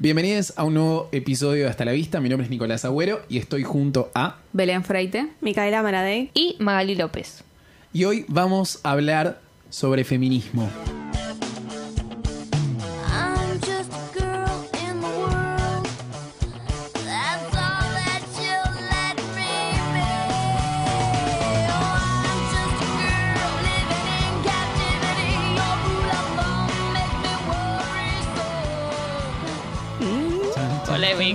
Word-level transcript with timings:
Bienvenidos 0.00 0.52
a 0.56 0.62
un 0.62 0.74
nuevo 0.74 1.08
episodio 1.10 1.64
de 1.64 1.70
Hasta 1.70 1.84
la 1.84 1.90
Vista. 1.90 2.20
Mi 2.20 2.28
nombre 2.28 2.44
es 2.44 2.50
Nicolás 2.50 2.84
Agüero 2.84 3.22
y 3.28 3.38
estoy 3.38 3.64
junto 3.64 4.12
a. 4.14 4.36
Belén 4.52 4.84
Freite. 4.84 5.28
Micaela 5.40 5.82
Maradei. 5.82 6.30
y 6.34 6.54
Magali 6.60 6.94
López. 6.94 7.42
Y 7.92 8.04
hoy 8.04 8.24
vamos 8.28 8.78
a 8.84 8.92
hablar 8.92 9.40
sobre 9.70 10.04
feminismo. 10.04 10.70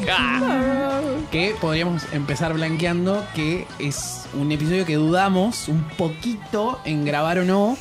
Que 1.32 1.56
podríamos 1.60 2.04
empezar 2.14 2.54
blanqueando 2.54 3.26
que 3.34 3.66
es 3.80 4.26
un 4.34 4.52
episodio 4.52 4.86
que 4.86 4.96
dudamos 4.96 5.68
un 5.68 5.84
poquito 5.98 6.80
en 6.86 7.06
grabar 7.06 7.40
o 7.40 7.46
no. 7.46 7.78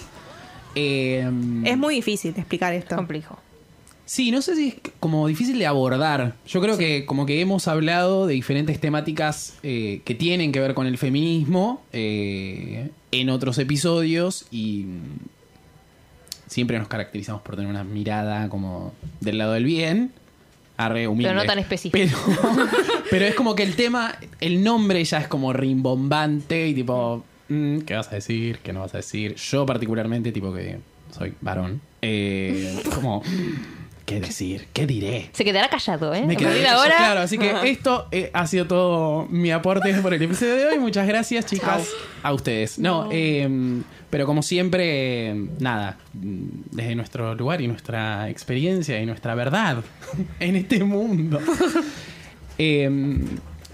Eh, 0.74 1.28
Es 1.64 1.76
muy 1.76 1.96
difícil 1.96 2.32
de 2.32 2.40
explicar 2.40 2.72
esto. 2.72 2.96
Complejo. 2.96 3.38
Sí, 4.06 4.30
no 4.30 4.42
sé 4.42 4.56
si 4.56 4.68
es 4.68 4.74
como 5.00 5.26
difícil 5.26 5.58
de 5.58 5.66
abordar. 5.66 6.36
Yo 6.46 6.60
creo 6.60 6.76
que 6.76 7.04
como 7.06 7.24
que 7.26 7.40
hemos 7.40 7.68
hablado 7.68 8.26
de 8.26 8.34
diferentes 8.34 8.80
temáticas 8.80 9.54
eh, 9.62 10.00
que 10.04 10.14
tienen 10.14 10.50
que 10.52 10.60
ver 10.60 10.74
con 10.74 10.86
el 10.86 10.98
feminismo 10.98 11.82
eh, 11.92 12.90
en 13.10 13.30
otros 13.30 13.58
episodios 13.58 14.46
y 14.50 14.86
siempre 16.46 16.78
nos 16.78 16.88
caracterizamos 16.88 17.42
por 17.42 17.56
tener 17.56 17.70
una 17.70 17.84
mirada 17.84 18.48
como 18.48 18.92
del 19.20 19.38
lado 19.38 19.52
del 19.52 19.64
bien. 19.64 20.12
Arre, 20.76 21.06
humilde. 21.06 21.30
Pero 21.30 21.40
no 21.40 21.46
tan 21.46 21.58
específico. 21.58 22.18
Pero, 22.24 22.68
pero 23.10 23.24
es 23.24 23.34
como 23.34 23.54
que 23.54 23.62
el 23.62 23.76
tema, 23.76 24.16
el 24.40 24.62
nombre 24.62 25.04
ya 25.04 25.18
es 25.18 25.28
como 25.28 25.52
rimbombante 25.52 26.68
y 26.68 26.74
tipo, 26.74 27.24
mm, 27.48 27.80
¿qué 27.80 27.94
vas 27.94 28.08
a 28.10 28.16
decir? 28.16 28.58
¿Qué 28.62 28.72
no 28.72 28.80
vas 28.80 28.94
a 28.94 28.98
decir? 28.98 29.34
Yo 29.34 29.66
particularmente, 29.66 30.32
tipo 30.32 30.52
que 30.52 30.78
soy 31.10 31.34
varón, 31.40 31.80
eh, 32.00 32.82
como, 32.94 33.22
¿qué 34.20 34.26
decir? 34.26 34.68
¿Qué 34.72 34.86
diré? 34.86 35.30
Se 35.32 35.44
quedará 35.44 35.68
callado, 35.68 36.14
¿eh? 36.14 36.24
Me 36.26 36.36
quedé 36.36 36.66
ahora. 36.68 36.96
Claro, 36.96 37.20
así 37.20 37.38
que 37.38 37.52
esto 37.70 38.08
eh, 38.10 38.30
ha 38.32 38.46
sido 38.46 38.66
todo 38.66 39.26
mi 39.28 39.50
aporte 39.50 39.92
por 39.94 40.14
el 40.14 40.22
episodio 40.22 40.56
de 40.56 40.66
hoy. 40.66 40.78
Muchas 40.78 41.06
gracias, 41.06 41.46
chicas, 41.46 41.88
a 42.22 42.32
ustedes. 42.32 42.78
No, 42.78 43.08
eh, 43.10 43.48
pero 44.10 44.26
como 44.26 44.42
siempre, 44.42 45.34
nada, 45.58 45.98
desde 46.12 46.94
nuestro 46.94 47.34
lugar 47.34 47.60
y 47.60 47.68
nuestra 47.68 48.28
experiencia 48.28 49.00
y 49.00 49.06
nuestra 49.06 49.34
verdad 49.34 49.82
en 50.40 50.56
este 50.56 50.84
mundo. 50.84 51.40
Eh, 52.58 52.88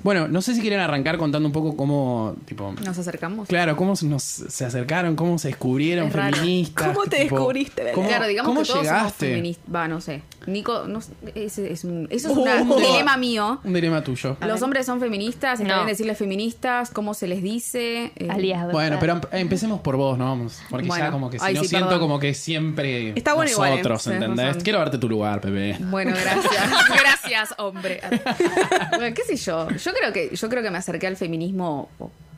bueno, 0.03 0.29
no 0.29 0.41
sé 0.43 0.55
si 0.55 0.61
quieren 0.61 0.81
arrancar 0.81 1.19
contando 1.19 1.47
un 1.49 1.53
poco 1.53 1.77
cómo, 1.77 2.37
tipo, 2.45 2.73
Nos 2.85 2.99
acercamos. 2.99 3.49
claro, 3.49 3.77
cómo 3.77 3.95
nos 4.03 4.23
se 4.23 4.65
acercaron, 4.65 5.17
cómo 5.17 5.39
se 5.39 5.49
descubrieron 5.49 6.11
feministas. 6.11 6.89
¿Cómo 6.89 7.05
te 7.07 7.23
tipo, 7.23 7.37
descubriste? 7.37 7.93
¿Cómo, 7.95 8.09
Claro, 8.09 8.27
digamos 8.27 8.49
cómo 8.49 8.61
que 8.63 8.67
todos 8.69 8.87
somos 8.87 8.99
llegaste? 9.01 9.27
feministas. 9.27 9.75
Va, 9.75 9.89
no 9.89 10.01
sé. 10.01 10.23
Nico, 10.53 10.85
no 10.89 11.01
sé, 11.01 11.13
ese 11.35 11.73
es 11.73 11.85
un, 11.85 12.07
eso 12.11 12.31
es 12.31 12.37
Uh, 12.37 12.41
una- 12.43 12.63
un 12.63 12.77
dilema 12.83 13.17
mío. 13.17 13.61
Un 13.65 13.73
dilema 13.73 14.03
tuyo. 14.03 14.37
Los 14.41 14.63
hombres 14.63 14.87
son 14.87 15.01
feministas, 15.01 15.61
está 15.61 15.73
No. 15.75 15.81
bien 15.83 15.89
decirles 15.89 16.19
feministas, 16.19 16.91
cómo 16.91 17.15
se 17.15 17.27
les 17.29 17.43
dice. 17.43 18.13
Eh, 18.17 18.29
Aliados. 18.31 18.73
Bueno, 18.73 18.97
pero 19.01 19.15
em- 19.15 19.21
empecemos 19.33 19.81
por 19.81 19.97
vos, 19.97 20.17
¿no? 20.19 20.49
Porque 20.71 20.87
ya 20.87 20.95
Bueno. 20.95 21.13
como 21.13 21.31
que 21.31 21.39
si 21.39 21.45
Ay, 21.45 21.55
no 21.55 21.63
sí, 21.63 21.69
siento 21.69 21.89
perdón. 21.89 22.01
como 22.03 22.19
que 22.19 22.35
siempre 22.35 23.11
Está 23.17 23.35
bueno 23.35 23.51
igual, 23.51 23.71
¿eh? 23.73 23.77
nosotros, 23.77 24.07
¿entendés? 24.09 24.63
Quiero 24.63 24.79
darte 24.79 24.99
tu 24.99 25.09
lugar, 25.09 25.41
Pepe. 25.41 25.77
Bueno, 25.81 26.13
gracias. 26.13 26.55
gracias, 27.01 27.55
hombre. 27.59 28.01
Bueno, 28.97 29.15
qué 29.15 29.23
sé 29.25 29.37
yo. 29.37 29.69
Yo 29.71 29.93
creo 29.93 30.13
que 30.13 30.35
yo 30.35 30.49
creo 30.49 30.63
que 30.63 30.71
me 30.71 30.79
acerqué 30.79 31.07
al 31.07 31.17
feminismo 31.17 31.89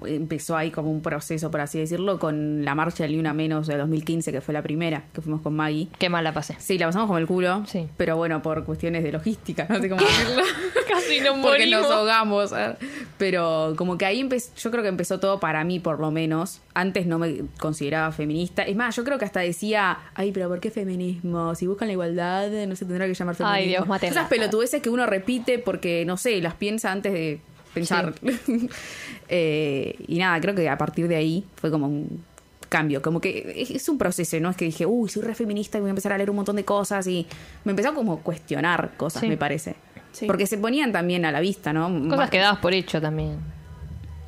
empezó 0.06 0.56
ahí 0.56 0.71
como 0.71 0.91
un 0.91 1.03
proceso, 1.03 1.50
por 1.50 1.61
así 1.61 1.78
decirlo, 1.78 2.19
con 2.19 2.65
la 2.65 2.75
marcha 2.75 3.05
del 3.05 3.12
Ni 3.12 3.19
Una 3.19 3.33
Menos 3.34 3.66
de 3.66 3.77
2015, 3.77 4.33
que 4.33 4.41
fue 4.41 4.55
la 4.55 4.62
primera, 4.62 5.05
que 5.12 5.21
fuimos 5.21 5.41
con 5.43 5.55
Maggie. 5.55 5.88
Qué 5.99 6.09
mal 6.09 6.25
la 6.25 6.33
pasé. 6.33 6.56
Sí, 6.59 6.78
la 6.78 6.87
pasamos 6.87 7.06
como 7.06 7.19
el 7.19 7.27
culo, 7.27 7.65
Sí. 7.66 7.88
pero 7.97 8.16
bueno, 8.16 8.43
por 8.43 8.65
cuestiones 8.65 9.03
de 9.03 9.12
logística, 9.12 9.66
no 9.69 9.78
sé 9.81 9.88
cómo 9.88 10.00
decirlo. 10.03 10.43
Casi 10.88 11.21
no 11.21 11.41
Porque 11.41 11.66
nos 11.69 11.88
ahogamos. 11.91 12.53
¿eh? 12.53 12.75
Pero 13.19 13.75
como 13.77 13.97
que 13.97 14.06
ahí 14.06 14.21
empezó, 14.21 14.50
yo 14.56 14.71
creo 14.71 14.83
que 14.83 14.88
empezó 14.88 15.21
todo 15.21 15.38
para 15.41 15.62
mí, 15.65 15.78
por 15.81 16.00
lo 16.00 16.11
menos. 16.11 16.61
Antes 16.75 17.06
no 17.06 17.19
me 17.19 17.43
consideraba 17.61 18.11
feminista. 18.12 18.62
Es 18.62 18.75
más, 18.77 18.97
yo 18.97 19.05
creo 19.05 19.19
que 19.19 19.25
hasta 19.25 19.41
decía, 19.41 19.99
ay, 20.15 20.32
pero 20.32 20.49
¿por 20.49 20.61
qué 20.61 20.71
feminismo? 20.71 21.55
Si 21.55 21.67
buscan 21.67 21.88
la 21.88 21.93
igualdad, 21.93 22.49
no 22.67 22.75
se 22.77 22.84
tendrá 22.84 23.06
que 23.06 23.15
llamar 23.15 23.34
feminismo. 23.34 23.56
Ay, 23.56 23.69
Dios, 23.69 23.87
mátenla. 23.87 24.21
Esas 24.21 24.28
pelotudeces 24.31 24.82
que 24.82 24.91
uno 24.91 25.06
repite 25.06 25.59
porque, 25.59 26.05
no 26.05 26.17
sé, 26.17 26.41
las 26.41 26.55
piensa 26.55 26.91
antes 26.93 27.12
de 27.12 27.41
pensar. 27.75 28.14
Eh, 29.28 29.94
y 30.08 30.19
nada, 30.19 30.41
creo 30.41 30.54
que 30.54 30.69
a 30.69 30.76
partir 30.76 31.06
de 31.06 31.16
ahí 31.16 31.44
fue 31.54 31.70
como 31.70 31.86
un 31.86 32.25
cambio, 32.69 33.00
como 33.03 33.20
que 33.20 33.54
es- 33.56 33.88
un 33.88 33.98
proceso, 33.98 34.38
¿no? 34.41 34.50
Es 34.50 34.56
que 34.56 34.64
dije, 34.64 34.86
uy, 34.86 35.08
soy 35.08 35.22
re 35.22 35.34
feminista 35.34 35.78
y 35.78 35.81
voy 35.81 35.88
a 35.88 35.91
empezar 35.91 36.12
a 36.12 36.16
leer 36.19 36.31
un 36.31 36.36
montón 36.36 36.56
de 36.56 36.64
cosas 36.64 37.06
y 37.06 37.26
me 37.64 37.70
empezó 37.70 37.94
como 37.94 38.14
a 38.14 38.19
cuestionar 38.20 38.92
cosas, 38.97 39.20
Sí. 39.20 39.28
me 39.28 39.36
parece. 39.36 39.76
Sí. 40.12 40.26
Porque 40.26 40.47
se 40.47 40.58
ponían 40.58 40.91
también 40.92 41.25
a 41.25 41.32
la 41.32 41.41
vista, 41.41 41.72
¿no? 41.72 42.08
Cosas 42.08 42.31
que 42.31 42.38
dabas 42.38 42.58
por 42.58 42.75
hecho 42.75 43.00
también. 43.00 43.38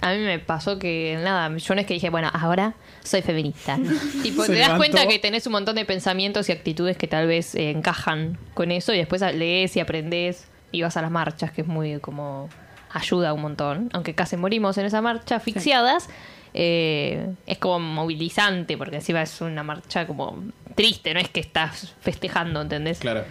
A 0.01 0.13
mí 0.13 0.19
me 0.19 0.39
pasó 0.41 0.79
que, 0.79 1.19
nada, 1.23 1.57
yo 1.57 1.75
no 1.75 1.81
es 1.81 1.87
que 1.87 1.95
dije, 1.95 2.11
bueno, 2.11 2.29
ahora 2.33 2.75
soy 3.05 3.23
feminista. 3.23 3.77
tipo, 4.23 4.45
te 4.45 4.53
das 4.53 4.59
levantó. 4.59 4.77
cuenta 4.79 5.07
que 5.09 5.19
tenés 5.21 5.47
un 5.47 5.53
montón 5.53 5.77
de 5.77 5.85
pensamientos 5.85 6.49
y 6.49 6.53
actitudes 6.53 6.97
que 6.97 7.07
tal 7.09 7.27
vez 7.29 7.55
eh, 7.55 7.71
encajan 7.71 8.39
con 8.55 8.71
eso 8.73 8.93
y 8.93 8.99
después 8.99 9.21
lees 9.35 9.77
y 9.77 9.81
aprendes 9.81 10.47
y 10.73 10.83
vas 10.83 10.97
a 10.97 11.03
las 11.03 11.11
marchas, 11.11 11.53
que 11.53 11.61
es 11.63 11.67
muy 11.69 11.99
como 12.01 12.49
ayuda 12.93 13.33
un 13.33 13.43
montón. 13.43 13.91
Aunque 13.93 14.15
casi 14.15 14.37
morimos 14.37 14.79
en 14.79 14.87
esa 14.87 15.03
marcha 15.03 15.37
asfixiadas, 15.37 16.09
eh, 16.55 17.33
es 17.47 17.59
como 17.59 17.81
movilizante 17.81 18.77
porque 18.77 18.97
encima 18.97 19.23
es 19.23 19.41
una 19.41 19.63
marcha 19.63 20.07
como 20.07 20.43
triste, 20.75 21.15
no 21.15 21.21
es 21.21 21.29
que 21.29 21.41
estás 21.41 21.95
festejando, 22.01 22.61
¿entendés? 22.61 22.99
Claro. 22.99 23.25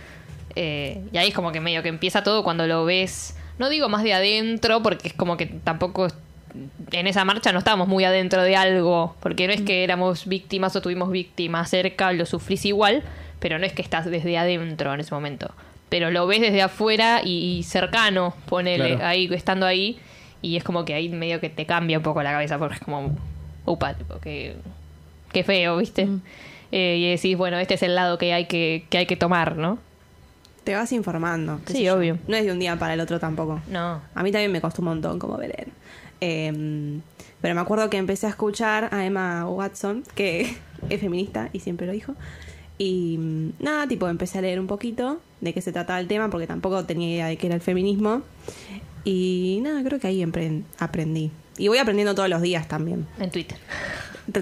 Eh, 0.56 1.04
y 1.12 1.18
ahí 1.18 1.30
es 1.30 1.34
como 1.34 1.52
que 1.52 1.62
medio 1.62 1.84
que 1.84 1.90
empieza 1.90 2.24
todo 2.24 2.44
cuando 2.44 2.68
lo 2.68 2.84
ves, 2.86 3.36
no 3.58 3.70
digo 3.70 3.90
más 3.90 4.04
de 4.04 4.14
adentro, 4.14 4.82
porque 4.82 5.10
es 5.10 5.14
como 5.14 5.38
que 5.38 5.46
tampoco 5.46 6.08
en 6.92 7.08
esa 7.08 7.24
marcha 7.24 7.52
no 7.52 7.60
estábamos 7.60 7.88
muy 7.88 8.04
adentro 8.04 8.44
de 8.44 8.56
algo, 8.56 9.16
porque 9.22 9.48
no 9.48 9.54
es 9.54 9.62
que 9.62 9.84
éramos 9.84 10.26
víctimas 10.26 10.76
o 10.76 10.82
tuvimos 10.82 11.12
víctimas 11.12 11.70
cerca, 11.70 12.12
lo 12.12 12.26
sufrís 12.26 12.66
igual, 12.66 13.04
pero 13.40 13.58
no 13.60 13.66
es 13.66 13.74
que 13.74 13.82
estás 13.82 14.06
desde 14.06 14.38
adentro 14.38 14.94
en 14.94 15.00
ese 15.00 15.14
momento. 15.14 15.54
Pero 15.92 16.10
lo 16.10 16.26
ves 16.26 16.40
desde 16.40 16.62
afuera 16.62 17.20
y, 17.22 17.58
y 17.60 17.64
cercano, 17.64 18.34
ponele, 18.48 18.96
Claro. 18.96 19.06
ahí, 19.08 19.30
estando 19.34 19.66
ahí, 19.66 20.00
y 20.42 20.56
es 20.56 20.64
como 20.64 20.86
que 20.86 20.94
ahí 20.94 21.10
medio 21.10 21.42
que 21.42 21.50
te 21.50 21.66
cambia 21.66 21.98
un 21.98 22.04
poco 22.04 22.24
la 22.24 22.32
cabeza, 22.32 22.58
porque 22.58 22.76
es 22.76 22.80
como, 22.82 23.14
upa, 23.66 23.94
tipo, 23.96 24.18
que, 24.20 24.56
qué 25.34 25.44
feo, 25.44 25.76
¿viste? 25.78 26.08
Eh, 26.72 26.96
y 26.98 27.10
decís, 27.12 27.36
bueno, 27.38 27.60
este 27.60 27.74
es 27.74 27.84
el 27.84 27.94
lado 27.96 28.18
que 28.18 28.32
hay 28.34 28.46
que, 28.46 28.86
que 28.90 29.00
hay 29.00 29.06
que 29.06 29.18
tomar, 29.18 29.58
¿no? 29.58 29.80
Te 30.64 30.76
vas 30.76 30.94
informando. 30.94 31.60
Sí, 31.66 31.90
obvio. 31.90 32.18
No 32.28 32.38
es 32.38 32.46
de 32.46 32.54
un 32.54 32.60
día 32.60 32.78
para 32.78 32.94
el 32.94 33.02
otro 33.02 33.20
tampoco. 33.20 33.60
No. 33.68 34.00
A 34.16 34.24
mí 34.24 34.32
también 34.32 34.52
me 34.52 34.62
costó 34.62 34.82
un 34.82 34.88
montón 34.90 35.20
como 35.20 35.36
Belén. 35.38 35.74
Eh, 36.22 37.00
pero 37.42 37.54
me 37.56 37.60
acuerdo 37.62 37.90
que 37.90 37.98
empecé 37.98 38.28
a 38.28 38.30
escuchar 38.30 38.88
a 38.94 39.06
Emma 39.06 39.46
Watson, 39.48 40.04
que 40.16 40.56
es 40.90 41.02
feminista 41.02 41.50
y 41.52 41.60
siempre 41.60 41.86
lo 41.88 41.94
dijo. 41.94 42.14
Y 42.84 43.18
mm, 43.20 43.50
nada, 43.60 43.88
tipo, 43.88 44.10
empecé 44.10 44.40
a 44.40 44.42
leer 44.42 44.60
un 44.60 44.66
poquito 44.66 45.22
de 45.40 45.54
qué 45.54 45.62
se 45.62 45.72
trataba 45.72 46.00
el 46.00 46.08
tema, 46.08 46.32
porque 46.32 46.48
tampoco 46.48 46.84
tenía 46.86 47.10
idea 47.10 47.28
de 47.28 47.38
qué 47.38 47.46
era 47.46 47.56
el 47.56 47.62
feminismo. 47.62 48.24
Y 49.04 49.60
nada, 49.62 49.84
creo 49.84 50.00
que 50.00 50.08
ahí 50.08 50.26
aprendí. 50.80 51.30
Y 51.60 51.68
voy 51.68 51.78
aprendiendo 51.78 52.16
todos 52.16 52.28
los 52.30 52.42
días 52.42 52.68
también. 52.68 53.06
En 53.20 53.30
Twitter. 53.30 53.58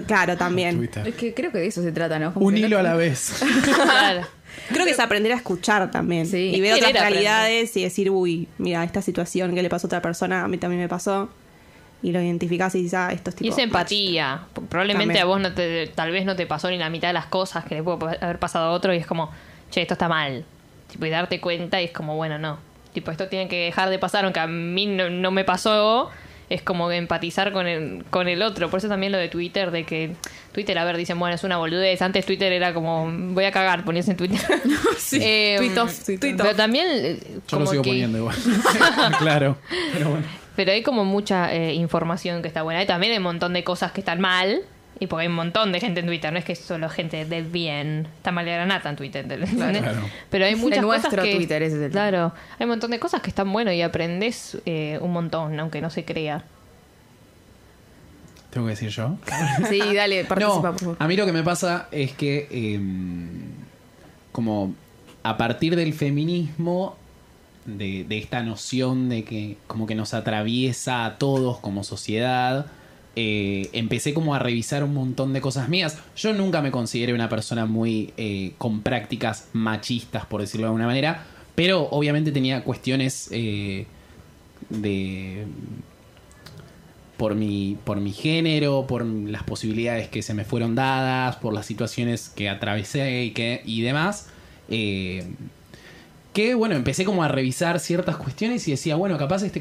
Claro, 0.06 0.38
también. 0.38 0.78
Twitter. 0.78 1.06
Es 1.08 1.14
que 1.16 1.34
creo 1.34 1.52
que 1.52 1.58
de 1.58 1.66
eso 1.66 1.82
se 1.82 1.92
trata, 1.92 2.18
¿no? 2.18 2.32
Como 2.32 2.46
Un 2.46 2.54
no- 2.54 2.60
hilo 2.66 2.78
a 2.78 2.82
la 2.82 2.94
vez. 2.94 3.42
Claro. 3.64 4.26
Creo 4.72 4.84
que 4.84 4.92
es 4.92 5.00
aprender 5.00 5.32
a 5.32 5.36
escuchar 5.36 5.90
también. 5.90 6.26
Sí. 6.26 6.50
Y 6.54 6.60
ver 6.60 6.74
otras 6.74 6.90
aprender. 6.90 7.12
realidades 7.12 7.76
y 7.76 7.82
decir, 7.82 8.10
uy, 8.10 8.48
mira, 8.58 8.82
esta 8.84 9.02
situación 9.02 9.54
que 9.54 9.62
le 9.62 9.68
pasó 9.68 9.86
a 9.86 9.88
otra 9.88 10.02
persona, 10.02 10.44
a 10.44 10.48
mí 10.48 10.58
también 10.58 10.80
me 10.80 10.88
pasó. 10.88 11.28
Y 12.02 12.12
lo 12.12 12.22
identificás 12.22 12.74
y 12.74 12.78
dices, 12.78 12.94
ah, 12.94 13.10
esto 13.12 13.30
es 13.30 13.36
tipo. 13.36 13.46
Y 13.46 13.50
esa 13.52 13.62
empatía. 13.62 14.42
Probablemente 14.70 15.14
También. 15.14 15.22
a 15.22 15.26
vos 15.26 15.40
no 15.40 15.52
te, 15.52 15.86
tal 15.88 16.10
vez 16.10 16.24
no 16.24 16.34
te 16.36 16.46
pasó 16.46 16.70
ni 16.70 16.78
la 16.78 16.88
mitad 16.88 17.08
de 17.08 17.14
las 17.14 17.26
cosas 17.26 17.64
que 17.64 17.74
le 17.76 17.82
puede 17.82 18.16
haber 18.22 18.38
pasado 18.38 18.66
a 18.66 18.70
otro 18.70 18.94
y 18.94 18.96
es 18.96 19.06
como, 19.06 19.30
che, 19.70 19.82
esto 19.82 19.94
está 19.94 20.08
mal. 20.08 20.44
Tipo, 20.90 21.04
y 21.06 21.10
darte 21.10 21.40
cuenta 21.40 21.80
y 21.80 21.84
es 21.86 21.90
como, 21.92 22.16
bueno, 22.16 22.38
no. 22.38 22.58
tipo, 22.94 23.10
esto 23.10 23.28
tiene 23.28 23.48
que 23.48 23.66
dejar 23.66 23.90
de 23.90 23.98
pasar, 23.98 24.24
aunque 24.24 24.40
a 24.40 24.46
mí 24.46 24.86
no, 24.86 25.10
no 25.10 25.30
me 25.30 25.44
pasó, 25.44 26.10
es 26.48 26.62
como 26.62 26.90
empatizar 26.90 27.52
con 27.52 27.66
el, 27.68 28.04
con 28.10 28.26
el 28.28 28.40
otro. 28.42 28.70
Por 28.70 28.78
eso 28.78 28.88
también 28.88 29.12
lo 29.12 29.18
de 29.18 29.28
Twitter, 29.28 29.70
de 29.70 29.84
que 29.84 30.16
Twitter, 30.52 30.76
a 30.78 30.84
ver, 30.84 30.96
dicen, 30.96 31.18
bueno, 31.18 31.34
es 31.36 31.44
una 31.44 31.58
boludez. 31.58 32.00
Antes 32.02 32.24
Twitter 32.26 32.50
era 32.50 32.72
como, 32.74 33.08
voy 33.34 33.44
a 33.44 33.52
cagar, 33.52 33.84
ponías 33.84 34.08
en 34.08 34.16
Twitter. 34.16 34.40
Sí, 34.98 35.18
Eh, 35.22 35.56
tweet 35.58 35.78
off, 35.78 36.04
tweet 36.04 36.34
off. 36.34 36.40
Pero 36.42 36.54
también... 36.56 36.86
eh, 36.90 37.18
Yo 37.48 37.58
lo 37.58 37.66
sigo 37.66 37.82
que- 37.82 37.90
poniendo 37.90 38.18
igual. 38.18 38.36
claro. 39.18 39.56
Pero 39.92 40.10
bueno. 40.10 40.26
Pero 40.56 40.72
hay 40.72 40.82
como 40.82 41.04
mucha 41.04 41.54
eh, 41.54 41.74
información 41.74 42.42
que 42.42 42.48
está 42.48 42.62
buena. 42.62 42.82
Y 42.82 42.86
también 42.86 43.12
hay 43.12 43.18
un 43.18 43.24
montón 43.24 43.52
de 43.52 43.64
cosas 43.64 43.92
que 43.92 44.00
están 44.00 44.20
mal. 44.20 44.60
Y 44.98 45.06
porque 45.06 45.22
hay 45.22 45.28
un 45.28 45.34
montón 45.34 45.72
de 45.72 45.80
gente 45.80 46.00
en 46.00 46.06
Twitter. 46.06 46.30
No 46.30 46.38
es 46.38 46.44
que 46.44 46.54
solo 46.54 46.88
gente 46.90 47.24
de 47.24 47.40
bien. 47.42 48.06
Está 48.18 48.32
mal 48.32 48.44
de 48.44 48.52
granata 48.52 48.90
en 48.90 48.96
Twitter. 48.96 49.24
¿entendés? 49.24 49.82
Claro. 49.82 50.00
Pero 50.28 50.44
hay 50.44 50.56
muchas 50.56 50.80
El 50.80 50.84
cosas 50.84 51.02
nuestro 51.04 51.22
que... 51.22 51.36
Twitter, 51.36 51.62
ese 51.62 51.76
es 51.76 51.82
el- 51.84 51.90
Claro. 51.92 52.32
Hay 52.58 52.64
un 52.64 52.70
montón 52.70 52.90
de 52.90 52.98
cosas 52.98 53.22
que 53.22 53.30
están 53.30 53.50
buenas 53.50 53.74
y 53.74 53.80
aprendes 53.82 54.58
eh, 54.66 54.98
un 55.00 55.12
montón, 55.12 55.58
aunque 55.58 55.80
no 55.80 55.88
se 55.88 56.04
crea. 56.04 56.44
¿Tengo 58.50 58.66
que 58.66 58.70
decir 58.72 58.88
yo? 58.90 59.16
Sí, 59.68 59.78
dale, 59.94 60.24
participa, 60.28 60.54
No, 60.56 60.62
por 60.72 60.78
favor. 60.80 60.96
a 60.98 61.06
mí 61.08 61.16
lo 61.16 61.24
que 61.24 61.32
me 61.32 61.42
pasa 61.44 61.86
es 61.92 62.12
que 62.12 62.48
em, 62.50 63.42
como 64.32 64.74
a 65.22 65.36
partir 65.36 65.76
del 65.76 65.94
feminismo, 65.94 66.96
de, 67.64 68.06
esta 68.10 68.42
noción 68.42 69.08
de 69.08 69.24
que 69.24 69.56
como 69.66 69.86
que 69.86 69.94
nos 69.94 70.14
atraviesa 70.14 71.04
a 71.04 71.18
todos 71.18 71.58
como 71.58 71.84
sociedad, 71.84 72.66
eh, 73.16 73.68
empecé 73.72 74.14
como 74.14 74.34
a 74.34 74.38
revisar 74.38 74.84
un 74.84 74.94
montón 74.94 75.32
de 75.32 75.40
cosas 75.40 75.68
mías. 75.68 75.98
Yo 76.16 76.32
nunca 76.32 76.62
me 76.62 76.70
consideré 76.70 77.12
una 77.12 77.28
persona 77.28 77.66
muy 77.66 78.12
eh, 78.16 78.52
con 78.58 78.82
prácticas 78.82 79.48
machistas, 79.52 80.26
por 80.26 80.40
decirlo 80.40 80.66
de 80.66 80.68
alguna 80.68 80.86
manera, 80.86 81.26
pero 81.54 81.88
obviamente 81.90 82.32
tenía 82.32 82.64
cuestiones 82.64 83.28
eh, 83.32 83.86
de 84.68 85.46
por 87.16 87.34
mi, 87.34 87.76
por 87.84 88.00
mi 88.00 88.12
género, 88.12 88.86
por 88.86 89.04
las 89.04 89.42
posibilidades 89.42 90.08
que 90.08 90.22
se 90.22 90.32
me 90.32 90.44
fueron 90.44 90.74
dadas, 90.74 91.36
por 91.36 91.52
las 91.52 91.66
situaciones 91.66 92.30
que 92.30 92.48
atravesé 92.48 93.24
y, 93.24 93.32
que, 93.32 93.60
y 93.66 93.82
demás. 93.82 94.28
Que 96.32 96.54
bueno, 96.54 96.76
empecé 96.76 97.04
como 97.04 97.22
a 97.24 97.28
revisar 97.28 97.80
ciertas 97.80 98.16
cuestiones 98.16 98.66
y 98.68 98.70
decía, 98.72 98.96
bueno, 98.96 99.18
capaz 99.18 99.42
este, 99.42 99.60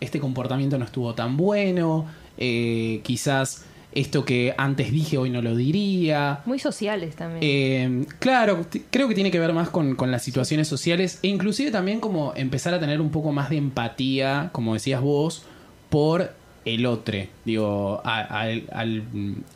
este 0.00 0.20
comportamiento 0.20 0.78
no 0.78 0.84
estuvo 0.84 1.14
tan 1.14 1.36
bueno, 1.36 2.06
eh, 2.36 3.00
quizás 3.04 3.64
esto 3.92 4.24
que 4.24 4.54
antes 4.58 4.92
dije 4.92 5.16
hoy 5.16 5.30
no 5.30 5.40
lo 5.42 5.56
diría. 5.56 6.40
Muy 6.44 6.58
sociales 6.58 7.16
también. 7.16 7.38
Eh, 7.42 8.06
claro, 8.18 8.66
creo 8.90 9.08
que 9.08 9.14
tiene 9.14 9.30
que 9.30 9.38
ver 9.40 9.52
más 9.52 9.70
con, 9.70 9.94
con 9.96 10.10
las 10.10 10.22
situaciones 10.22 10.68
sociales 10.68 11.20
e 11.22 11.28
inclusive 11.28 11.70
también 11.70 12.00
como 12.00 12.32
empezar 12.36 12.74
a 12.74 12.80
tener 12.80 13.00
un 13.00 13.10
poco 13.10 13.32
más 13.32 13.48
de 13.50 13.56
empatía, 13.56 14.50
como 14.52 14.74
decías 14.74 15.00
vos, 15.00 15.44
por 15.88 16.32
el 16.64 16.84
otro. 16.84 17.18
Digo, 17.44 18.02
a- 18.04 18.20
al, 18.40 18.64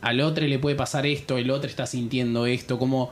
al 0.01 0.21
otro 0.21 0.47
le 0.47 0.59
puede 0.59 0.75
pasar 0.75 1.05
esto, 1.05 1.37
el 1.37 1.51
otro 1.51 1.69
está 1.69 1.85
sintiendo 1.85 2.45
esto, 2.47 2.79
como 2.79 3.11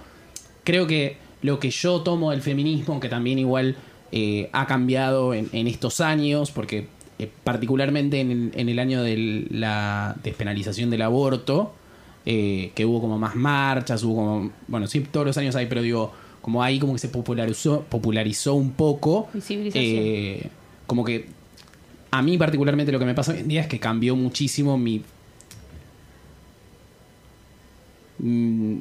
creo 0.64 0.88
que 0.88 1.18
lo 1.42 1.60
que 1.60 1.70
yo 1.70 2.02
tomo 2.02 2.32
del 2.32 2.42
feminismo, 2.42 3.00
que 3.00 3.10
también 3.10 3.40
igual 3.40 3.76
eh, 4.12 4.50
ha 4.52 4.68
cambiado 4.68 5.34
en, 5.34 5.50
en 5.54 5.68
estos 5.68 6.02
años, 6.02 6.52
porque 6.52 6.88
eh, 7.20 7.30
particularmente 7.44 8.20
en 8.20 8.32
el, 8.32 8.52
en 8.56 8.70
el 8.70 8.80
año 8.80 9.04
de 9.04 9.48
la 9.50 10.16
despenalización 10.24 10.90
del 10.90 11.02
aborto, 11.02 11.74
eh, 12.26 12.72
que 12.76 12.86
hubo 12.86 13.02
como 13.02 13.18
más 13.18 13.36
marchas, 13.36 14.04
hubo 14.04 14.16
como, 14.16 14.52
bueno, 14.68 14.88
sí, 14.88 15.00
todos 15.00 15.26
los 15.26 15.38
años 15.38 15.56
hay, 15.56 15.66
pero 15.68 15.82
digo, 15.82 16.12
como 16.42 16.62
ahí 16.64 16.80
como 16.80 16.94
que 16.94 17.00
se 17.00 17.10
popularizó, 17.10 17.82
popularizó 17.84 18.56
un 18.56 18.72
poco. 18.72 19.30
Como 20.88 21.06
que 21.06 21.28
a 22.12 22.22
mí 22.22 22.38
particularmente 22.38 22.92
lo 22.92 23.00
que 23.00 23.06
me 23.06 23.14
pasa 23.14 23.32
hoy 23.32 23.40
en 23.40 23.48
día 23.48 23.62
es 23.62 23.68
que 23.68 23.80
cambió 23.80 24.16
muchísimo 24.16 24.78
mi... 24.78 25.04
mm, 28.20 28.78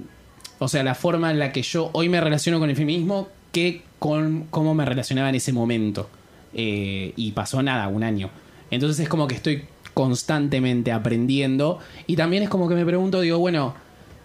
o 0.60 0.68
sea, 0.68 0.84
la 0.84 0.94
forma 0.94 1.32
en 1.32 1.40
la 1.40 1.50
que 1.50 1.62
yo 1.62 1.90
hoy 1.92 2.08
me 2.08 2.20
relaciono 2.20 2.60
con 2.60 2.70
el 2.70 2.76
feminismo 2.76 3.28
que 3.50 3.82
con 3.98 4.46
cómo 4.50 4.74
me 4.74 4.84
relacionaba 4.84 5.28
en 5.28 5.34
ese 5.34 5.52
momento. 5.52 6.08
Eh, 6.54 7.12
y 7.16 7.32
pasó 7.32 7.62
nada, 7.62 7.88
un 7.88 8.04
año. 8.04 8.30
Entonces 8.70 9.00
es 9.00 9.08
como 9.08 9.26
que 9.26 9.34
estoy 9.34 9.64
constantemente 9.94 10.92
aprendiendo. 10.92 11.78
Y 12.06 12.14
también 12.16 12.42
es 12.44 12.48
como 12.48 12.68
que 12.68 12.74
me 12.76 12.84
pregunto, 12.86 13.20
digo, 13.20 13.38
bueno, 13.38 13.74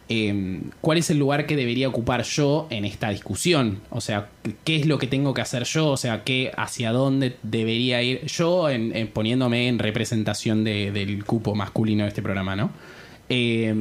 eh, 0.09 0.61
¿cuál 0.81 0.99
es 0.99 1.09
el 1.09 1.17
lugar 1.17 1.47
que 1.47 1.55
debería 1.55 1.87
ocupar 1.87 2.23
yo 2.23 2.67
en 2.69 2.85
esta 2.85 3.09
discusión? 3.09 3.79
O 3.89 4.01
sea, 4.01 4.29
¿qué 4.63 4.75
es 4.75 4.85
lo 4.85 4.97
que 4.99 5.07
tengo 5.07 5.33
que 5.33 5.41
hacer 5.41 5.63
yo? 5.63 5.89
O 5.89 5.97
sea, 5.97 6.23
¿qué, 6.23 6.51
¿hacia 6.55 6.91
dónde 6.91 7.37
debería 7.43 8.01
ir 8.03 8.25
yo 8.27 8.69
en, 8.69 8.95
en 8.95 9.07
poniéndome 9.07 9.67
en 9.67 9.79
representación 9.79 10.63
de- 10.63 10.91
del 10.91 11.25
cupo 11.25 11.55
masculino 11.55 12.03
de 12.03 12.09
este 12.09 12.21
programa, 12.21 12.55
¿no? 12.55 12.69
Eh, 13.29 13.73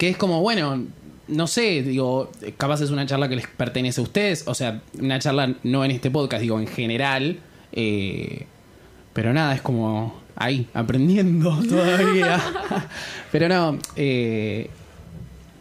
que 0.00 0.08
es 0.08 0.16
como, 0.16 0.40
bueno, 0.40 0.82
no 1.28 1.46
sé, 1.46 1.82
digo, 1.82 2.30
capaz 2.56 2.80
es 2.80 2.88
una 2.88 3.04
charla 3.04 3.28
que 3.28 3.36
les 3.36 3.46
pertenece 3.46 4.00
a 4.00 4.04
ustedes, 4.04 4.44
o 4.46 4.54
sea, 4.54 4.80
una 4.98 5.18
charla 5.18 5.56
no 5.62 5.84
en 5.84 5.90
este 5.90 6.10
podcast, 6.10 6.40
digo, 6.40 6.58
en 6.58 6.66
general, 6.66 7.38
eh, 7.72 8.46
pero 9.12 9.34
nada, 9.34 9.54
es 9.54 9.60
como 9.60 10.18
ahí, 10.36 10.66
aprendiendo 10.72 11.54
todavía. 11.68 12.40
pero 13.30 13.50
no, 13.50 13.78
eh, 13.94 14.70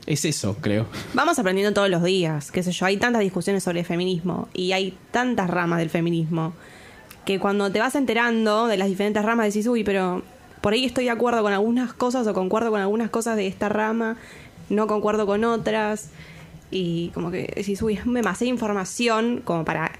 es 0.05 0.23
eso, 0.23 0.55
creo. 0.61 0.87
Vamos 1.13 1.37
aprendiendo 1.37 1.73
todos 1.73 1.89
los 1.89 2.01
días, 2.01 2.49
qué 2.49 2.63
sé 2.63 2.71
yo, 2.71 2.85
hay 2.85 2.95
tantas 2.95 3.21
discusiones 3.21 3.61
sobre 3.61 3.81
el 3.81 3.85
feminismo 3.85 4.47
y 4.53 4.71
hay 4.71 4.97
tantas 5.11 5.49
ramas 5.49 5.79
del 5.79 5.89
feminismo 5.89 6.53
que 7.25 7.39
cuando 7.39 7.69
te 7.73 7.79
vas 7.79 7.93
enterando 7.95 8.67
de 8.67 8.77
las 8.77 8.87
diferentes 8.87 9.21
ramas 9.21 9.47
decís, 9.47 9.67
uy, 9.67 9.83
pero 9.83 10.23
por 10.61 10.73
ahí 10.73 10.85
estoy 10.85 11.05
de 11.05 11.11
acuerdo 11.11 11.41
con 11.41 11.53
algunas 11.53 11.93
cosas 11.93 12.27
o 12.27 12.33
concuerdo 12.33 12.71
con 12.71 12.81
algunas 12.81 13.09
cosas 13.09 13.35
de 13.35 13.47
esta 13.47 13.69
rama, 13.69 14.17
no 14.69 14.87
concuerdo 14.87 15.25
con 15.25 15.43
otras 15.43 16.11
y 16.71 17.09
como 17.09 17.31
que 17.31 17.51
decís, 17.55 17.81
uy, 17.81 17.95
es 17.95 18.05
demasiada 18.05 18.49
información 18.49 19.41
como 19.43 19.65
para 19.65 19.91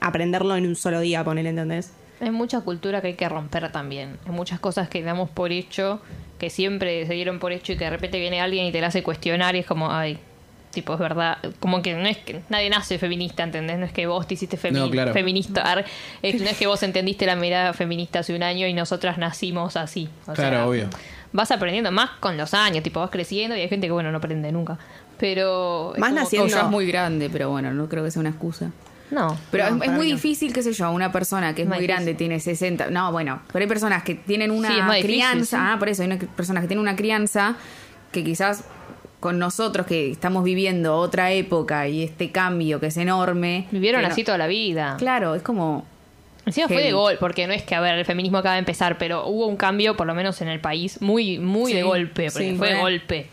aprenderlo 0.00 0.56
en 0.56 0.66
un 0.66 0.76
solo 0.76 1.00
día, 1.00 1.22
poner, 1.24 1.46
¿entendés? 1.46 1.92
Hay 2.20 2.30
mucha 2.30 2.60
cultura 2.60 3.00
que 3.00 3.08
hay 3.08 3.14
que 3.14 3.28
romper 3.28 3.70
también. 3.72 4.18
Hay 4.26 4.32
muchas 4.32 4.60
cosas 4.60 4.88
que 4.88 5.02
damos 5.02 5.30
por 5.30 5.52
hecho, 5.52 6.00
que 6.38 6.50
siempre 6.50 7.06
se 7.06 7.14
dieron 7.14 7.38
por 7.38 7.52
hecho 7.52 7.72
y 7.72 7.76
que 7.76 7.84
de 7.84 7.90
repente 7.90 8.18
viene 8.18 8.40
alguien 8.40 8.66
y 8.66 8.72
te 8.72 8.80
la 8.80 8.88
hace 8.88 9.02
cuestionar 9.02 9.56
y 9.56 9.60
es 9.60 9.66
como, 9.66 9.90
ay, 9.90 10.18
tipo, 10.72 10.94
es 10.94 11.00
verdad. 11.00 11.38
Como 11.58 11.82
que 11.82 11.94
no 11.94 12.06
es 12.06 12.16
que 12.18 12.42
nadie 12.48 12.70
nace 12.70 12.98
feminista, 12.98 13.42
¿entendés? 13.42 13.78
No 13.78 13.86
es 13.86 13.92
que 13.92 14.06
vos 14.06 14.26
te 14.26 14.34
hiciste 14.34 14.56
femi- 14.58 14.72
No, 14.78 14.90
claro. 14.90 15.12
feminista. 15.12 15.84
Es- 16.22 16.40
no 16.40 16.48
es 16.48 16.56
que 16.56 16.66
vos 16.66 16.82
entendiste 16.82 17.26
la 17.26 17.36
mirada 17.36 17.72
feminista 17.72 18.20
hace 18.20 18.34
un 18.34 18.42
año 18.42 18.66
y 18.66 18.72
nosotras 18.74 19.18
nacimos 19.18 19.76
así. 19.76 20.08
O 20.26 20.32
Claro, 20.32 20.56
sea, 20.56 20.66
obvio. 20.66 20.88
Vas 21.32 21.50
aprendiendo 21.50 21.92
más 21.92 22.10
con 22.20 22.36
los 22.36 22.54
años, 22.54 22.82
tipo, 22.82 23.00
vas 23.00 23.10
creciendo 23.10 23.56
y 23.56 23.60
hay 23.60 23.68
gente 23.68 23.86
que, 23.86 23.92
bueno, 23.92 24.10
no 24.10 24.18
aprende 24.18 24.50
nunca. 24.52 24.78
Pero... 25.18 25.92
Más 25.98 26.12
naciendo- 26.12 26.46
O 26.46 26.48
ya 26.48 26.62
es 26.62 26.68
muy 26.70 26.86
grande, 26.86 27.28
pero 27.30 27.50
bueno, 27.50 27.72
no 27.72 27.88
creo 27.88 28.02
que 28.04 28.10
sea 28.10 28.20
una 28.20 28.30
excusa. 28.30 28.70
No. 29.10 29.36
Pero 29.50 29.70
No, 29.70 29.82
es, 29.82 29.90
muy 29.90 30.08
no. 30.08 30.14
difícil, 30.14 30.52
qué 30.52 30.62
sé 30.62 30.72
yo, 30.72 30.90
una 30.92 31.10
persona 31.12 31.54
que 31.54 31.62
es 31.62 31.68
Más 31.68 31.78
muy 31.78 31.86
grande, 31.86 32.14
tiene 32.14 32.38
60. 32.40 32.90
No, 32.90 33.10
bueno, 33.12 33.42
pero 33.52 33.62
hay 33.64 33.68
personas 33.68 34.02
que 34.04 34.14
tienen 34.14 34.50
una 34.50 34.68
Sí, 34.68 34.74
difícil, 34.76 35.02
crianza. 35.04 35.56
sí. 35.58 35.62
Ah, 35.66 35.76
por 35.78 35.88
eso, 35.88 36.02
hay 36.02 36.06
una, 36.08 36.18
personas 36.18 36.62
que 36.62 36.68
tienen 36.68 36.80
una 36.82 36.94
crianza 36.96 37.56
que 38.12 38.22
quizás 38.24 38.64
con 39.20 39.38
nosotros 39.38 39.86
que 39.86 40.10
estamos 40.10 40.42
viviendo 40.44 40.96
otra 40.96 41.30
época 41.32 41.86
y 41.88 42.02
este 42.02 42.30
cambio 42.30 42.80
que 42.80 42.86
es 42.86 42.96
enorme. 42.96 43.66
Vivieron 43.70 44.02
no- 44.02 44.08
así 44.08 44.24
toda 44.24 44.38
la 44.38 44.46
vida. 44.46 44.96
Claro, 44.98 45.34
es 45.34 45.42
como. 45.42 45.84
Encima 46.46 46.68
fue 46.68 46.82
de 46.82 46.92
gol, 46.92 47.16
porque 47.20 47.46
no 47.46 47.52
es 47.52 47.62
que, 47.62 47.74
a 47.74 47.80
ver, 47.80 47.96
el 47.98 48.04
feminismo 48.06 48.38
acaba 48.38 48.54
de 48.54 48.60
empezar, 48.60 48.96
pero 48.98 49.26
hubo 49.26 49.46
un 49.46 49.56
cambio, 49.56 49.96
por 49.96 50.06
lo 50.06 50.14
menos 50.14 50.40
en 50.40 50.48
el 50.48 50.58
país, 50.58 51.00
muy, 51.02 51.38
muy 51.38 51.70
Sí, 51.70 51.76
de 51.76 51.82
golpe, 51.84 52.30
porque 52.32 52.50
sí, 52.50 52.56
fue 52.56 52.74
de 52.74 52.80
golpe. 52.80 53.26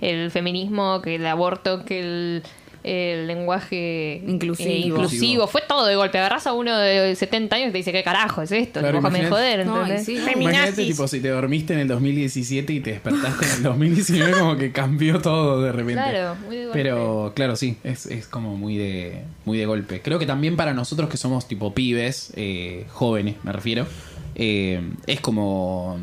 El 0.00 0.30
feminismo, 0.30 1.02
que 1.02 1.16
el 1.16 1.26
aborto, 1.26 1.84
que 1.84 2.00
el, 2.00 2.42
el 2.84 3.26
lenguaje 3.26 4.22
Inclusivo. 4.26 4.68
eh, 4.70 4.76
inclusivo, 4.76 5.46
fue 5.46 5.62
todo 5.66 5.86
de 5.86 5.96
golpe. 5.96 6.18
Agarrás 6.18 6.46
a 6.46 6.52
uno 6.52 6.76
de 6.78 7.16
70 7.16 7.56
años 7.56 7.68
y 7.70 7.72
te 7.72 7.78
dice, 7.78 7.92
¿qué 7.92 8.02
carajo 8.04 8.42
es 8.42 8.52
esto? 8.52 8.80
Claro, 8.80 8.98
imagínate. 8.98 9.30
joder, 9.30 9.66
No, 9.66 9.86
sí. 9.98 10.16
Imagínate, 10.18 10.84
tipo, 10.84 11.08
si 11.08 11.20
te 11.20 11.28
dormiste 11.30 11.72
en 11.72 11.80
el 11.80 11.88
2017 11.88 12.72
y 12.74 12.80
te 12.80 12.90
despertaste 12.92 13.46
en 13.46 13.52
el 13.52 13.62
2019, 13.62 14.32
como 14.38 14.56
que 14.56 14.70
cambió 14.70 15.20
todo 15.20 15.62
de 15.62 15.72
repente. 15.72 15.94
Claro, 15.94 16.36
muy 16.46 16.56
de 16.56 16.64
golpe. 16.66 16.78
Pero, 16.78 17.32
claro, 17.34 17.56
sí, 17.56 17.76
es, 17.84 18.06
es 18.06 18.26
como 18.26 18.56
muy 18.56 18.76
de, 18.76 19.22
muy 19.46 19.56
de 19.56 19.66
golpe. 19.66 20.02
Creo 20.02 20.18
que 20.18 20.26
también 20.26 20.54
para 20.56 20.74
nosotros 20.74 21.08
que 21.08 21.16
somos 21.16 21.48
tipo 21.48 21.72
pibes, 21.74 22.32
eh, 22.36 22.84
jóvenes, 22.92 23.36
me 23.44 23.52
refiero, 23.52 23.86
eh, 24.34 24.82
es 25.06 25.20
como 25.20 25.98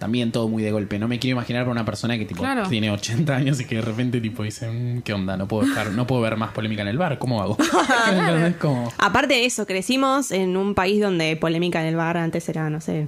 también 0.00 0.32
todo 0.32 0.48
muy 0.48 0.64
de 0.64 0.72
golpe. 0.72 0.98
No 0.98 1.06
me 1.06 1.20
quiero 1.20 1.36
imaginar 1.36 1.62
para 1.62 1.70
una 1.70 1.84
persona 1.84 2.18
que 2.18 2.24
tipo 2.24 2.42
Claro. 2.42 2.68
tiene 2.68 2.90
80 2.90 3.36
años 3.36 3.60
y 3.60 3.66
que 3.66 3.76
de 3.76 3.82
repente 3.82 4.20
tipo 4.20 4.42
dice, 4.42 4.68
"Mm, 4.68 5.02
¿qué 5.02 5.12
onda? 5.12 5.36
No 5.36 5.46
puedo 5.46 5.68
estar, 5.68 5.92
no 5.92 6.06
puedo 6.08 6.22
ver 6.22 6.36
más 6.36 6.50
polémica 6.52 6.82
en 6.82 6.88
el 6.88 6.98
bar, 6.98 7.18
¿cómo 7.20 7.40
hago? 7.40 7.56
Entonces, 8.12 8.56
como... 8.56 8.92
Aparte 8.98 9.34
de 9.34 9.44
eso, 9.44 9.66
crecimos 9.66 10.32
en 10.32 10.56
un 10.56 10.74
país 10.74 11.00
donde 11.00 11.36
polémica 11.36 11.80
en 11.82 11.86
el 11.86 11.96
bar 11.96 12.16
antes 12.16 12.48
era, 12.48 12.68
no 12.70 12.80
sé, 12.80 13.06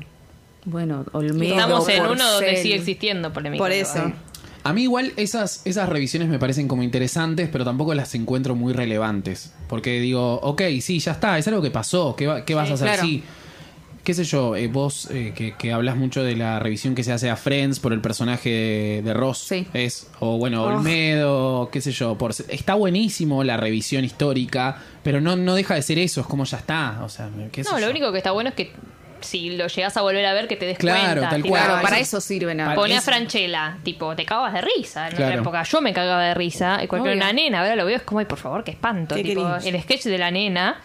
Bueno, 0.64 1.04
Olmedo. 1.12 1.54
Estamos 1.54 1.88
en 1.88 2.02
uno 2.06 2.30
donde 2.30 2.56
sigue 2.58 2.76
existiendo 2.76 3.32
polémica. 3.32 3.58
por 3.62 3.72
eso. 3.72 4.12
A 4.64 4.72
mí 4.72 4.82
igual 4.84 5.12
esas, 5.16 5.62
esas 5.64 5.88
revisiones 5.88 6.28
me 6.28 6.38
parecen 6.38 6.68
como 6.68 6.84
interesantes, 6.84 7.48
pero 7.50 7.64
tampoco 7.64 7.94
las 7.94 8.14
encuentro 8.14 8.54
muy 8.54 8.72
relevantes. 8.72 9.52
Porque 9.68 9.98
digo, 9.98 10.34
ok, 10.40 10.62
sí, 10.80 11.00
ya 11.00 11.12
está, 11.12 11.36
es 11.36 11.48
algo 11.48 11.60
que 11.62 11.72
pasó, 11.72 12.14
¿qué, 12.14 12.28
va- 12.28 12.44
qué 12.44 12.54
vas 12.54 12.66
Sí, 12.68 12.72
a 12.72 12.74
hacer? 12.74 12.86
claro. 12.88 13.02
Sí, 13.02 13.24
qué 14.04 14.14
sé 14.14 14.24
yo, 14.24 14.56
eh, 14.56 14.66
vos 14.68 15.08
eh, 15.10 15.32
que, 15.34 15.54
que 15.56 15.72
hablas 15.72 15.96
mucho 15.96 16.22
de 16.24 16.34
la 16.36 16.58
revisión 16.58 16.94
que 16.94 17.04
se 17.04 17.12
hace 17.12 17.30
a 17.30 17.36
Friends 17.36 17.78
por 17.80 17.92
el 17.92 18.00
personaje 18.00 18.48
de, 18.50 19.02
de 19.02 19.14
Ross, 19.14 19.38
Sí. 19.38 19.66
es, 19.74 20.10
o 20.20 20.38
bueno, 20.38 20.64
Oh. 20.64 20.76
Olmedo, 20.76 21.68
qué 21.72 21.80
sé 21.80 21.92
yo, 21.92 22.16
por, 22.18 22.32
está 22.48 22.74
buenísimo 22.74 23.44
la 23.44 23.56
revisión 23.56 24.04
histórica, 24.04 24.78
pero 25.02 25.20
no, 25.20 25.36
no 25.36 25.54
deja 25.54 25.74
de 25.74 25.82
ser 25.82 25.98
eso, 25.98 26.20
es 26.20 26.26
como 26.26 26.44
ya 26.44 26.58
está, 26.58 27.00
o 27.04 27.08
sea, 27.08 27.28
qué 27.52 27.62
sé 27.64 27.70
No, 27.70 27.78
lo 27.78 27.84
yo. 27.86 27.90
único 27.90 28.10
que 28.12 28.18
está 28.18 28.32
bueno 28.32 28.50
es 28.50 28.54
que 28.56 28.72
si 29.20 29.50
lo 29.50 29.68
llegas 29.68 29.96
a 29.96 30.02
volver 30.02 30.26
a 30.26 30.32
ver, 30.34 30.48
que 30.48 30.56
te 30.56 30.66
des 30.66 30.76
Claro, 30.78 31.00
cuenta. 31.12 31.28
tal 31.30 31.42
tipo, 31.42 31.54
cual. 31.54 31.64
Claro, 31.64 31.82
para 31.82 32.00
eso 32.00 32.20
sirven 32.20 32.60
a... 32.60 32.74
Ponía 32.74 32.96
eso- 32.96 33.04
Franchella, 33.04 33.78
tipo, 33.84 34.16
te 34.16 34.24
cagabas 34.24 34.52
de 34.52 34.62
risa 34.62 35.08
en 35.08 35.14
Claro. 35.14 35.30
otra 35.30 35.40
época. 35.42 35.62
Yo 35.62 35.80
me 35.80 35.92
cagaba 35.92 36.24
de 36.24 36.34
risa. 36.34 36.82
Y 36.82 36.88
cuando 36.88 37.06
era 37.08 37.16
una 37.16 37.32
nena, 37.32 37.60
ahora 37.60 37.76
lo 37.76 37.86
veo, 37.86 37.94
es 37.98 38.02
como, 38.02 38.18
ay, 38.18 38.24
por 38.26 38.38
favor, 38.38 38.64
qué 38.64 38.72
espanto. 38.72 39.14
Qué 39.14 39.22
tipo, 39.22 39.42
cringe. 39.60 39.66
el 39.76 39.80
sketch 39.80 40.02
de 40.06 40.18
la 40.18 40.32
nena. 40.32 40.80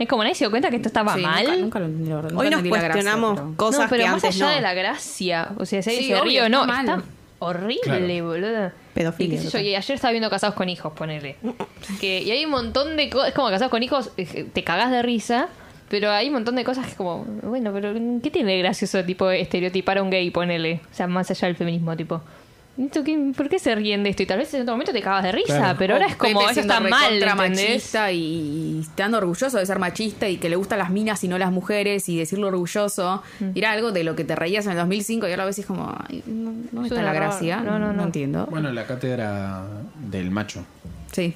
Es 0.00 0.08
como 0.08 0.22
nadie 0.24 0.34
se 0.34 0.44
dio 0.44 0.50
cuenta 0.50 0.70
que 0.70 0.76
esto 0.76 0.88
estaba 0.88 1.14
Sí, 1.14 1.20
mal. 1.20 1.44
Nunca, 1.44 1.56
nunca 1.60 1.78
lo 1.78 1.84
entendí, 1.86 2.08
la 2.10 2.16
verdad, 2.16 2.30
nunca 2.30 2.40
Hoy 2.42 2.50
nos 2.50 2.58
entendí 2.58 2.70
la 2.70 2.76
gracia, 2.82 2.92
cuestionamos 3.02 3.38
pero- 3.40 3.56
cosas 3.56 3.80
no, 3.82 3.88
pero 3.90 4.02
que 4.04 4.10
más 4.10 4.24
antes 4.24 4.36
allá 4.36 4.46
no. 4.48 4.54
de 4.56 4.60
la 4.62 4.74
gracia. 4.74 5.48
O 5.58 5.66
sea, 5.66 5.82
si 5.82 5.90
Sí, 5.90 6.04
se 6.08 6.14
obvio, 6.14 6.24
ríe 6.24 6.42
o 6.42 6.48
no, 6.48 6.62
está 6.64 7.02
horrible, 7.38 7.78
Claro. 7.82 8.26
boludo. 8.26 8.72
Pedofilia, 8.94 9.34
Y, 9.34 9.36
qué 9.36 9.38
sé 9.38 9.44
yo, 9.44 9.50
total. 9.52 9.66
y 9.66 9.74
ayer 9.76 9.94
estaba 9.94 10.10
viendo 10.10 10.30
Casados 10.30 10.56
con 10.56 10.68
Hijos, 10.68 10.92
ponele. 10.94 11.36
Que, 12.00 12.22
y 12.22 12.30
hay 12.30 12.44
un 12.44 12.50
montón 12.50 12.96
de 12.96 13.08
cosas. 13.10 13.28
Es 13.28 13.34
como 13.34 13.48
Casados 13.50 13.70
con 13.70 13.82
Hijos, 13.82 14.10
eh, 14.16 14.46
te 14.52 14.64
cagás 14.64 14.90
de 14.90 15.02
risa. 15.02 15.48
Pero 15.90 16.10
hay 16.12 16.28
un 16.28 16.34
montón 16.34 16.54
de 16.54 16.62
cosas 16.64 16.84
que 16.84 16.92
es 16.92 16.96
como, 16.96 17.24
bueno, 17.42 17.72
pero 17.72 17.92
¿qué 18.22 18.30
tiene 18.30 18.52
de 18.52 18.58
gracioso, 18.60 19.04
tipo, 19.04 19.28
estereotipar 19.28 19.98
a 19.98 20.02
un 20.04 20.10
gay, 20.10 20.30
ponele? 20.30 20.80
O 20.90 20.94
sea, 20.94 21.08
más 21.08 21.28
allá 21.32 21.48
del 21.48 21.56
feminismo, 21.56 21.96
tipo. 21.96 22.20
¿Esto 22.78 23.04
qué- 23.04 23.32
¿Por 23.36 23.48
qué 23.48 23.58
se 23.58 23.74
ríen 23.74 24.02
de 24.02 24.10
esto? 24.10 24.22
Y 24.22 24.26
tal 24.26 24.38
vez 24.38 24.52
en 24.54 24.62
otro 24.62 24.74
momento 24.74 24.92
te 24.92 25.02
cagas 25.02 25.22
de 25.24 25.32
risa, 25.32 25.56
Claro. 25.58 25.78
pero 25.78 25.94
ahora 25.94 26.06
es 26.06 26.16
como, 26.16 26.40
Pepe 26.40 26.52
eso 26.52 26.60
está 26.60 26.80
mal, 26.80 27.20
machista 27.36 28.10
y, 28.12 28.18
y 28.18 28.80
estando 28.80 29.18
orgulloso 29.18 29.58
de 29.58 29.66
ser 29.66 29.78
machista 29.78 30.28
y 30.28 30.38
que 30.38 30.48
le 30.48 30.56
gustan 30.56 30.78
las 30.78 30.90
minas 30.90 31.22
y 31.24 31.28
no 31.28 31.36
las 31.38 31.52
mujeres 31.52 32.08
y 32.08 32.16
decirlo 32.18 32.48
orgulloso. 32.48 33.22
Mm. 33.40 33.50
Era 33.54 33.72
algo 33.72 33.92
de 33.92 34.04
lo 34.04 34.16
que 34.16 34.24
te 34.24 34.34
reías 34.36 34.64
en 34.66 34.72
el 34.72 34.78
2005 34.78 35.28
y 35.28 35.30
ahora 35.30 35.44
ves 35.44 35.58
y 35.58 35.60
es 35.62 35.66
como, 35.66 35.94
ay, 36.08 36.22
no, 36.26 36.52
no 36.72 36.84
Es 36.86 36.90
está 36.92 37.02
la 37.02 37.10
error. 37.10 37.22
gracia. 37.28 37.60
No, 37.60 37.78
no, 37.78 37.92
no. 37.92 38.02
entiendo. 38.04 38.46
Bueno, 38.50 38.72
la 38.72 38.86
cátedra 38.86 39.64
del 39.98 40.30
macho. 40.30 40.64
Sí. 41.12 41.34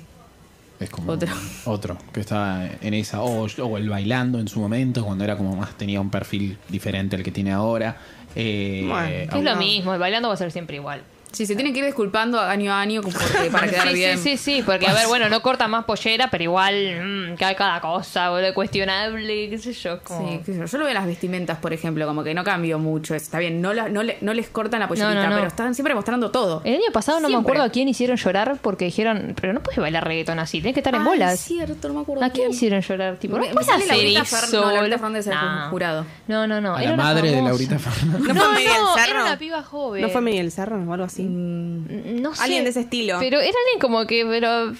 Es 0.81 0.91
como 0.91 1.13
Otro. 1.13 1.29
otro 1.67 1.97
que 2.13 2.21
estaba 2.21 2.67
en 2.81 2.95
esa. 2.95 3.23
O, 3.23 3.45
o 3.47 3.79
el 3.79 3.89
bailando 3.89 4.41
en 4.41 4.49
su 4.49 4.59
momento, 4.61 5.05
cuando 5.05 5.23
era 5.25 5.37
como 5.37 5.55
más, 5.55 5.77
tenía 5.79 6.01
un 6.01 6.11
perfil 6.11 6.59
diferente 6.69 7.15
al 7.17 7.23
que 7.23 7.31
tiene 7.31 7.53
ahora. 7.53 7.97
Eh, 8.35 8.85
Bueno, 8.89 9.31
Que 9.31 9.39
es 9.39 9.45
lo 9.45 9.57
mismo, 9.57 9.95
el 9.95 10.01
bailando 10.01 10.29
va 10.29 10.35
a 10.35 10.37
ser 10.37 10.51
siempre 10.51 10.77
igual. 10.77 11.03
Sí, 11.35 11.47
se 11.47 11.55
tiene 11.55 11.73
que 11.73 11.81
ir 11.81 11.85
disculpando 11.85 12.41
año 12.41 12.73
a 12.73 12.81
año 12.81 13.03
porque- 13.03 13.51
para 13.51 13.67
quedar 13.71 13.89
sí, 13.89 13.95
bien. 13.95 14.19
sí, 14.19 14.37
sí, 14.37 14.57
sí, 14.57 14.63
porque 14.65 14.87
a 14.87 14.95
ver, 14.95 15.07
bueno, 15.09 15.29
no 15.29 15.43
corta 15.43 15.69
más 15.69 15.85
pollera, 15.85 16.29
pero 16.31 16.45
igual 16.45 17.33
mm, 17.33 17.35
cae 17.37 17.55
cada 17.57 17.81
cosa, 17.81 18.31
boludo, 18.31 18.55
cuestionable, 18.55 19.51
qué 19.51 19.59
sé 19.59 19.73
yo. 19.73 20.01
Como... 20.03 20.29
Sí, 20.31 20.41
qué 20.45 20.53
sé 20.53 20.59
yo. 20.61 20.65
Yo 20.67 20.79
lo 20.79 20.85
veo 20.85 20.91
en 20.91 20.95
las 20.95 21.07
vestimentas, 21.07 21.59
por 21.59 21.73
ejemplo, 21.73 22.07
como 22.07 22.23
que 22.23 22.35
no 22.35 22.45
cambió 22.45 22.79
mucho. 22.79 23.15
Está 23.15 23.39
bien, 23.39 23.61
no, 23.61 23.73
la- 23.75 23.89
no, 23.89 24.03
le- 24.03 24.19
no 24.21 24.33
les 24.35 24.49
cortan 24.49 24.81
la 24.81 24.89
pollerita, 24.89 25.15
No, 25.15 25.23
no, 25.23 25.29
no. 25.31 25.37
pero 25.37 25.49
están 25.49 25.75
siempre 25.75 25.95
mostrando 25.95 26.31
todo. 26.31 26.63
El 26.65 26.75
año 26.75 26.93
pasado 26.93 27.21
no 27.21 27.29
me 27.29 27.37
acuerdo 27.37 27.63
a 27.65 27.69
quién 27.71 27.89
hicieron 27.89 28.17
llorar 28.17 28.59
porque 28.63 28.85
dijeron, 28.87 29.35
pero 29.41 29.53
no 29.53 29.61
puedes 29.61 29.79
bailar 29.81 30.05
reggaetón 30.07 30.39
así, 30.39 30.59
tienes 30.59 30.75
que 30.75 30.81
estar 30.81 30.95
en 30.95 31.01
Ay, 31.03 31.07
bolas. 31.09 31.35
es 31.35 31.41
cierto, 31.41 31.89
no 31.89 31.95
me 31.95 32.01
acuerdo 32.01 32.25
¿A 32.25 32.31
quién 32.31 32.51
hicieron 32.51 32.81
llorar? 32.81 33.17
Tipo, 33.17 33.37
no 33.39 33.43
Me- 33.45 33.53
puedes 33.53 33.69
hacer 33.69 33.89
Laurita 33.89 34.23
eso. 34.23 34.37
Fer- 34.37 34.51
no, 35.35 35.71
jurado. 35.71 36.07
No, 36.29 36.47
no, 36.47 36.61
no. 36.61 36.77
a 36.77 36.83
era 36.83 36.93
la 36.93 36.97
madre 36.97 37.31
de. 37.31 37.43
Laurita 37.43 37.79
Fernández. 37.79 38.21
¿No 38.29 38.35
No, 38.35 38.41
fue 38.45 38.55
Miguel 38.59 38.73
no, 38.81 38.95
Serra? 38.95 39.07
era 39.11 39.23
una 39.23 39.39
piba 39.39 39.63
joven. 39.63 40.03
¿No 40.03 40.09
fue 40.09 40.21
Miguel 40.21 40.51
Serra 40.51 40.77
o 40.77 40.93
algo 40.93 41.05
así? 41.05 41.24
No 41.25 42.35
sé. 42.35 42.43
Alguien 42.45 42.65
de 42.65 42.71
ese 42.71 42.81
estilo. 42.81 43.19
Pero 43.19 43.39
era 43.41 43.49
alguien 43.49 43.81
como 43.81 44.07
que, 44.07 44.25
pero, 44.27 44.73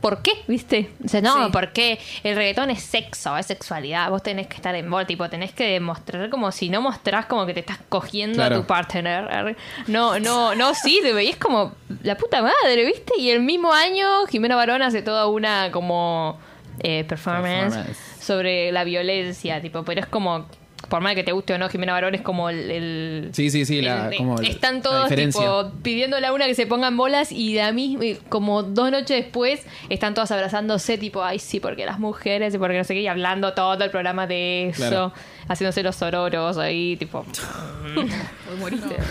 ¿por 0.00 0.22
qué? 0.22 0.32
¿Viste? 0.48 0.90
O 1.04 1.08
sea, 1.08 1.20
no, 1.20 1.46
Sí. 1.46 1.50
porque 1.52 1.98
el 2.22 2.36
reggaetón 2.36 2.70
es 2.70 2.82
sexo, 2.82 3.36
es 3.36 3.46
sexualidad. 3.46 4.10
Vos 4.10 4.22
tenés 4.22 4.46
que 4.46 4.56
estar 4.56 4.74
en 4.74 4.90
bola, 4.90 5.06
tipo, 5.06 5.28
tenés 5.28 5.52
que 5.52 5.64
demostrar 5.64 6.30
como 6.30 6.52
si 6.52 6.68
no 6.68 6.80
mostrás 6.80 7.26
como 7.26 7.46
que 7.46 7.54
te 7.54 7.60
estás 7.60 7.78
cogiendo 7.88 8.36
Claro. 8.36 8.56
a 8.56 8.60
tu 8.60 8.66
partner. 8.66 9.56
No, 9.86 10.18
no, 10.18 10.54
no 10.54 10.74
sirve. 10.74 11.24
Y 11.24 11.28
es 11.28 11.36
como 11.36 11.72
la 12.02 12.16
puta 12.16 12.42
madre, 12.42 12.84
¿viste? 12.84 13.14
Y 13.18 13.30
el 13.30 13.40
mismo 13.40 13.72
año, 13.72 14.26
Jimena 14.26 14.56
Barón 14.56 14.82
hace 14.82 15.02
toda 15.02 15.26
una 15.28 15.70
como 15.72 16.38
eh, 16.80 17.04
performance, 17.08 17.74
Performance. 17.74 17.98
sobre 18.24 18.70
la 18.72 18.84
violencia, 18.84 19.60
tipo, 19.62 19.82
pero 19.84 20.00
es 20.00 20.06
como. 20.06 20.46
Por 20.88 21.00
mal 21.00 21.14
que 21.14 21.24
te 21.24 21.32
guste 21.32 21.52
o 21.54 21.58
no, 21.58 21.68
Jimena 21.68 21.92
Barón 21.92 22.14
es 22.14 22.20
como 22.22 22.48
el. 22.48 22.70
el- 22.70 23.28
Sí, 23.32 23.50
sí, 23.50 23.64
sí, 23.64 23.80
la- 23.82 24.08
el- 24.08 24.16
como 24.16 24.38
el- 24.38 24.46
están 24.46 24.76
la 24.76 24.82
todos 24.82 25.02
diferencia. 25.04 25.40
tipo 25.40 25.70
pidiéndole 25.82 26.26
a 26.26 26.32
una 26.32 26.46
que 26.46 26.54
se 26.54 26.66
pongan 26.66 26.96
bolas 26.96 27.32
y 27.32 27.54
de 27.54 27.62
a 27.62 27.72
mí, 27.72 28.16
como 28.28 28.62
dos 28.62 28.90
noches 28.90 29.16
después, 29.24 29.66
están 29.88 30.14
todas 30.14 30.30
abrazándose, 30.30 30.98
tipo, 30.98 31.22
ay, 31.24 31.38
sí, 31.38 31.58
porque 31.60 31.86
las 31.86 31.98
mujeres 31.98 32.54
y 32.54 32.58
porque 32.58 32.78
no 32.78 32.84
sé 32.84 32.94
qué, 32.94 33.00
y 33.00 33.06
hablando 33.08 33.52
todo 33.54 33.82
el 33.82 33.90
programa 33.90 34.26
de 34.26 34.68
eso, 34.68 34.76
Claro. 34.88 35.12
haciéndose 35.48 35.82
los 35.82 35.96
sororos 35.96 36.56
ahí, 36.58 36.96
tipo. 36.96 37.24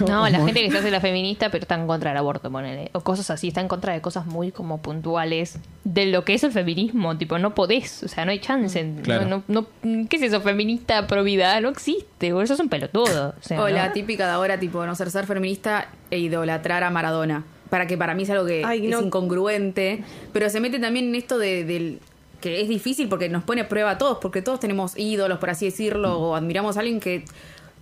No, 0.07 0.27
la 0.29 0.39
gente 0.39 0.61
que 0.61 0.71
se 0.71 0.77
hace 0.77 0.91
la 0.91 0.99
feminista, 1.01 1.49
pero 1.49 1.63
está 1.63 1.75
en 1.75 1.87
contra 1.87 2.11
del 2.11 2.17
aborto, 2.17 2.49
ponele. 2.51 2.89
O 2.93 3.01
cosas 3.01 3.29
así, 3.29 3.49
está 3.49 3.61
en 3.61 3.67
contra 3.67 3.93
de 3.93 4.01
cosas 4.01 4.25
muy 4.25 4.51
como 4.51 4.81
puntuales 4.81 5.59
de 5.83 6.05
lo 6.07 6.23
que 6.25 6.33
es 6.35 6.43
el 6.43 6.51
feminismo. 6.51 7.17
Tipo, 7.17 7.37
no 7.37 7.53
podés, 7.53 8.03
o 8.03 8.07
sea, 8.07 8.25
no 8.25 8.31
hay 8.31 8.39
chance. 8.39 8.93
Claro. 9.03 9.25
No, 9.27 9.43
no, 9.47 9.67
no- 9.83 10.07
¿Qué 10.09 10.17
es 10.17 10.23
eso, 10.23 10.41
feminista 10.41 11.07
pro 11.07 11.23
vida? 11.23 11.59
No 11.65 11.71
existe, 11.71 12.31
boludo, 12.31 12.43
eso 12.43 12.53
es 12.53 12.59
un 12.59 12.69
pelotudo. 12.69 13.33
O, 13.39 13.43
sea, 13.43 13.59
O 13.63 13.69
la 13.69 13.91
típica 13.91 14.27
de 14.27 14.33
ahora, 14.33 14.59
tipo, 14.59 14.85
no 14.85 14.93
ser 14.93 15.09
ser 15.09 15.25
feminista 15.25 15.89
e 16.11 16.19
idolatrar 16.19 16.83
a 16.83 16.91
Maradona. 16.91 17.43
Para 17.71 17.87
que 17.87 17.97
para 17.97 18.13
mí 18.13 18.21
es 18.21 18.29
algo 18.29 18.45
que 18.45 18.63
Ay, 18.63 18.85
es 18.85 18.91
no. 18.91 19.01
incongruente. 19.01 20.03
Pero 20.31 20.47
se 20.51 20.59
mete 20.59 20.77
también 20.77 21.07
en 21.07 21.15
esto 21.15 21.39
de, 21.39 21.65
del 21.65 22.01
que 22.39 22.61
es 22.61 22.69
difícil 22.69 23.09
porque 23.09 23.29
nos 23.29 23.43
pone 23.43 23.61
a 23.61 23.67
prueba 23.67 23.89
a 23.89 23.97
todos, 23.97 24.19
porque 24.21 24.43
todos 24.43 24.59
tenemos 24.59 24.95
ídolos, 24.95 25.39
por 25.39 25.49
así 25.49 25.65
decirlo, 25.65 26.19
o 26.19 26.35
admiramos 26.35 26.77
a 26.77 26.81
alguien 26.81 26.99
que 26.99 27.25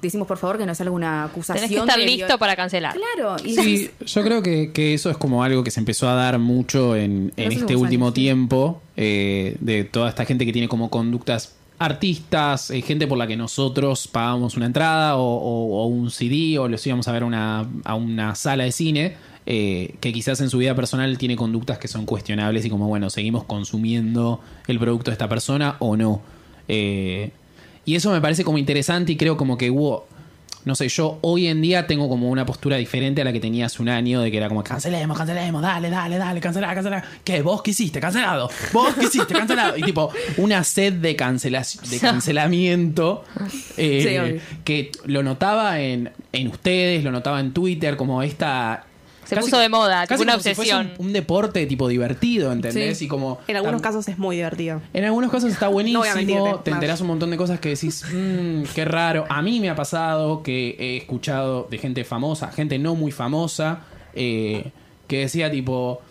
decimos 0.01 0.27
por 0.29 0.37
favor 0.37 0.57
que 0.57 0.65
no 0.65 0.73
salga 0.73 0.93
una 0.93 1.25
acusación. 1.25 1.67
Tenés 1.67 1.77
que 1.77 1.83
estar 1.83 1.99
de 1.99 2.05
listo 2.05 2.37
para 2.37 2.55
cancelar. 2.55 2.95
Claro, 2.95 3.35
y 3.43 3.53
Sí, 3.53 3.91
yo 4.05 4.23
creo 4.23 4.41
que, 4.41 4.71
que 4.71 4.93
eso 4.93 5.09
es 5.09 5.17
como 5.17 5.43
algo 5.43 5.61
que 5.65 5.71
se 5.71 5.81
empezó 5.81 6.07
a 6.07 6.13
dar 6.13 6.39
mucho 6.39 6.95
en, 6.95 7.33
en 7.35 7.51
este 7.51 7.75
último 7.75 8.05
años, 8.05 8.15
sí. 8.15 8.21
tiempo, 8.21 8.81
eh, 8.95 9.57
de 9.59 9.83
toda 9.83 10.07
esta 10.07 10.23
gente 10.23 10.45
que 10.45 10.53
tiene 10.53 10.69
como 10.69 10.89
conductas 10.89 11.55
artistas, 11.83 12.71
eh, 12.71 12.81
gente 12.81 13.07
por 13.07 13.17
la 13.17 13.27
que 13.27 13.35
nosotros 13.35 14.07
pagamos 14.07 14.55
una 14.55 14.65
entrada 14.65 15.17
o, 15.17 15.85
un 15.85 16.09
CD 16.11 16.57
o 16.57 16.67
los 16.67 16.85
íbamos 16.87 17.07
a 17.07 17.11
ver 17.11 17.23
una, 17.23 17.67
a 17.83 17.95
una 17.95 18.35
sala 18.35 18.63
de 18.63 18.71
cine, 18.71 19.15
eh, 19.45 19.95
que 19.99 20.13
quizás 20.13 20.39
en 20.41 20.49
su 20.49 20.57
vida 20.57 20.73
personal 20.75 21.17
tiene 21.17 21.35
conductas 21.35 21.77
que 21.77 21.87
son 21.87 22.05
cuestionables 22.05 22.65
y 22.65 22.69
como, 22.69 22.87
bueno, 22.87 23.09
seguimos 23.09 23.43
consumiendo 23.43 24.39
el 24.67 24.79
producto 24.79 25.11
de 25.11 25.13
esta 25.13 25.27
persona 25.27 25.75
o 25.79 25.97
no. 25.97 26.21
Eh, 26.67 27.31
y 27.85 27.95
eso 27.95 28.11
me 28.11 28.21
parece 28.21 28.43
como 28.43 28.57
interesante 28.57 29.11
y 29.11 29.17
creo 29.17 29.35
como 29.35 29.57
que 29.57 29.69
hubo 29.69 30.07
no 30.65 30.75
sé, 30.75 30.87
yo 30.87 31.19
hoy 31.21 31.47
en 31.47 31.61
día 31.61 31.87
tengo 31.87 32.07
como 32.07 32.29
una 32.29 32.45
postura 32.45 32.77
diferente 32.77 33.21
a 33.21 33.25
la 33.25 33.33
que 33.33 33.39
tenía 33.39 33.65
hace 33.65 33.81
un 33.81 33.89
año, 33.89 34.21
de 34.21 34.31
que 34.31 34.37
era 34.37 34.47
como, 34.47 34.63
cancelemos, 34.63 35.17
cancelemos, 35.17 35.61
dale, 35.61 35.89
dale, 35.89 36.17
dale, 36.17 36.39
cancelar, 36.39 36.73
cancelar. 36.73 37.03
¿Qué? 37.23 37.41
¿Vos 37.41 37.61
qué 37.61 37.71
hiciste? 37.71 37.99
Cancelado. 37.99 38.49
¿Vos 38.71 38.93
qué 38.95 39.05
hiciste? 39.05 39.33
Cancelado. 39.33 39.77
Y 39.77 39.81
tipo, 39.81 40.11
una 40.37 40.63
sed 40.63 40.93
de, 40.93 41.15
cancelación, 41.15 41.89
de 41.89 41.99
cancelamiento 42.01 43.25
eh, 43.77 44.39
Sí, 44.39 44.59
que 44.63 44.91
lo 45.05 45.23
notaba 45.23 45.79
en, 45.81 46.11
en 46.31 46.47
ustedes, 46.47 47.03
lo 47.03 47.11
notaba 47.11 47.39
en 47.39 47.51
Twitter, 47.53 47.97
como 47.97 48.23
esta... 48.23 48.85
Se 49.25 49.35
puso 49.37 49.57
de 49.59 49.69
moda, 49.69 50.01
tipo 50.03 50.09
casi 50.09 50.23
una 50.23 50.33
como 50.33 50.43
si 50.43 50.53
fuese 50.55 50.73
obsesión. 50.73 50.95
un, 50.99 51.07
un 51.07 51.13
deporte 51.13 51.65
tipo 51.65 51.87
divertido, 51.87 52.51
¿entendés? 52.51 52.97
Sí. 52.97 53.05
Y 53.05 53.07
como... 53.07 53.39
En 53.47 53.55
algunos 53.57 53.81
tam- 53.81 53.83
casos 53.83 54.07
es 54.07 54.17
muy 54.17 54.35
divertido. 54.35 54.81
en 54.93 55.05
algunos 55.05 55.31
casos 55.31 55.51
está 55.51 55.67
buenísimo, 55.67 55.99
No 56.03 56.09
voy 56.09 56.09
a 56.09 56.15
mentirte, 56.15 56.59
te 56.63 56.71
enterás 56.71 57.01
un 57.01 57.07
montón 57.07 57.31
de 57.31 57.37
cosas 57.37 57.59
que 57.59 57.69
decís, 57.69 58.03
mmm, 58.13 58.63
qué 58.75 58.85
raro. 58.85 59.25
A 59.29 59.41
mí 59.41 59.59
me 59.59 59.69
ha 59.69 59.75
pasado 59.75 60.43
que 60.43 60.75
he 60.79 60.97
escuchado 60.97 61.67
de 61.69 61.77
gente 61.77 62.03
famosa, 62.03 62.51
gente 62.51 62.77
no 62.79 62.95
muy 62.95 63.11
famosa, 63.11 63.81
eh, 64.13 64.71
que 65.07 65.19
decía 65.19 65.49
tipo, 65.51 66.01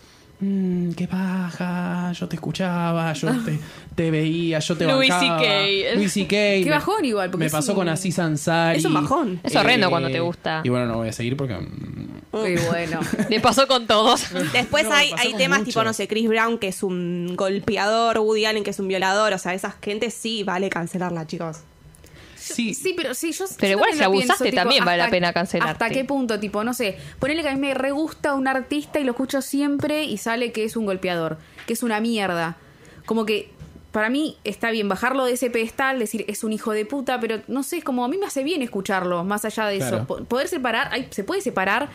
mmm, 0.43 0.91
qué 0.93 1.07
paja, 1.07 2.11
yo 2.13 2.27
te 2.27 2.35
escuchaba, 2.35 3.13
yo 3.13 3.29
te, 3.43 3.59
te 3.95 4.11
veía, 4.11 4.59
yo 4.59 4.75
te 4.77 4.85
Louis 4.85 5.09
bancaba. 5.09 5.39
C.K.. 5.39 5.95
Louis 5.95 6.11
C.K. 6.13 6.27
Qué 6.29 6.61
Me- 6.65 6.71
bajón 6.71 7.05
igual, 7.05 7.29
porque 7.29 7.39
Me 7.41 7.45
es 7.47 7.51
pasó 7.51 7.71
un- 7.71 7.77
con 7.79 7.89
Aziz 7.89 8.19
Ansari. 8.19 8.79
Es 8.79 8.85
un 8.85 8.93
bajón. 8.93 9.39
Es 9.43 9.55
horrendo 9.55 9.89
cuando 9.89 10.09
te 10.09 10.19
gusta. 10.19 10.61
Y 10.63 10.69
bueno, 10.69 10.85
no 10.87 10.97
voy 10.97 11.09
a 11.09 11.13
seguir 11.13 11.37
porque... 11.37 11.55
mm, 11.55 12.07
Muy 12.33 12.55
bueno. 12.67 12.99
Le 13.29 13.39
pasó 13.39 13.67
con 13.67 13.87
todos. 13.87 14.25
Después 14.51 14.83
No, 14.85 14.93
hay, 14.93 15.11
pasó 15.11 15.23
hay 15.23 15.29
con 15.31 15.37
temas 15.39 15.59
mucho. 15.59 15.69
tipo, 15.69 15.83
no 15.83 15.93
sé, 15.93 16.07
Chris 16.07 16.27
Brown, 16.27 16.57
que 16.57 16.67
es 16.69 16.83
un 16.83 17.35
golpeador, 17.35 18.19
Woody 18.19 18.45
Allen, 18.45 18.63
que 18.63 18.71
es 18.71 18.79
un 18.79 18.87
violador. 18.87 19.33
O 19.33 19.37
sea, 19.37 19.53
esas 19.53 19.75
gente 19.81 20.09
sí 20.11 20.43
vale 20.43 20.69
cancelarla, 20.69 21.25
chicos. 21.27 21.59
Sí, 22.43 22.73
Sí, 22.73 22.93
pero 22.95 23.13
sí, 23.13 23.31
yo 23.31 23.45
Pero 23.59 23.71
yo 23.73 23.77
igual 23.77 23.93
si 23.93 24.03
abusaste 24.03 24.43
pienso, 24.45 24.55
también 24.61 24.83
vale 24.85 24.97
la 24.97 25.03
hasta- 25.05 25.11
pena 25.11 25.33
cancelarte. 25.33 25.71
¿Hasta 25.71 25.89
qué 25.89 26.03
punto? 26.05 26.39
Tipo, 26.39 26.63
no 26.63 26.73
sé, 26.73 26.97
ponele 27.19 27.41
que 27.41 27.49
a 27.49 27.53
mí 27.53 27.59
me 27.59 27.73
re 27.73 27.91
gusta 27.91 28.33
un 28.33 28.47
artista 28.47 28.99
y 28.99 29.03
lo 29.03 29.11
escucho 29.11 29.41
siempre 29.41 30.03
y 30.03 30.17
sale 30.17 30.51
que 30.51 30.63
es 30.63 30.75
un 30.75 30.85
golpeador, 30.85 31.37
que 31.67 31.73
es 31.73 31.83
una 31.83 31.99
mierda. 31.99 32.57
Como 33.05 33.25
que 33.25 33.49
para 33.91 34.09
mí 34.09 34.37
está 34.43 34.71
bien 34.71 34.89
bajarlo 34.89 35.25
de 35.25 35.33
ese 35.33 35.49
pedestal, 35.51 35.99
decir 35.99 36.25
es 36.27 36.43
un 36.43 36.51
hijo 36.51 36.71
de 36.71 36.85
puta, 36.85 37.19
pero 37.19 37.41
no 37.47 37.61
sé, 37.63 37.77
es 37.77 37.83
como 37.83 38.03
a 38.03 38.07
mí 38.07 38.17
me 38.17 38.25
hace 38.25 38.43
bien 38.43 38.61
escucharlo, 38.63 39.23
más 39.23 39.45
allá 39.45 39.67
de 39.67 39.77
Claro. 39.77 39.97
eso. 39.97 40.07
Po- 40.07 40.23
Poder 40.23 40.47
separar, 40.47 40.89
ay, 40.91 41.07
se 41.11 41.23
puede 41.23 41.41
separar 41.41 41.89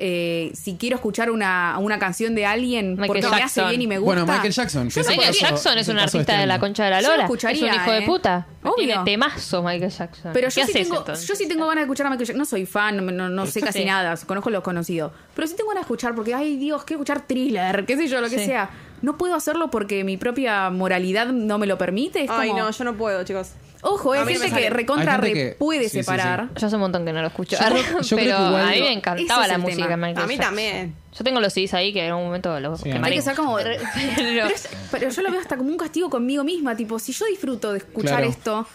eh, 0.00 0.52
si 0.54 0.76
quiero 0.76 0.96
escuchar 0.96 1.30
una, 1.30 1.76
una 1.78 1.98
canción 1.98 2.34
de 2.34 2.46
alguien 2.46 2.92
Michael 2.92 3.06
porque 3.08 3.20
me 3.22 3.26
hace 3.28 3.38
Jackson. 3.60 3.68
bien 3.70 3.82
y 3.82 3.86
me 3.88 3.98
gusta. 3.98 4.14
Bueno, 4.22 4.32
Michael 4.32 4.52
Jackson. 4.52 4.86
Michael 4.86 5.18
caso- 5.18 5.40
Jackson 5.40 5.78
es 5.78 5.88
un 5.88 5.98
artista 5.98 6.38
de 6.38 6.46
la 6.46 6.54
este 6.54 6.60
concha 6.60 6.84
de 6.84 6.90
la 6.90 7.00
Yo 7.00 7.08
lo 7.08 7.12
lora. 7.14 7.24
escucharía, 7.24 7.66
es 7.70 7.76
un 7.76 7.82
hijo 7.82 7.90
de 7.90 7.98
¿eh? 7.98 8.06
puta. 8.06 8.46
Obvio. 8.62 8.74
Tiene 8.76 9.04
temazo 9.04 9.62
Michael 9.62 9.90
Jackson. 9.90 10.30
Pero 10.32 10.48
¿Qué 10.48 10.60
yo 10.60 10.66
sí, 10.66 10.72
tengo, 10.72 11.04
yo 11.04 11.34
sí 11.34 11.48
tengo 11.48 11.62
ganas 11.66 11.76
de 11.76 11.82
escuchar 11.82 12.06
a 12.06 12.10
Michael 12.10 12.26
Jackson. 12.28 12.38
No 12.38 12.44
soy 12.44 12.66
fan, 12.66 13.04
no, 13.16 13.28
no 13.28 13.46
sé 13.46 13.60
casi 13.60 13.80
Sí. 13.80 13.84
nada, 13.84 14.16
conozco 14.26 14.50
los 14.50 14.62
conocidos. 14.62 15.12
Pero 15.34 15.48
sí 15.48 15.54
tengo 15.56 15.70
ganas 15.70 15.82
de 15.82 15.86
escuchar 15.86 16.14
porque, 16.14 16.34
ay 16.34 16.56
Dios, 16.56 16.84
quiero 16.84 17.02
escuchar 17.02 17.26
thriller, 17.26 17.84
qué 17.84 17.96
sé 17.96 18.06
yo, 18.08 18.20
lo 18.20 18.28
que 18.30 18.38
Sí. 18.38 18.46
sea. 18.46 18.70
No 19.02 19.16
puedo 19.16 19.34
hacerlo 19.34 19.70
porque 19.70 20.02
mi 20.04 20.16
propia 20.16 20.70
moralidad 20.70 21.26
no 21.28 21.58
me 21.58 21.66
lo 21.66 21.78
permite. 21.78 22.24
Es 22.24 22.30
Ay, 22.30 22.48
como- 22.50 22.60
no, 22.62 22.70
yo 22.70 22.84
no 22.84 22.94
puedo, 22.94 23.22
chicos. 23.24 23.50
Ojo, 23.82 24.12
hay 24.12 24.26
gente 24.36 24.50
que 24.50 24.70
recontra 24.70 25.14
Hay 25.14 25.20
gente 25.20 25.28
re 25.28 25.50
que- 25.50 25.56
puede 25.56 25.84
sí, 25.84 25.88
sí, 25.90 25.96
sí. 25.98 26.02
separar. 26.04 26.48
Yo 26.56 26.66
hace 26.66 26.76
un 26.76 26.80
montón 26.82 27.04
que 27.04 27.12
no 27.12 27.20
lo 27.20 27.28
escucho. 27.28 27.56
Yo 27.56 27.66
creo- 27.66 27.82
yo 28.02 28.16
creo 28.16 28.18
pero 28.18 28.36
que 28.38 28.44
igual 28.48 28.62
a 28.68 28.70
mí 28.72 28.80
me 28.80 28.92
encantaba 28.92 29.22
Ese 29.22 29.42
es 29.42 29.48
la 29.48 29.54
el 29.54 29.60
música 29.60 29.88
tema. 29.88 29.88
de 29.88 29.96
Michael 30.12 30.24
A 30.24 30.26
mí 30.26 30.34
Jackson. 30.34 30.48
también. 30.50 30.94
Yo 31.16 31.24
tengo 31.24 31.40
los 31.40 31.52
CDs 31.52 31.74
ahí 31.74 31.92
que 31.92 32.04
en 32.04 32.10
algún 32.10 32.24
momento 32.26 32.58
los 32.60 32.80
Sí, 32.80 32.90
quemaré. 32.90 33.12
Hay 33.14 33.18
que 33.18 33.22
ser 33.22 33.36
como. 33.36 33.56
Pero- 33.62 33.80
Pero, 34.16 34.46
es- 34.46 34.68
pero 34.90 35.08
yo 35.10 35.22
lo 35.22 35.30
veo 35.30 35.40
hasta 35.40 35.56
como 35.56 35.70
un 35.70 35.76
castigo 35.76 36.10
conmigo 36.10 36.42
misma. 36.44 36.76
Tipo, 36.76 36.98
si 36.98 37.12
yo 37.12 37.24
disfruto 37.26 37.72
de 37.72 37.78
escuchar 37.78 38.16
Claro. 38.18 38.26
esto, 38.30 38.66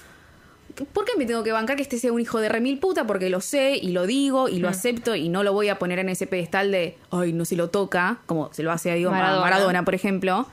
¿por 0.93 1.05
qué 1.05 1.12
me 1.17 1.25
tengo 1.25 1.43
que 1.43 1.51
bancar 1.51 1.75
que 1.75 1.83
este 1.83 2.00
sea 2.00 2.12
un 2.12 2.19
hijo 2.22 2.39
de 2.39 2.50
remil 2.50 2.79
puta? 2.79 3.05
Porque 3.05 3.29
lo 3.29 3.41
sé 3.41 3.75
y 3.81 3.89
lo 3.91 4.07
digo 4.07 4.48
y 4.50 4.60
lo 4.60 4.69
acepto 4.69 5.15
y 5.15 5.29
no 5.29 5.43
lo 5.43 5.53
voy 5.53 5.69
a 5.69 5.77
poner 5.79 6.00
en 6.00 6.10
ese 6.10 6.27
pedestal 6.27 6.72
de, 6.72 6.98
ay, 7.12 7.33
no 7.33 7.45
se 7.45 7.55
lo 7.55 7.69
toca, 7.69 8.19
como 8.25 8.51
se 8.53 8.63
lo 8.63 8.72
hace 8.72 8.89
a 8.91 8.95
digo, 8.95 9.12
Maradona. 9.12 9.41
Maradona. 9.41 9.55
Maradona, 9.57 9.86
por 9.86 9.95
ejemplo. 9.95 10.48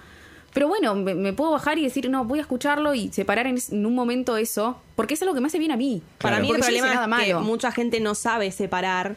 Pero 0.52 0.66
bueno, 0.66 0.94
me, 0.96 1.14
me 1.14 1.32
puedo 1.32 1.52
bajar 1.52 1.78
y 1.78 1.84
decir, 1.84 2.10
no, 2.10 2.24
voy 2.24 2.38
a 2.40 2.42
escucharlo 2.42 2.92
y 2.94 3.12
separar 3.12 3.46
en, 3.46 3.58
en 3.70 3.86
un 3.86 3.94
momento 3.94 4.36
eso, 4.36 4.80
porque 4.96 5.14
es 5.14 5.22
algo 5.22 5.34
que 5.34 5.40
me 5.40 5.46
hace 5.46 5.58
bien 5.60 5.70
a 5.70 5.76
mí. 5.76 6.02
Para 6.18 6.40
mí 6.40 6.48
el 6.48 6.56
Porque 6.56 6.62
no 6.62 6.68
hice 6.70 6.78
problema 6.82 7.06
nada 7.06 7.20
es 7.22 7.26
que 7.26 7.34
malo. 7.34 7.46
mucha 7.46 7.70
gente 7.70 8.00
no 8.00 8.14
sabe 8.16 8.50
separar 8.50 9.16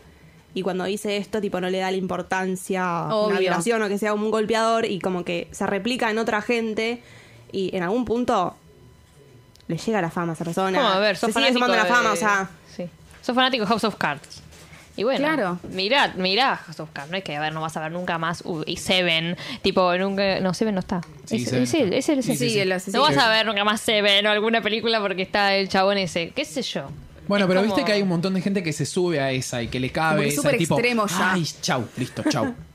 y 0.54 0.62
cuando 0.62 0.84
dice 0.84 1.18
esto, 1.18 1.42
tipo, 1.42 1.60
no 1.60 1.70
le 1.72 1.80
da 1.80 1.90
la 1.90 1.98
importancia 1.98 2.86
a 2.86 3.16
Obvio. 3.16 3.28
una 3.32 3.40
violación 3.40 3.82
o 3.82 3.88
que 3.88 3.98
sea 3.98 4.14
un 4.14 4.30
golpeador 4.30 4.86
y 4.86 5.00
como 5.00 5.26
que 5.26 5.48
se 5.52 5.66
replica 5.66 6.12
en 6.12 6.20
otra 6.20 6.42
gente 6.44 7.02
y 7.52 7.76
en 7.76 7.82
algún 7.82 8.06
punto 8.06 8.56
le 9.68 9.78
llega 9.78 10.02
la 10.02 10.12
fama 10.12 10.34
a 10.34 10.36
esa 10.36 10.44
persona. 10.46 10.78
¿Cómo? 10.78 10.90
a 10.90 11.00
ver, 11.00 11.18
sos 11.18 11.34
se 11.34 11.40
sigue 11.40 11.54
sumando 11.54 11.76
la 11.76 11.86
fama, 11.86 12.12
o 12.12 12.16
sea... 12.16 12.50
Sí. 12.76 12.88
Sos 13.24 13.34
fanático 13.34 13.64
de 13.64 13.68
House 13.70 13.84
of 13.86 13.96
Cards. 13.96 14.44
Y 14.96 15.04
bueno, 15.04 15.20
Claro. 15.20 15.60
mirá, 15.72 16.14
mirá 16.18 16.62
Cards. 16.94 17.10
No 17.10 17.18
es 17.18 17.24
que, 17.24 17.36
a 17.36 17.40
ver, 17.40 17.52
no 17.54 17.62
vas 17.62 17.76
a 17.78 17.82
ver 17.82 17.92
nunca 17.92 18.18
más 18.20 18.42
uh, 18.46 18.64
y 18.68 18.78
Seven. 18.78 19.36
Tipo, 19.62 19.96
nunca... 19.98 20.40
No, 20.40 20.54
Seven 20.54 20.76
no 20.76 20.82
está. 20.82 21.02
Sí, 21.26 21.38
es, 21.38 21.46
Seven 21.50 21.64
es 21.64 21.74
él, 21.74 21.82
está. 21.94 21.98
es 21.98 22.10
él, 22.10 22.20
es 22.20 22.26
Sí, 22.26 22.32
él. 22.34 22.38
sí, 22.38 22.50
sí. 22.52 22.60
el 22.60 22.74
No 22.94 23.02
vas 23.02 23.18
a 23.18 23.28
ver 23.30 23.46
nunca 23.46 23.64
más 23.64 23.82
Seven 23.82 24.26
o 24.28 24.30
alguna 24.30 24.62
película 24.62 25.00
porque 25.02 25.24
está 25.24 25.56
el 25.56 25.68
chabón 25.70 25.98
ese. 25.98 26.30
¿Qué 26.36 26.46
sé 26.46 26.62
yo? 26.62 26.90
Bueno, 27.28 27.48
pero 27.48 27.62
como- 27.62 27.74
viste 27.74 27.86
que 27.86 27.94
hay 27.94 28.02
un 28.02 28.10
montón 28.10 28.34
de 28.34 28.42
gente 28.42 28.62
que 28.64 28.74
se 28.74 28.86
sube 28.86 29.20
a 29.20 29.32
esa 29.32 29.64
y 29.64 29.68
que 29.70 29.80
le 29.80 29.90
Como 29.92 29.96
cabe 30.10 30.24
que 30.24 30.28
esa 30.30 30.42
súper 30.42 30.58
tipo. 30.58 30.76
extremo 30.76 31.08
ya. 31.08 31.34
Ay, 31.34 31.48
chau, 31.62 31.88
listo, 31.98 32.22
chau. 32.30 32.54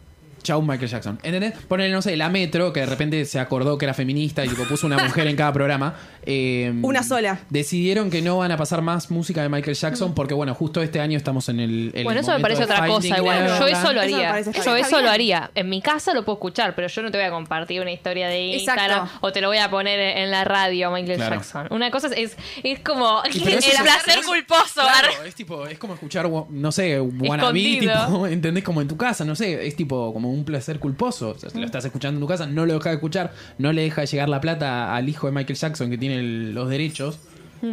Chau 0.49 0.63
Michael 0.63 0.89
Jackson. 0.91 1.19
¿Entendés? 1.23 1.53
Ponele, 1.69 1.93
no 1.93 2.01
sé, 2.01 2.17
la 2.17 2.31
Metro, 2.31 2.73
que 2.73 2.81
de 2.81 2.87
repente 2.87 3.23
se 3.27 3.39
acordó 3.39 3.77
que 3.77 3.85
era 3.85 3.93
feminista 3.93 4.45
y 4.45 4.49
tipo, 4.49 4.65
puso 4.65 4.87
una 4.87 4.97
mujer 4.97 5.27
en 5.27 5.37
cada 5.37 5.53
programa. 5.53 5.95
eh, 6.23 6.73
Una 6.83 7.03
sola. 7.03 7.41
Decidieron 7.51 8.11
que 8.11 8.23
no 8.23 8.39
van 8.39 8.51
a 8.53 8.57
pasar 8.57 8.81
más 8.83 9.11
música 9.11 9.43
de 9.43 9.49
Michael 9.51 9.77
Jackson 9.77 10.15
porque, 10.15 10.33
bueno, 10.35 10.55
justo 10.55 10.81
este 10.83 11.01
año 11.01 11.17
estamos 11.19 11.49
en 11.51 11.61
el. 11.61 11.91
en 11.95 12.05
Bueno, 12.05 12.21
el 12.21 12.25
eso 12.25 12.33
me 12.35 12.41
parece 12.41 12.65
otra 12.65 12.87
cosa 12.87 13.19
igual. 13.19 13.47
Yo 13.59 13.67
eso 13.67 13.93
lo 13.93 14.01
haría. 14.01 14.41
Yo 14.41 14.51
bien. 14.75 14.85
eso 14.87 15.01
lo 15.03 15.11
haría. 15.11 15.51
En 15.55 15.69
mi 15.69 15.83
casa 15.83 16.15
lo 16.15 16.25
puedo 16.25 16.37
escuchar, 16.39 16.75
pero 16.75 16.89
yo 16.89 17.03
no 17.03 17.11
te 17.11 17.19
voy 17.19 17.27
a 17.27 17.31
compartir 17.31 17.81
una 17.83 17.93
historia 17.93 18.29
de 18.29 18.55
Exacto. 18.57 18.81
Instagram 18.83 19.09
o 19.21 19.33
te 19.33 19.41
lo 19.43 19.49
voy 19.49 19.59
a 19.59 19.69
poner 19.71 19.99
en 20.01 20.31
la 20.31 20.45
radio 20.45 20.91
Michael 20.91 21.17
Claro. 21.19 21.35
Jackson. 21.37 21.67
Una 21.71 21.91
cosa 21.91 22.09
es, 22.17 22.37
es 22.63 22.81
como 22.81 23.23
el 23.25 23.31
es- 23.37 23.65
placer 23.83 24.25
culposo. 24.25 24.81
Claro, 24.81 25.09
es 25.27 25.35
tipo, 25.35 25.67
es 25.67 25.79
como 25.79 25.95
escuchar, 25.95 26.29
no 26.49 26.73
sé, 26.73 27.01
wannabe, 27.01 27.53
tipo, 27.81 28.27
¿entendés? 28.27 28.65
Como 28.65 28.81
en 28.81 28.89
tu 28.89 28.97
casa, 28.97 29.25
no 29.25 29.35
sé, 29.35 29.67
es 29.67 29.77
tipo 29.77 30.13
como 30.13 30.31
un 30.31 30.38
placer 30.45 30.79
culposo. 30.81 31.31
O 31.31 31.39
sea, 31.39 31.51
si 31.51 31.59
lo 31.59 31.67
estás 31.67 31.85
escuchando 31.85 32.19
en 32.19 32.21
tu 32.21 32.27
casa, 32.29 32.47
no 32.47 32.67
lo 32.67 32.75
dejas 32.75 32.91
de 32.93 32.95
escuchar, 32.95 33.33
no 33.59 33.73
le 33.73 33.83
deja 33.83 34.01
de 34.03 34.07
llegar 34.07 34.29
la 34.29 34.41
plata 34.41 34.95
al 34.95 35.09
hijo 35.09 35.27
de 35.27 35.33
Michael 35.33 35.59
Jackson 35.59 35.91
que 35.91 35.99
tiene 35.99 36.17
el- 36.17 36.55
los 36.55 36.69
derechos. 36.69 37.19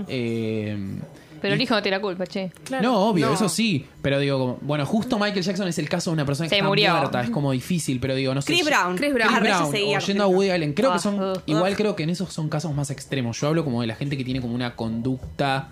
Eh, 0.07 0.77
Pero 1.41 1.53
el 1.53 1.61
hijo 1.61 1.75
no 1.75 1.81
tiene 1.83 1.97
la 1.97 2.01
culpa, 2.01 2.25
che. 2.25 2.51
no, 2.81 3.01
obvio, 3.09 3.27
No. 3.27 3.33
eso 3.33 3.49
sí. 3.49 3.85
Pero 4.01 4.19
digo, 4.19 4.39
como, 4.39 4.57
bueno, 4.61 4.85
justo 4.85 5.19
Michael 5.19 5.43
Jackson 5.43 5.67
es 5.67 5.77
el 5.77 5.87
caso 5.87 6.09
de 6.09 6.15
una 6.15 6.25
persona 6.25 6.45
que 6.47 6.55
Se 6.55 6.55
está 6.55 6.67
murió. 6.67 6.95
muerta. 6.95 7.21
Es 7.21 7.29
como 7.29 7.51
difícil, 7.51 7.99
pero 7.99 8.15
digo, 8.15 8.33
no 8.33 8.41
sé. 8.41 8.47
Chris 8.47 8.65
ya- 8.65 8.69
Brown. 8.81 8.95
Chris 8.97 9.13
Brown. 9.13 9.29
Chris 9.35 9.41
Brown, 9.41 9.71
seguía 9.71 9.97
o 9.97 9.99
con 9.99 10.07
yendo 10.07 10.23
a 10.23 10.27
Chris 10.27 10.35
Woody 10.37 10.49
Allen. 10.49 10.73
Creo 10.73 10.93
que 10.93 10.99
son. 10.99 11.19
Ah, 11.21 11.33
igual 11.45 11.75
creo 11.75 11.95
que 11.95 12.03
en 12.03 12.09
esos 12.09 12.33
son 12.33 12.49
casos 12.49 12.73
más 12.73 12.89
extremos. 12.89 13.39
Yo 13.39 13.47
hablo 13.47 13.63
como 13.63 13.81
de 13.81 13.87
la 13.87 13.95
gente 13.95 14.17
que 14.17 14.23
tiene 14.23 14.41
como 14.41 14.55
una 14.55 14.75
conducta 14.75 15.69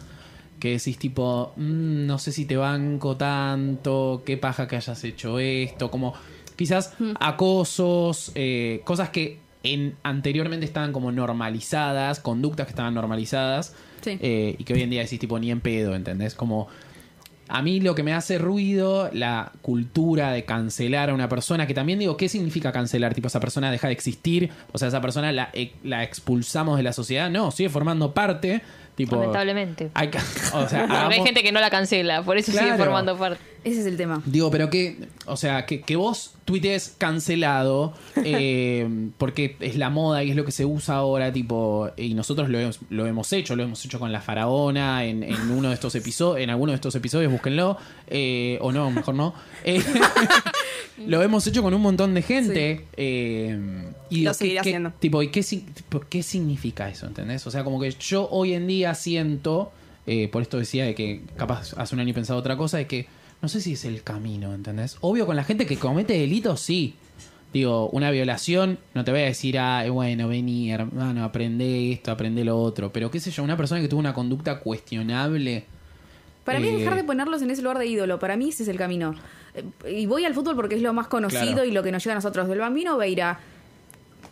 que 0.60 0.71
decís 0.71 0.97
tipo, 0.99 1.53
"Mm, 1.58 2.06
no 2.06 2.19
sé 2.19 2.32
si 2.32 2.45
te 2.45 2.56
banco 2.56 3.17
tanto, 3.17 4.21
qué 4.25 4.38
paja 4.38 4.67
que 4.67 4.75
hayas 4.77 5.03
hecho 5.03 5.39
esto, 5.39 5.89
como 5.91 6.13
quizás 6.55 6.93
acosos, 7.19 8.31
eh, 8.35 8.81
cosas 8.83 9.09
que 9.09 9.39
en, 9.63 9.95
anteriormente 10.03 10.65
estaban 10.65 10.91
como 10.91 11.11
normalizadas, 11.11 12.19
conductas 12.19 12.65
que 12.67 12.71
estaban 12.71 12.93
normalizadas 12.93 13.75
Sí. 14.01 14.17
eh, 14.21 14.55
y 14.59 14.63
que 14.65 14.73
hoy 14.73 14.81
en 14.81 14.89
día 14.89 15.01
decís 15.01 15.19
tipo 15.19 15.39
ni 15.39 15.49
en 15.51 15.61
pedo, 15.61 15.95
¿entendés? 15.95 16.35
Como 16.35 16.67
a 17.47 17.61
mí 17.61 17.79
lo 17.79 17.95
que 17.95 18.03
me 18.03 18.13
hace 18.13 18.37
ruido, 18.37 19.09
la 19.13 19.51
cultura 19.61 20.31
de 20.31 20.43
cancelar 20.43 21.09
a 21.09 21.13
una 21.13 21.29
persona, 21.29 21.67
que 21.67 21.73
también 21.73 21.99
digo, 21.99 22.17
¿qué 22.17 22.27
significa 22.27 22.71
cancelar? 22.71 23.13
Tipo, 23.13 23.27
esa 23.27 23.39
persona 23.39 23.71
deja 23.71 23.87
de 23.87 23.93
existir, 23.93 24.49
o 24.71 24.77
sea, 24.77 24.87
esa 24.89 25.01
persona 25.01 25.31
la, 25.31 25.49
e- 25.53 25.73
la 25.83 26.03
expulsamos 26.03 26.77
de 26.77 26.83
la 26.83 26.93
sociedad. 26.93 27.29
No, 27.29 27.51
sigue 27.51 27.69
formando 27.69 28.13
parte. 28.13 28.61
Tipo, 28.95 29.15
Lamentablemente. 29.15 29.89
hay 29.95 30.12
o 30.53 30.69
sea, 30.69 31.08
hay 31.10 31.21
gente 31.23 31.41
que 31.41 31.51
no 31.51 31.60
la 31.60 31.71
cancela, 31.71 32.21
por 32.21 32.38
eso 32.38 32.51
sigue 32.51 32.75
formando 32.77 33.17
parte. 33.17 33.39
Ese 33.63 33.79
es 33.79 33.86
el 33.86 33.95
tema. 33.97 34.21
Digo, 34.25 34.51
pero 34.51 34.69
que, 34.69 35.08
o 35.25 35.38
sea, 35.38 35.65
que, 35.65 35.82
que 35.82 35.95
vos 35.95 36.36
tuitees 36.45 36.93
cancelado, 36.97 37.93
eh, 38.23 38.88
porque 39.17 39.56
es 39.62 39.77
la 39.77 39.89
moda 39.89 40.23
y 40.23 40.29
es 40.32 40.36
lo 40.36 40.43
que 40.45 40.51
se 40.51 40.65
usa 40.65 40.95
ahora, 40.95 41.32
tipo, 41.32 41.89
y 41.97 42.13
nosotros 42.13 42.49
lo 42.49 42.60
hemos, 42.60 42.79
lo 42.89 43.08
hemos 43.08 43.32
hecho, 43.34 43.56
lo 43.56 43.63
hemos 43.63 43.84
hecho 43.86 43.99
con 43.99 44.12
la 44.12 44.21
faraona 44.21 45.06
en, 45.06 45.23
en 45.23 45.49
uno 45.49 45.69
de 45.69 45.75
estos 45.75 45.95
episodios, 45.95 46.43
en 46.43 46.49
alguno 46.49 46.73
de 46.73 46.75
estos 46.75 46.93
episodios, 46.93 47.32
búsquenlo, 47.32 47.77
eh, 48.08 48.58
o 48.62 48.71
no, 48.71 48.91
mejor 48.91 49.15
no. 49.15 49.34
Eh, 49.63 49.82
lo 51.08 51.21
hemos 51.23 51.47
hecho 51.47 51.63
con 51.63 51.73
un 51.73 51.82
montón 51.82 52.13
de 52.13 52.21
gente. 52.21 52.86
eh, 52.97 53.58
y 54.19 54.21
Lo 54.23 54.32
¿qué- 54.32 54.36
seguiré 54.38 54.60
haciendo. 54.60 54.91
Tipo, 54.99 55.21
¿y 55.23 55.30
qué, 55.30 55.43
significa 56.23 56.89
eso? 56.89 57.06
¿Entendés? 57.08 57.45
O 57.47 57.52
sea, 57.52 57.63
como 57.63 57.80
que 57.80 57.91
yo 57.91 58.28
hoy 58.30 58.54
en 58.54 58.67
día 58.67 58.93
siento, 58.95 59.71
eh, 60.08 60.28
por 60.30 60.41
esto 60.41 60.58
decía 60.58 60.86
de 60.86 60.95
que 60.95 61.21
capaz 61.38 61.73
hace 61.78 61.95
un 61.95 62.02
año 62.02 62.13
pensaba 62.13 62.39
otra 62.39 62.58
cosa, 62.58 62.78
de 62.78 62.88
que 62.88 63.08
no 63.41 63.49
sé 63.49 63.60
si 63.62 63.73
es 63.73 63.86
el 63.86 64.04
camino, 64.04 64.54
¿entendés? 64.54 64.97
Obvio, 65.02 65.26
con 65.26 65.36
la 65.36 65.43
gente 65.43 65.65
que 65.65 65.78
comete 65.78 66.13
delitos, 66.13 66.60
sí. 66.62 66.95
Digo, 67.54 67.88
una 67.89 68.10
violación, 68.10 68.80
no 68.95 69.04
te 69.04 69.12
voy 69.12 69.21
a 69.21 69.26
decir, 69.26 69.60
ah, 69.60 69.86
bueno, 69.91 70.28
vení, 70.28 70.71
hermano, 70.71 71.23
aprende 71.23 71.91
esto, 71.91 72.12
aprende 72.12 72.43
lo 72.43 72.60
otro. 72.60 72.91
Pero 72.91 73.12
qué 73.12 73.19
sé 73.19 73.30
yo, 73.30 73.43
una 73.43 73.56
persona 73.58 73.80
que 73.80 73.88
tuvo 73.88 73.99
una 73.99 74.13
conducta 74.13 74.60
cuestionable. 74.60 75.65
Para 76.45 76.60
mí 76.60 76.67
es 76.69 76.73
eh, 76.73 76.78
dejar 76.80 76.95
de 76.95 77.04
ponerlos 77.04 77.41
en 77.43 77.52
ese 77.52 77.62
lugar 77.62 77.78
de 77.78 77.86
ídolo. 77.86 78.17
Para 78.19 78.36
mí 78.38 78.49
ese 78.49 78.63
es 78.63 78.69
el 78.69 78.78
camino. 78.78 79.13
Eh, 79.54 79.63
Y 80.02 80.06
voy 80.08 80.26
al 80.26 80.34
fútbol 80.34 80.56
porque 80.56 80.76
es 80.76 80.82
lo 80.82 80.93
más 80.93 81.08
conocido 81.08 81.43
Claro. 81.54 81.65
y 81.65 81.71
lo 81.71 81.84
que 81.84 81.91
nos 81.91 82.04
llega 82.04 82.13
a 82.13 82.15
nosotros. 82.15 82.47
Del 82.47 82.58
Bambino 82.60 82.97
Veira. 82.97 83.39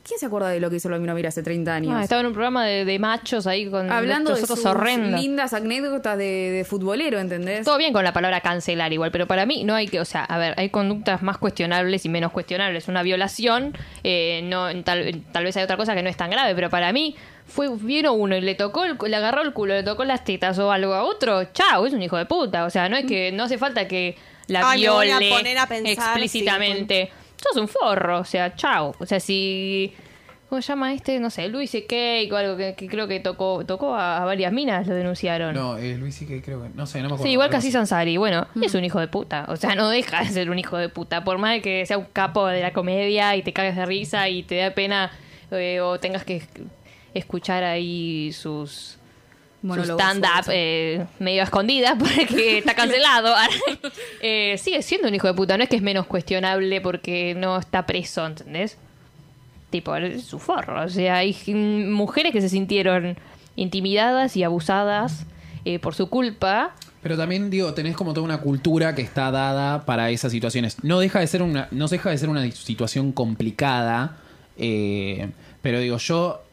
¿Quién 0.04 0.20
se 0.20 0.26
acuerda 0.26 0.50
de 0.50 0.60
lo 0.60 0.70
que 0.70 0.78
hizo 0.78 0.88
el 0.88 0.94
Bambino 0.94 1.14
Veira 1.14 1.30
hace 1.30 1.44
30 1.44 1.76
años? 1.76 1.94
Ah, 1.96 2.02
estaba 2.02 2.22
en 2.22 2.28
un 2.28 2.34
programa 2.34 2.66
de, 2.66 2.86
de 2.86 2.98
machos 3.00 3.46
ahí 3.46 3.70
con 3.70 3.92
Hablando 3.92 4.34
de 4.34 4.46
sus 4.46 4.66
horrendos. 4.66 5.22
lindas 5.22 5.54
anécdotas 5.54 6.18
de, 6.18 6.24
de 6.52 6.66
futbolero, 6.66 7.20
¿entendés? 7.20 7.66
Todo 7.66 7.78
bien 7.78 7.94
con 7.94 8.04
la 8.04 8.12
palabra 8.12 8.42
cancelar 8.42 8.92
igual, 8.94 9.12
pero 9.12 9.28
para 9.28 9.46
mí 9.46 9.64
no 9.64 9.76
hay 9.76 9.88
que, 9.88 10.00
o 10.00 10.06
sea, 10.06 10.24
a 10.24 10.38
ver, 10.40 10.56
hay 10.58 10.70
conductas 10.70 11.22
más 11.22 11.38
cuestionables 11.38 12.04
y 12.06 12.10
menos 12.10 12.32
cuestionables. 12.32 12.88
Una 12.88 13.04
violación, 13.04 13.78
eh, 14.04 14.42
no, 14.44 14.68
tal, 14.84 15.22
tal 15.32 15.44
vez 15.44 15.56
hay 15.58 15.64
otra 15.64 15.78
cosa 15.78 15.94
que 15.94 16.02
no 16.02 16.10
es 16.10 16.18
tan 16.18 16.32
grave, 16.32 16.56
pero 16.56 16.70
para 16.70 16.92
mí 16.92 17.16
fue 17.46 17.70
vino 17.78 18.14
uno 18.14 18.36
y 18.36 18.42
le 18.42 18.56
tocó, 18.56 18.86
el, 18.86 18.98
le 19.08 19.16
agarró 19.16 19.42
el 19.42 19.54
culo, 19.54 19.74
le 19.76 19.84
tocó 19.84 20.04
las 20.04 20.24
tetas 20.24 20.58
o 20.58 20.72
algo 20.72 20.94
a 20.94 21.04
otro, 21.04 21.46
chao, 21.54 21.86
es 21.86 21.94
un 21.94 22.02
hijo 22.02 22.18
de 22.18 22.26
puta. 22.26 22.66
O 22.66 22.70
sea, 22.70 22.90
no 22.90 22.98
es 22.98 23.06
que 23.06 23.32
no 23.32 23.44
hace 23.44 23.58
falta 23.58 23.88
que 23.88 24.18
la 24.48 24.70
Ay, 24.70 24.86
a 24.86 24.92
viole 24.92 25.30
poner 25.30 25.58
a 25.58 25.68
pensar, 25.68 25.92
explícitamente. 25.92 27.12
Sos 27.42 27.58
un 27.58 27.68
forro, 27.68 28.20
o 28.20 28.26
sea, 28.26 28.56
chao. 28.56 28.94
O 29.00 29.06
sea, 29.06 29.20
si 29.20 29.94
¿Cómo 30.52 30.62
se 30.62 30.68
llama 30.68 30.94
este? 30.94 31.18
No 31.22 31.30
sé, 31.30 31.48
Luis 31.48 31.72
Cake 31.72 32.28
o 32.30 32.36
algo 32.36 32.58
que, 32.58 32.76
que 32.76 32.90
creo 32.90 33.08
que 33.08 33.22
tocó 33.22 33.64
tocó 33.66 33.96
a, 33.96 34.22
a 34.22 34.26
varias 34.26 34.52
minas, 34.52 34.86
lo 34.86 34.94
denunciaron. 34.94 35.56
No, 35.56 35.78
eh, 35.78 35.96
Luis 35.98 36.20
que 36.28 36.42
creo 36.42 36.64
que. 36.64 36.70
No 36.76 36.86
sé, 36.86 36.98
no 36.98 37.04
me 37.04 37.14
acuerdo. 37.14 37.24
Sí, 37.24 37.30
igual 37.30 37.50
que 37.50 37.56
así. 37.56 37.72
Sansari. 37.72 38.18
Bueno, 38.18 38.46
es 38.62 38.76
un 38.76 38.84
hijo 38.84 39.00
de 39.00 39.08
puta. 39.08 39.46
O 39.48 39.56
sea, 39.56 39.76
no 39.76 39.88
deja 39.88 40.26
de 40.26 40.30
ser 40.30 40.50
un 40.50 40.60
hijo 40.60 40.76
de 40.76 40.90
puta. 40.90 41.24
Por 41.24 41.38
más 41.38 41.54
de 41.54 41.62
que 41.62 41.86
sea 41.86 41.98
un 41.98 42.04
capo 42.04 42.48
de 42.48 42.60
la 42.60 42.74
comedia 42.74 43.34
y 43.38 43.44
te 43.44 43.54
cagues 43.54 43.78
de 43.78 43.86
risa 43.86 44.28
y 44.28 44.44
te 44.44 44.58
da 44.58 44.72
pena 44.72 45.14
eh, 45.52 45.80
o 45.80 46.02
tengas 46.02 46.26
que 46.26 46.42
escuchar 47.14 47.64
ahí 47.64 48.34
sus, 48.34 48.98
Monólogos 49.62 50.02
stand-up 50.02 50.50
eh, 50.52 51.06
medio 51.20 51.44
escondidas 51.44 51.96
porque 52.00 52.60
está 52.60 52.74
cancelado. 52.74 53.36
Eh, 54.24 54.58
sigue 54.60 54.82
siendo 54.84 55.08
un 55.08 55.16
hijo 55.16 55.28
de 55.28 55.34
puta. 55.34 55.58
No 55.58 55.64
es 55.64 55.70
que 55.70 55.76
es 55.76 55.82
menos 55.82 56.06
cuestionable 56.06 56.80
porque 56.80 57.34
no 57.36 57.58
está 57.58 57.86
preso, 57.88 58.26
¿entendés? 58.26 58.78
Tipo, 59.72 59.96
es 59.96 60.24
su 60.24 60.38
forro. 60.38 60.84
O 60.84 60.90
sea, 60.90 61.18
hay 61.18 61.36
mujeres 61.56 62.32
que 62.32 62.40
se 62.40 62.50
sintieron 62.50 63.18
intimidadas 63.56 64.38
y 64.38 64.44
abusadas 64.44 65.26
eh, 65.66 65.80
por 65.80 65.96
su 65.96 66.08
culpa 66.10 66.76
Pero 67.02 67.18
también 67.18 67.50
digo, 67.50 67.74
tenés 67.74 67.96
como 67.96 68.14
toda 68.14 68.26
una 68.26 68.42
cultura 68.42 68.94
que 68.96 69.02
está 69.02 69.32
dada 69.32 69.86
para 69.86 70.12
esas 70.12 70.32
situaciones. 70.32 70.84
No 70.84 71.00
deja 71.00 71.20
de 71.20 71.28
ser 71.28 71.42
una, 71.42 71.68
no 71.72 71.88
deja 71.88 72.12
de 72.12 72.18
ser 72.18 72.30
una 72.30 72.50
situación 72.52 73.12
complicada. 73.12 74.18
eh, 74.58 75.30
pero 75.62 75.80
digo, 75.80 75.98
yo. 75.98 76.44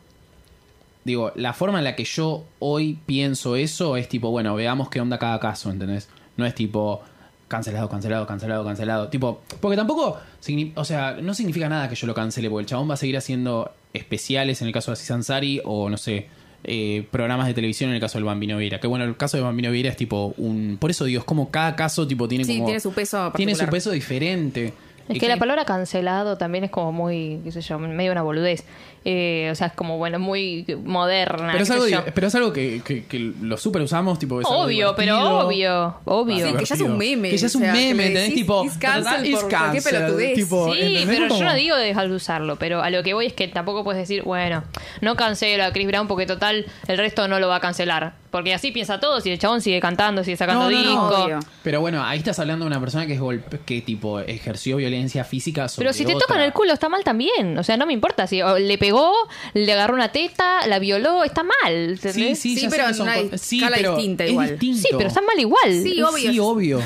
Digo, 1.09 1.33
la 1.35 1.55
forma 1.55 1.79
en 1.79 1.85
la 1.85 1.97
que 1.97 2.05
yo 2.05 2.44
hoy 2.59 2.99
pienso 3.07 3.57
eso 3.57 3.97
es 3.97 4.09
tipo, 4.09 4.31
bueno, 4.31 4.55
veamos 4.55 4.90
qué 4.90 5.01
onda 5.01 5.18
cada 5.18 5.40
caso, 5.40 5.71
¿entendés? 5.71 6.09
No 6.37 6.44
es 6.47 6.55
tipo 6.55 7.01
cancelado, 7.49 7.88
cancelado, 7.88 8.27
cancelado, 8.27 8.62
cancelado. 8.64 9.09
Tipo, 9.09 9.40
porque 9.61 9.77
tampoco, 9.77 10.18
signi- 10.44 10.73
o 10.77 10.85
sea, 10.85 11.16
no 11.23 11.33
significa 11.33 11.68
nada 11.71 11.88
que 11.88 11.94
yo 11.94 12.07
lo 12.07 12.12
cancele, 12.14 12.51
porque 12.51 12.61
el 12.62 12.66
chabón 12.66 12.90
va 12.90 12.94
a 12.94 12.97
seguir 12.99 13.16
haciendo 13.16 13.73
especiales 13.94 14.61
en 14.61 14.68
el 14.68 14.75
caso 14.75 14.90
de 14.90 14.92
Aziz 14.94 15.11
Ansari 15.11 15.61
o 15.64 15.88
no 15.88 15.97
sé, 15.97 16.27
eh, 16.64 17.07
programas 17.11 17.47
de 17.47 17.55
televisión 17.55 17.88
en 17.88 17.94
el 17.97 18.01
caso 18.03 18.18
del 18.18 18.25
Bambino 18.25 18.59
Vieira. 18.59 18.81
Que 18.81 18.87
bueno, 18.87 19.05
el 19.07 19.16
caso 19.16 19.37
de 19.38 19.42
Bambino 19.44 19.71
Vieira 19.71 19.88
es 19.88 19.97
tipo 19.97 20.35
un. 20.37 20.77
Por 20.79 20.90
eso 20.90 21.05
digo, 21.07 21.21
es 21.21 21.25
como 21.25 21.51
cada 21.51 21.75
caso 21.75 22.07
tipo 22.07 22.29
tiene 22.29 22.44
Sí, 22.44 22.55
como. 22.57 22.66
tiene 22.66 22.81
su 22.81 22.92
peso 22.92 23.33
Tiene 23.35 23.53
su 23.55 23.61
particular. 23.61 23.71
peso 23.71 23.90
diferente. 23.92 24.75
Es 25.09 25.16
Y 25.16 25.21
que 25.21 25.29
la 25.29 25.38
palabra 25.38 25.64
cancelado 25.64 26.37
también 26.37 26.64
es 26.64 26.71
como 26.71 26.92
muy, 26.92 27.40
qué 27.42 27.51
sé 27.51 27.62
yo, 27.62 27.79
medio 27.79 28.12
una 28.12 28.21
boludez. 28.21 28.64
Eh, 29.04 29.48
o 29.50 29.54
sea, 29.54 29.68
es 29.68 29.72
como, 29.72 29.96
bueno, 29.96 30.18
muy 30.18 30.66
moderna. 30.84 31.50
Pero 31.52 31.64
es 31.64 31.70
algo, 31.70 31.87
yo. 31.88 32.02
di- 32.02 32.11
pero 32.14 32.26
es 32.26 32.34
algo 32.34 32.52
que, 32.52 32.82
que, 32.84 33.04
que 33.04 33.18
lo 33.40 33.56
super 33.56 33.80
usamos, 33.82 34.18
tipo. 34.18 34.40
es 34.40 34.46
algo 34.46 34.62
Obvio, 34.64 34.94
pero 34.96 35.40
obvio, 35.46 35.94
obvio. 36.04 36.46
Sí, 36.48 36.52
que 36.56 36.64
ya 36.64 36.74
es 36.74 36.80
un 36.80 36.98
meme, 36.98 37.30
Que 37.30 37.37
ya 37.38 37.46
es 37.46 37.54
o 37.54 37.58
un 37.58 37.64
sea, 37.64 37.72
que 37.72 37.78
meme, 37.94 38.11
decís, 38.11 38.34
Tipo, 38.34 38.64
"It's 38.64 38.76
cancel", 38.78 39.24
"It's 39.26 39.40
por- 39.40 39.40
¿por 39.42 39.50
qué 39.50 39.56
cancel", 39.56 39.94
pelotudez? 39.94 40.34
tipo, 40.34 40.72
Sí, 40.74 40.80
¿entendés? 40.80 41.06
pero 41.20 41.38
yo 41.38 41.44
no 41.44 41.54
digo 41.54 41.76
de 41.76 41.84
dejar 41.87 42.08
de 42.08 42.14
usarlo, 42.14 42.56
pero 42.56 42.82
a 42.82 42.90
lo 42.90 43.02
que 43.02 43.14
voy 43.14 43.26
es 43.26 43.32
que 43.32 43.48
tampoco 43.48 43.84
puedes 43.84 44.00
decir, 44.00 44.22
bueno, 44.24 44.64
no 45.00 45.16
cancelo 45.16 45.64
a 45.64 45.72
Chris 45.72 45.87
Brown 45.87 46.06
porque 46.08 46.26
total 46.26 46.66
el 46.87 46.98
resto 46.98 47.28
no 47.28 47.38
lo 47.40 47.48
va 47.48 47.56
a 47.56 47.61
cancelar. 47.61 48.14
Porque 48.30 48.52
así 48.52 48.72
piensa 48.72 49.00
todo, 49.00 49.22
si 49.22 49.30
el 49.30 49.38
chabón 49.38 49.62
sigue 49.62 49.80
cantando, 49.80 50.22
sigue 50.22 50.37
sacando 50.37 50.64
No, 50.64 50.70
no, 50.70 50.76
no, 50.82 50.90
discos. 50.90 51.24
obvio. 51.24 51.38
Pero 51.62 51.80
bueno, 51.80 52.04
ahí 52.04 52.18
estás 52.18 52.38
hablando 52.38 52.66
de 52.66 52.70
una 52.70 52.78
persona 52.78 53.06
que 53.06 53.14
es 53.14 53.20
golpe, 53.20 53.58
que 53.64 53.80
tipo 53.80 54.20
ejerció 54.20 54.76
violencia 54.76 55.24
física 55.24 55.66
sobre 55.66 55.87
Pero 55.87 55.94
si 55.94 56.04
te 56.04 56.14
otra. 56.14 56.26
tocan 56.26 56.42
el 56.42 56.52
culo 56.52 56.74
está 56.74 56.90
mal 56.90 57.02
también. 57.04 57.56
O 57.56 57.62
sea, 57.62 57.78
no 57.78 57.87
me 57.87 57.94
importa. 57.94 58.26
Si 58.26 58.42
o 58.42 58.58
le 58.58 58.76
pegó, 58.88 59.12
le 59.55 59.72
agarró 59.72 59.94
una 59.94 60.11
teta, 60.12 60.66
la 60.66 60.79
violó, 60.79 61.24
está 61.24 61.42
mal. 61.42 61.98
Sí, 62.01 62.09
¿entendés? 62.09 62.38
sí, 62.38 62.55
Sí, 62.55 62.61
sé 62.62 62.68
pero 62.70 62.88
en 62.88 63.01
una 63.01 63.38
sí, 63.38 63.59
escala 63.59 63.77
pero 63.77 63.96
distinta 63.96 64.24
es 64.24 64.31
igual. 64.31 64.48
distinto. 64.59 64.81
Sí, 64.81 64.88
pero 64.96 65.09
está 65.09 65.20
mal 65.20 65.38
igual. 65.38 65.83
Sí, 65.83 66.03
obvio. 66.03 66.31
Sí, 66.33 66.38
obvio. 66.38 66.83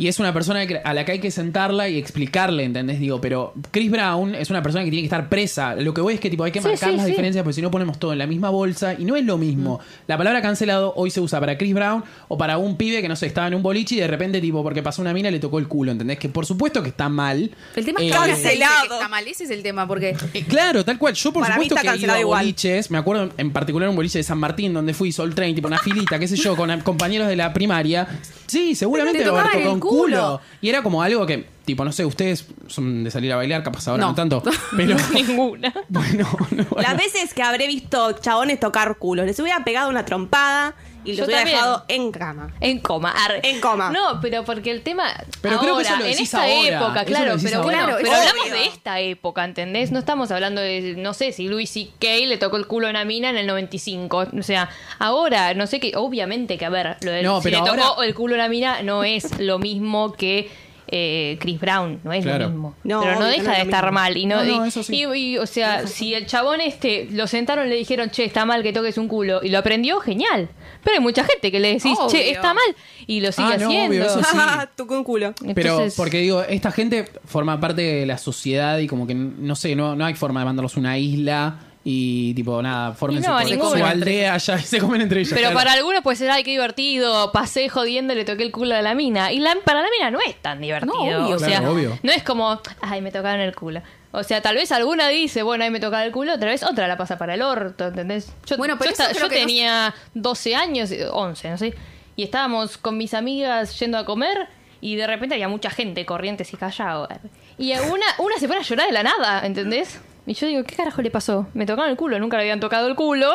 Y 0.00 0.08
es 0.08 0.18
una 0.18 0.32
persona 0.32 0.64
a 0.84 0.94
la 0.94 1.04
que 1.04 1.12
hay 1.12 1.18
que 1.18 1.30
sentarla 1.30 1.88
y 1.90 1.98
explicarle, 1.98 2.64
¿entendés? 2.64 2.98
Digo, 3.00 3.20
pero 3.20 3.52
Chris 3.70 3.90
Brown 3.90 4.34
es 4.34 4.48
una 4.48 4.62
persona 4.62 4.82
que 4.82 4.90
tiene 4.90 5.02
que 5.02 5.06
estar 5.14 5.28
presa. 5.28 5.74
Lo 5.74 5.92
que 5.92 6.00
voy 6.00 6.14
es 6.14 6.20
que 6.20 6.30
tipo 6.30 6.42
hay 6.42 6.52
que 6.52 6.60
Sí, 6.62 6.68
marcar 6.68 6.90
sí, 6.90 6.96
las 6.96 7.04
sí. 7.04 7.10
diferencias 7.10 7.42
porque 7.44 7.54
si 7.54 7.60
no 7.62 7.70
ponemos 7.70 7.98
todo 7.98 8.12
en 8.14 8.18
la 8.18 8.26
misma 8.26 8.48
bolsa 8.48 8.94
y 8.98 9.04
no 9.04 9.14
es 9.16 9.24
lo 9.26 9.36
mismo. 9.36 9.78
La 10.06 10.16
palabra 10.16 10.40
cancelado 10.40 10.94
hoy 10.96 11.10
se 11.10 11.20
usa 11.20 11.38
para 11.38 11.58
Chris 11.58 11.74
Brown 11.74 12.02
o 12.28 12.38
para 12.38 12.56
un 12.56 12.76
pibe 12.78 13.02
que 13.02 13.08
no 13.08 13.16
sé, 13.16 13.26
estaba 13.26 13.46
en 13.48 13.54
un 13.54 13.62
boliche 13.62 13.94
y 13.96 14.00
de 14.00 14.06
repente 14.06 14.40
tipo 14.40 14.62
porque 14.62 14.82
pasó 14.82 15.02
una 15.02 15.12
mina 15.12 15.30
le 15.30 15.38
tocó 15.38 15.58
el 15.58 15.68
culo, 15.68 15.92
¿entendés? 15.92 16.18
Que 16.18 16.30
por 16.30 16.46
supuesto 16.46 16.82
que 16.82 16.88
está 16.88 17.10
mal. 17.10 17.50
El 17.76 17.84
tema 17.84 18.00
es 18.00 18.06
Eh, 18.06 18.10
Cancelado. 18.10 18.88
que 18.88 18.94
está 18.94 19.08
mal. 19.08 19.28
Ese 19.28 19.44
es 19.44 19.50
el 19.50 19.62
tema, 19.62 19.86
porque 19.86 20.16
eh, 20.32 20.44
claro, 20.48 20.82
tal 20.82 20.96
cual. 20.98 21.12
Yo 21.12 21.30
por 21.30 21.42
Para 21.42 21.56
supuesto 21.56 21.74
que 21.74 21.80
he 21.82 21.84
ido 21.84 21.92
cancelado 21.92 22.16
a 22.16 22.20
igual. 22.22 22.40
boliches. 22.44 22.90
Me 22.90 22.96
acuerdo 22.96 23.28
en 23.36 23.52
particular 23.52 23.86
un 23.90 23.96
boliche 23.96 24.16
de 24.16 24.24
San 24.24 24.38
Martín 24.38 24.72
donde 24.72 24.94
fui 24.94 25.12
Sol 25.12 25.34
Train, 25.34 25.54
tipo 25.54 25.68
una 25.68 25.78
filita, 25.78 26.18
qué 26.18 26.26
sé 26.26 26.36
yo, 26.36 26.56
con 26.56 26.70
compañeros 26.80 27.28
de 27.28 27.36
la 27.36 27.52
primaria. 27.52 28.08
Sí, 28.46 28.74
seguramente 28.74 29.28
un 29.68 29.78
culo. 29.78 29.89
Culo. 29.90 30.40
Y 30.60 30.68
era 30.68 30.82
como 30.82 31.02
algo 31.02 31.26
que, 31.26 31.46
tipo, 31.64 31.84
no 31.84 31.92
sé, 31.92 32.04
ustedes 32.04 32.46
son 32.66 33.04
de 33.04 33.10
salir 33.10 33.32
a 33.32 33.36
bailar, 33.36 33.62
capaz 33.62 33.88
ahora 33.88 34.02
no, 34.02 34.08
No. 34.08 34.14
tanto. 34.14 34.42
Pero 34.76 34.96
Ninguna. 35.12 35.72
bueno, 35.88 36.28
no, 36.50 36.66
bueno. 36.66 36.66
Las 36.76 36.96
veces 36.96 37.34
que 37.34 37.42
habré 37.42 37.66
visto 37.66 38.12
chabones 38.12 38.60
tocar 38.60 38.96
culos, 38.96 39.26
les 39.26 39.38
hubiera 39.40 39.62
pegado 39.64 39.90
una 39.90 40.04
trompada 40.04 40.74
y 41.04 41.12
Yo 41.12 41.18
los 41.20 41.28
hubiera 41.28 41.44
dejado 41.44 41.84
en 41.88 42.12
cama. 42.12 42.52
En 42.60 42.78
coma. 42.80 43.12
arre. 43.12 43.40
En 43.42 43.60
coma. 43.60 43.90
No, 43.90 44.20
pero 44.20 44.44
porque 44.44 44.70
el 44.70 44.82
tema. 44.82 45.12
Pero 45.40 45.58
creo 45.58 45.78
que 45.78 45.88
ahora, 45.88 45.88
eso 45.88 45.96
lo 45.98 46.04
en 46.04 46.10
decís 46.10 46.24
esta 46.28 46.42
ahora, 46.42 46.68
época, 46.68 47.00
eso 47.02 47.06
claro. 47.06 47.36
Pero 47.42 47.56
ahora. 47.58 47.64
bueno, 47.64 47.86
Claro, 47.86 47.98
pero 48.02 48.14
hablamos 48.16 48.50
de 48.50 48.64
esta 48.66 49.00
época, 49.00 49.44
¿entendés? 49.44 49.90
No 49.92 49.98
estamos 49.98 50.30
hablando 50.30 50.60
de, 50.60 50.94
no 50.96 51.14
sé, 51.14 51.32
si 51.32 51.48
Louis 51.48 51.70
C.K. 51.70 52.06
le 52.26 52.36
tocó 52.38 52.56
el 52.56 52.66
culo 52.66 52.86
a 52.86 52.90
una 52.90 53.04
mina 53.04 53.30
en 53.30 53.36
el 53.36 53.46
95. 53.46 54.26
O 54.38 54.42
sea, 54.42 54.68
ahora, 54.98 55.54
no 55.54 55.66
sé 55.66 55.80
qué. 55.80 55.92
Obviamente 55.96 56.58
que, 56.58 56.64
a 56.64 56.70
ver, 56.70 56.96
lo 57.02 57.10
del, 57.10 57.24
No, 57.24 57.40
si 57.40 57.50
le 57.50 57.56
tocó 57.58 57.70
ahora- 57.70 58.04
el 58.06 58.14
culo 58.14 58.34
a 58.34 58.38
una 58.38 58.48
mina 58.48 58.82
no 58.82 59.04
es 59.04 59.38
lo 59.40 59.58
mismo 59.58 60.12
que. 60.12 60.50
eh, 60.92 61.36
Chris 61.40 61.60
Brown, 61.60 62.00
no 62.02 62.12
es 62.12 62.24
Claro. 62.24 62.46
lo 62.46 62.50
mismo. 62.50 62.74
No, 62.82 63.00
pero 63.02 63.20
no 63.20 63.26
deja 63.26 63.42
no 63.44 63.50
es 63.52 63.56
de 63.58 63.62
estar 63.62 63.84
mismo. 63.84 63.92
mal. 64.00 64.16
Y 64.16 64.26
no, 64.26 64.42
No, 64.42 64.56
no, 64.58 64.64
y- 64.64 64.68
eso 64.70 64.82
sí. 64.82 64.96
y- 64.96 65.14
y, 65.34 65.38
o 65.38 65.46
sea, 65.46 65.86
si 65.86 66.14
el 66.14 66.26
chabón 66.26 66.60
este 66.60 67.06
lo 67.12 67.28
sentaron 67.28 67.66
y 67.68 67.70
le 67.70 67.76
dijeron, 67.76 68.10
che, 68.10 68.24
está 68.24 68.44
mal 68.44 68.64
que 68.64 68.72
toques 68.72 68.98
un 68.98 69.06
culo, 69.06 69.38
y 69.40 69.50
lo 69.50 69.58
aprendió, 69.58 70.00
genial. 70.00 70.48
Pero 70.82 70.96
hay 70.96 71.02
mucha 71.02 71.24
gente 71.24 71.50
que 71.52 71.60
le 71.60 71.74
decís, 71.74 71.96
che, 72.10 72.30
está 72.30 72.54
mal, 72.54 72.64
y 73.06 73.20
lo 73.20 73.32
sigue 73.32 73.48
Ah, 73.54 73.56
no, 73.58 73.66
haciendo. 73.66 73.88
obvio, 73.88 74.04
eso 74.06 74.22
sí. 74.22 74.36
Tocó 74.76 74.94
un 74.96 75.04
culo. 75.04 75.34
Pero 75.54 75.70
Entonces- 75.72 75.94
porque 75.96 76.18
digo, 76.18 76.42
esta 76.42 76.70
gente 76.72 77.04
forma 77.24 77.58
parte 77.60 77.82
de 77.82 78.06
la 78.06 78.18
sociedad 78.18 78.78
y 78.78 78.86
como 78.86 79.06
que, 79.06 79.14
no 79.14 79.54
sé, 79.56 79.74
no, 79.76 79.94
no 79.96 80.04
hay 80.04 80.14
forma 80.14 80.40
de 80.40 80.46
mandarlos 80.46 80.76
a 80.76 80.80
una 80.80 80.98
isla 80.98 81.58
y 81.82 82.34
tipo, 82.34 82.60
nada, 82.62 82.94
No, 83.00 83.40
ninguna. 83.42 83.78
su 83.78 83.84
aldea 83.84 84.34
allá 84.34 84.58
y 84.58 84.62
se 84.64 84.78
comen 84.78 85.00
entre 85.00 85.20
ellos. 85.20 85.32
Pero 85.32 85.48
claro. 85.48 85.56
para 85.56 85.72
algunos 85.72 86.02
puede 86.02 86.16
ser, 86.16 86.30
ay, 86.30 86.44
qué 86.44 86.50
divertido, 86.50 87.32
pasé 87.32 87.68
jodiendo, 87.70 88.14
le 88.14 88.24
toqué 88.26 88.42
el 88.42 88.52
culo 88.52 88.74
de 88.74 88.82
la 88.82 88.94
mina. 88.94 89.32
Y 89.32 89.38
la, 89.38 89.56
para 89.64 89.80
la 89.80 89.88
mina 89.90 90.10
no 90.10 90.18
es 90.20 90.36
tan 90.42 90.60
divertido. 90.60 90.94
No, 90.94 91.00
obvio. 91.24 91.36
o 91.36 91.38
sea, 91.38 91.48
Claro, 91.60 91.72
obvio. 91.72 91.98
no 92.02 92.12
es 92.12 92.22
como, 92.22 92.60
ay, 92.82 93.00
me 93.00 93.10
tocaron 93.10 93.40
el 93.40 93.54
culo. 93.54 93.80
O 94.12 94.22
sea, 94.24 94.42
tal 94.42 94.56
vez 94.56 94.72
alguna 94.72 95.08
dice, 95.08 95.42
bueno, 95.42 95.62
ahí 95.64 95.70
me 95.70 95.78
tocaron 95.80 96.06
el 96.06 96.12
culo, 96.12 96.34
otra 96.34 96.50
vez 96.50 96.62
otra 96.64 96.88
la 96.88 96.96
pasa 96.96 97.16
para 97.16 97.34
el 97.34 97.42
orto, 97.42 97.86
¿entendés? 97.88 98.32
Yo, 98.46 98.56
Bueno, 98.56 98.76
pero 98.78 98.90
yo, 98.90 98.94
eso 98.94 99.02
esta- 99.04 99.14
creo 99.14 99.26
yo 99.26 99.30
que 99.30 99.40
no- 99.40 99.46
tenía 99.46 99.94
12 100.14 100.54
años, 100.56 100.90
eh, 100.90 101.06
11, 101.08 101.50
no 101.50 101.58
sé, 101.58 101.74
y 102.16 102.22
estábamos 102.24 102.76
con 102.76 102.96
mis 102.98 103.14
amigas 103.14 103.78
yendo 103.78 103.98
a 103.98 104.04
comer 104.04 104.48
y 104.80 104.96
de 104.96 105.06
repente 105.06 105.34
había 105.36 105.48
mucha 105.48 105.70
gente, 105.70 106.04
corrientes 106.06 106.52
y 106.52 106.56
callados. 106.56 107.08
Y 107.56 107.72
a 107.72 107.82
una, 107.82 108.06
una 108.18 108.36
se 108.38 108.48
pone 108.48 108.60
a 108.60 108.62
llorar 108.62 108.86
de 108.88 108.92
la 108.92 109.02
nada, 109.04 109.46
¿entendés? 109.46 110.00
Y 110.26 110.34
yo 110.34 110.46
digo, 110.46 110.64
¿qué 110.64 110.74
carajo 110.74 111.02
le 111.02 111.10
pasó? 111.10 111.46
Me 111.54 111.64
tocaron 111.66 111.90
el 111.90 111.96
culo, 111.96 112.18
nunca 112.18 112.36
le 112.36 112.42
habían 112.44 112.60
tocado 112.60 112.88
el 112.88 112.94
culo. 112.96 113.32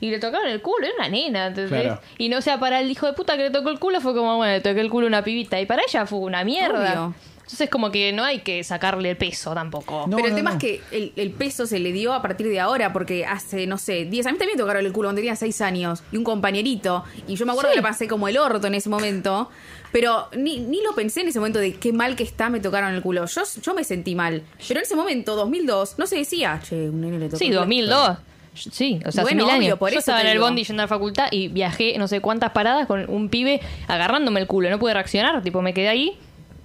Y 0.00 0.10
le 0.10 0.18
tocaron 0.18 0.48
el 0.48 0.60
culo, 0.60 0.84
era 0.86 0.94
una 0.98 1.08
nena, 1.08 1.46
¿entendés? 1.46 1.82
Claro. 1.82 2.00
Y 2.18 2.28
no, 2.28 2.38
o 2.38 2.40
sea, 2.42 2.58
para 2.58 2.80
el 2.80 2.90
hijo 2.90 3.06
de 3.06 3.12
puta 3.14 3.36
que 3.36 3.44
le 3.44 3.50
tocó 3.50 3.70
el 3.70 3.78
culo 3.78 4.00
fue 4.00 4.12
como, 4.14 4.36
bueno, 4.36 4.52
le 4.52 4.60
toqué 4.60 4.80
el 4.80 4.90
culo 4.90 5.06
a 5.06 5.08
una 5.08 5.22
pibita. 5.24 5.58
Y 5.60 5.66
para 5.66 5.82
ella 5.88 6.04
fue 6.04 6.18
una 6.18 6.44
mierda. 6.44 6.92
Obvio. 7.06 7.14
Entonces, 7.44 7.68
como 7.70 7.90
que 7.92 8.12
no 8.12 8.24
hay 8.24 8.40
que 8.40 8.64
sacarle 8.64 9.10
el 9.10 9.16
peso 9.16 9.52
tampoco. 9.54 10.06
No, 10.08 10.16
pero 10.16 10.28
el 10.28 10.32
no, 10.32 10.36
tema 10.36 10.50
no. 10.52 10.56
es 10.56 10.62
que 10.62 10.80
el, 10.90 11.12
el 11.16 11.30
peso 11.30 11.66
se 11.66 11.78
le 11.78 11.92
dio 11.92 12.12
a 12.14 12.22
partir 12.22 12.48
de 12.48 12.58
ahora, 12.58 12.92
porque 12.92 13.26
hace, 13.26 13.66
no 13.66 13.76
sé, 13.78 14.06
10. 14.06 14.26
A 14.26 14.32
mí 14.32 14.38
también 14.38 14.56
me 14.56 14.60
tocaron 14.62 14.84
el 14.84 14.92
culo 14.92 15.08
cuando 15.08 15.20
tenía 15.20 15.36
6 15.36 15.60
años. 15.60 16.02
Y 16.10 16.16
un 16.16 16.24
compañerito. 16.24 17.04
Y 17.28 17.36
yo 17.36 17.44
me 17.46 17.52
acuerdo 17.52 17.70
Sí. 17.70 17.74
que 17.76 17.80
le 17.82 17.86
pasé 17.86 18.08
como 18.08 18.28
el 18.28 18.38
orto 18.38 18.66
en 18.66 18.74
ese 18.74 18.88
momento. 18.88 19.50
Pero 19.92 20.28
ni, 20.36 20.58
ni 20.58 20.82
lo 20.82 20.94
pensé 20.94 21.20
en 21.20 21.28
ese 21.28 21.38
momento 21.38 21.58
de 21.60 21.74
qué 21.74 21.92
mal 21.92 22.16
que 22.16 22.24
está, 22.24 22.48
me 22.50 22.60
tocaron 22.60 22.92
el 22.94 23.02
culo. 23.02 23.26
Yo, 23.26 23.42
yo 23.62 23.74
me 23.74 23.84
sentí 23.84 24.14
mal. 24.14 24.42
Pero 24.66 24.80
en 24.80 24.84
ese 24.86 24.96
momento, 24.96 25.36
2002, 25.36 25.98
no 25.98 26.06
se 26.06 26.16
decía, 26.16 26.60
che, 26.66 26.88
un 26.88 27.00
nene 27.02 27.18
le 27.18 27.26
tocó 27.26 27.36
Sí, 27.38 27.44
el 27.44 27.50
culo". 27.50 27.60
2002. 27.60 28.18
Sí, 28.54 29.00
o 29.04 29.10
sea, 29.12 29.22
hace 29.24 29.34
Bueno, 29.34 29.44
mil 29.46 29.54
obvio, 29.56 29.66
años. 29.66 29.78
por 29.78 29.90
Yo 29.90 29.94
eso 29.98 30.12
estaba 30.12 30.20
en 30.22 30.28
el 30.28 30.38
bondi 30.38 30.62
yendo 30.64 30.82
a 30.82 30.84
la 30.84 30.88
facultad 30.88 31.26
y 31.32 31.48
viajé 31.48 31.98
no 31.98 32.06
sé 32.06 32.20
cuántas 32.20 32.50
paradas 32.52 32.86
con 32.86 33.04
un 33.10 33.28
pibe 33.28 33.60
agarrándome 33.88 34.38
el 34.40 34.46
culo. 34.46 34.70
No 34.70 34.78
pude 34.78 34.94
reaccionar, 34.94 35.42
tipo, 35.42 35.60
me 35.60 35.74
quedé 35.74 35.88
ahí 35.88 36.16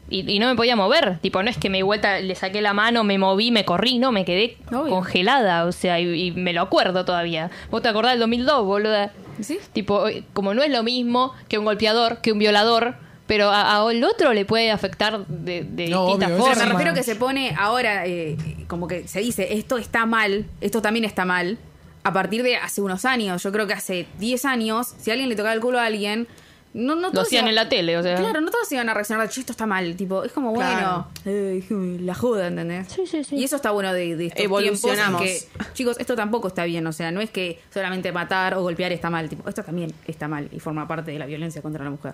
y, 0.10 0.30
y 0.32 0.40
no 0.40 0.48
me 0.48 0.56
podía 0.56 0.76
mover. 0.76 1.20
Tipo, 1.20 1.42
no 1.44 1.50
es 1.50 1.58
que 1.58 1.70
me 1.70 1.78
di 1.78 1.82
vuelta, 1.84 2.20
le 2.20 2.36
saqué 2.36 2.62
la 2.62 2.74
mano, 2.74 3.04
me 3.04 3.18
moví, 3.18 3.52
me 3.52 3.66
corrí, 3.66 3.98
no, 4.00 4.12
me 4.12 4.26
quedé 4.26 4.58
Obvio. 4.72 4.90
congelada. 4.90 5.66
O 5.66 5.72
sea, 5.72 6.00
y, 6.00 6.28
y 6.28 6.32
me 6.32 6.54
lo 6.54 6.62
acuerdo 6.62 7.06
todavía. 7.06 7.52
¿Vos 7.72 7.82
te 7.82 7.90
acordás 7.90 8.14
del 8.14 8.20
2002, 8.22 8.66
boluda? 8.66 9.12
¿Sí? 9.42 9.58
Tipo, 9.74 10.06
como 10.34 10.54
no 10.54 10.64
es 10.64 10.72
lo 10.72 10.84
mismo 10.84 11.34
que 11.48 11.58
un 11.58 11.66
golpeador, 11.66 12.20
que 12.22 12.32
un 12.32 12.40
violador, 12.40 12.96
pero 13.28 13.50
a- 13.50 13.88
al 13.88 14.04
otro 14.04 14.34
le 14.34 14.44
puede 14.44 14.72
afectar 14.72 15.26
de, 15.28 15.64
de 15.64 15.88
No, 15.90 16.06
distintas 16.08 16.32
obvio, 16.32 16.38
eso 16.38 16.46
Pero 16.46 16.56
formas. 16.56 16.58
me 16.68 16.74
refiero 16.74 16.94
que 16.94 17.04
se 17.04 17.16
pone 17.16 17.56
ahora, 17.58 18.06
eh, 18.08 18.36
como 18.68 18.88
que 18.88 19.08
se 19.08 19.20
dice, 19.22 19.54
esto 19.54 19.78
está 19.78 20.06
mal, 20.06 20.46
esto 20.62 20.82
también 20.82 21.06
está 21.06 21.26
mal. 21.26 21.58
A 22.04 22.12
partir 22.12 22.44
de 22.44 22.56
hace 22.56 22.82
unos 22.82 23.06
años, 23.06 23.44
yo 23.44 23.52
creo 23.52 23.68
que 23.68 23.74
hace 23.74 24.08
10 24.20 24.46
años, 24.46 24.96
si 24.98 25.12
alguien 25.12 25.30
le 25.30 25.36
tocaba 25.36 25.54
el 25.54 25.60
culo 25.62 25.80
a 25.80 25.86
alguien, 25.86 26.28
no, 26.74 26.96
no 26.96 27.02
Lo 27.08 27.12
todos 27.12 27.28
hacían 27.28 27.48
en 27.48 27.56
la 27.56 27.68
tele, 27.68 27.98
o 27.98 28.04
sea. 28.04 28.16
Claro, 28.18 28.42
no 28.42 28.52
todos 28.52 28.72
iban 28.72 28.88
a 28.90 28.94
reaccionar, 28.94 29.28
che, 29.30 29.40
esto 29.40 29.52
está 29.54 29.66
mal. 29.66 29.96
Tipo, 29.96 30.24
es 30.24 30.32
como, 30.32 30.54
Claro. 30.54 31.08
bueno, 31.24 31.60
eh, 31.70 31.98
la 32.02 32.14
joda, 32.14 32.48
¿entendés? 32.48 32.88
Sí, 32.92 33.02
sí, 33.08 33.24
sí. 33.24 33.36
Y 33.38 33.44
eso 33.44 33.56
está 33.56 33.72
bueno 33.72 33.92
de, 33.94 34.16
de 34.16 34.28
estos 34.28 34.44
Evolucionamos. 34.46 35.22
tiempos 35.24 35.48
en 35.60 35.66
que, 35.68 35.74
chicos, 35.74 35.98
esto 36.00 36.16
tampoco 36.16 36.48
está 36.48 36.66
bien. 36.66 36.86
O 36.88 36.94
sea, 36.94 37.12
no 37.12 37.22
es 37.22 37.30
que 37.32 37.60
solamente 37.74 38.12
matar 38.12 38.54
o 38.54 38.62
golpear 38.62 38.92
está 38.92 39.10
mal. 39.10 39.28
Tipo, 39.30 39.48
esto 39.50 39.64
también 39.64 39.94
está 40.08 40.28
mal 40.28 40.48
y 40.52 40.60
forma 40.60 40.88
parte 40.88 41.12
de 41.12 41.20
la 41.20 41.26
violencia 41.26 41.62
contra 41.62 41.84
la 41.84 41.90
mujer. 41.90 42.14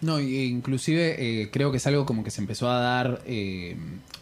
No, 0.00 0.20
y- 0.20 0.36
e 0.36 0.44
inclusive 0.44 1.16
eh, 1.42 1.50
creo 1.50 1.70
que 1.72 1.78
es 1.78 1.86
algo 1.88 2.06
como 2.06 2.22
que 2.22 2.30
se 2.30 2.40
empezó 2.40 2.70
a 2.70 2.78
dar. 2.78 3.20
eh, 3.26 3.76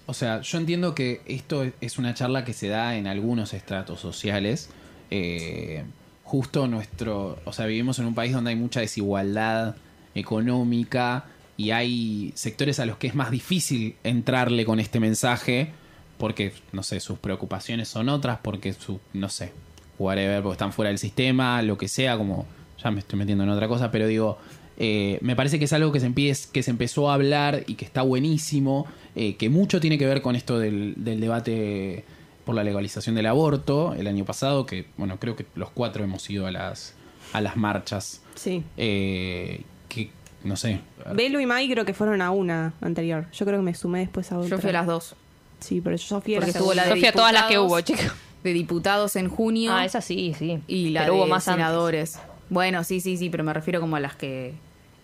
o 0.06 0.14
sea, 0.14 0.40
yo 0.40 0.56
entiendo 0.58 0.94
que 0.94 1.20
esto 1.26 1.64
es- 1.64 1.72
es 1.80 1.98
una 1.98 2.14
charla 2.14 2.44
que 2.44 2.52
se 2.52 2.68
da 2.68 2.96
en 2.96 3.06
algunos 3.08 3.52
estratos 3.52 4.00
sociales. 4.00 4.70
eh, 5.10 5.84
justo 6.26 6.66
nuestro. 6.66 7.38
O 7.44 7.52
sea, 7.52 7.66
vivimos 7.66 7.98
en 8.00 8.06
un 8.06 8.14
país 8.14 8.32
donde 8.32 8.50
hay 8.50 8.56
mucha 8.56 8.80
desigualdad 8.80 9.76
económica 10.14 11.24
y 11.56 11.70
hay 11.70 12.32
sectores 12.34 12.80
a 12.80 12.86
los 12.86 12.98
que 12.98 13.06
es 13.06 13.14
más 13.14 13.30
difícil 13.30 13.94
entrarle 14.04 14.64
con 14.64 14.80
este 14.80 15.00
mensaje 15.00 15.70
porque, 16.18 16.52
no 16.72 16.82
sé, 16.82 16.98
sus 17.00 17.18
preocupaciones 17.18 17.88
son 17.88 18.08
otras, 18.08 18.38
porque 18.42 18.72
su. 18.72 19.00
No 19.12 19.28
sé, 19.28 19.52
whatever, 19.98 20.42
porque 20.42 20.54
están 20.54 20.72
fuera 20.72 20.88
del 20.88 20.98
sistema, 20.98 21.62
lo 21.62 21.78
que 21.78 21.88
sea, 21.88 22.18
como. 22.18 22.44
Ya 22.82 22.90
me 22.90 23.00
estoy 23.00 23.18
metiendo 23.18 23.44
en 23.44 23.50
otra 23.50 23.68
cosa, 23.68 23.90
pero 23.90 24.06
digo. 24.06 24.38
Eh, 24.78 25.16
me 25.22 25.34
parece 25.36 25.58
que 25.58 25.64
es 25.64 25.72
algo 25.72 25.90
que 25.90 26.00
se, 26.00 26.06
empiez- 26.10 26.50
que 26.50 26.62
se 26.62 26.70
empezó 26.70 27.10
a 27.10 27.14
hablar 27.14 27.64
y 27.66 27.76
que 27.76 27.86
está 27.86 28.02
buenísimo, 28.02 28.86
eh, 29.14 29.36
que 29.36 29.48
mucho 29.48 29.80
tiene 29.80 29.96
que 29.96 30.04
ver 30.04 30.20
con 30.20 30.36
esto 30.36 30.58
del, 30.58 30.92
del 30.98 31.18
debate 31.18 32.04
por 32.46 32.54
la 32.54 32.64
legalización 32.64 33.14
del 33.16 33.26
aborto 33.26 33.92
el 33.94 34.06
año 34.06 34.24
pasado, 34.24 34.64
que 34.64 34.86
bueno, 34.96 35.18
creo 35.18 35.36
que 35.36 35.44
los 35.56 35.68
cuatro 35.70 36.02
hemos 36.04 36.30
ido 36.30 36.46
a 36.46 36.50
las, 36.52 36.94
a 37.34 37.42
las 37.42 37.56
marchas. 37.56 38.22
Sí. 38.36 38.62
Eh, 38.78 39.62
que, 39.88 40.10
no 40.44 40.56
sé. 40.56 40.80
Belu 41.12 41.40
y 41.40 41.44
Mai 41.46 41.68
creo 41.68 41.84
que 41.84 41.92
fueron 41.92 42.22
a 42.22 42.30
una 42.30 42.72
anterior. 42.80 43.26
Yo 43.32 43.44
creo 43.44 43.58
que 43.58 43.64
me 43.64 43.74
sumé 43.74 43.98
después 43.98 44.30
a 44.32 44.38
otra. 44.38 44.48
Yo 44.48 44.58
fui 44.58 44.70
a 44.70 44.74
las 44.74 44.86
dos. 44.86 45.16
Sí, 45.58 45.80
pero 45.82 45.96
yo 45.96 46.20
fui 46.20 46.34
a 46.36 46.38
Porque 46.38 46.52
la 46.52 46.58
estuvo 46.58 46.72
la 46.74 46.82
segunda. 46.84 46.84
de 46.84 46.88
Yo 46.90 47.00
fui 47.00 47.08
a 47.08 47.12
todas 47.12 47.32
las 47.32 47.44
que 47.46 47.58
hubo, 47.58 47.80
chicos. 47.80 48.06
De 48.44 48.52
diputados 48.52 49.16
en 49.16 49.28
junio. 49.28 49.72
Ah, 49.74 49.84
esa 49.84 50.00
sí, 50.00 50.32
sí. 50.38 50.60
Y 50.68 50.90
la 50.90 51.00
Pero 51.00 51.14
de 51.14 51.18
hubo 51.18 51.26
más 51.26 51.48
antes. 51.48 51.64
senadores. 51.64 52.18
Bueno, 52.48 52.84
sí, 52.84 53.00
sí, 53.00 53.16
sí, 53.16 53.28
pero 53.28 53.42
me 53.42 53.52
refiero 53.52 53.80
como 53.80 53.96
a 53.96 54.00
las 54.00 54.14
que 54.14 54.54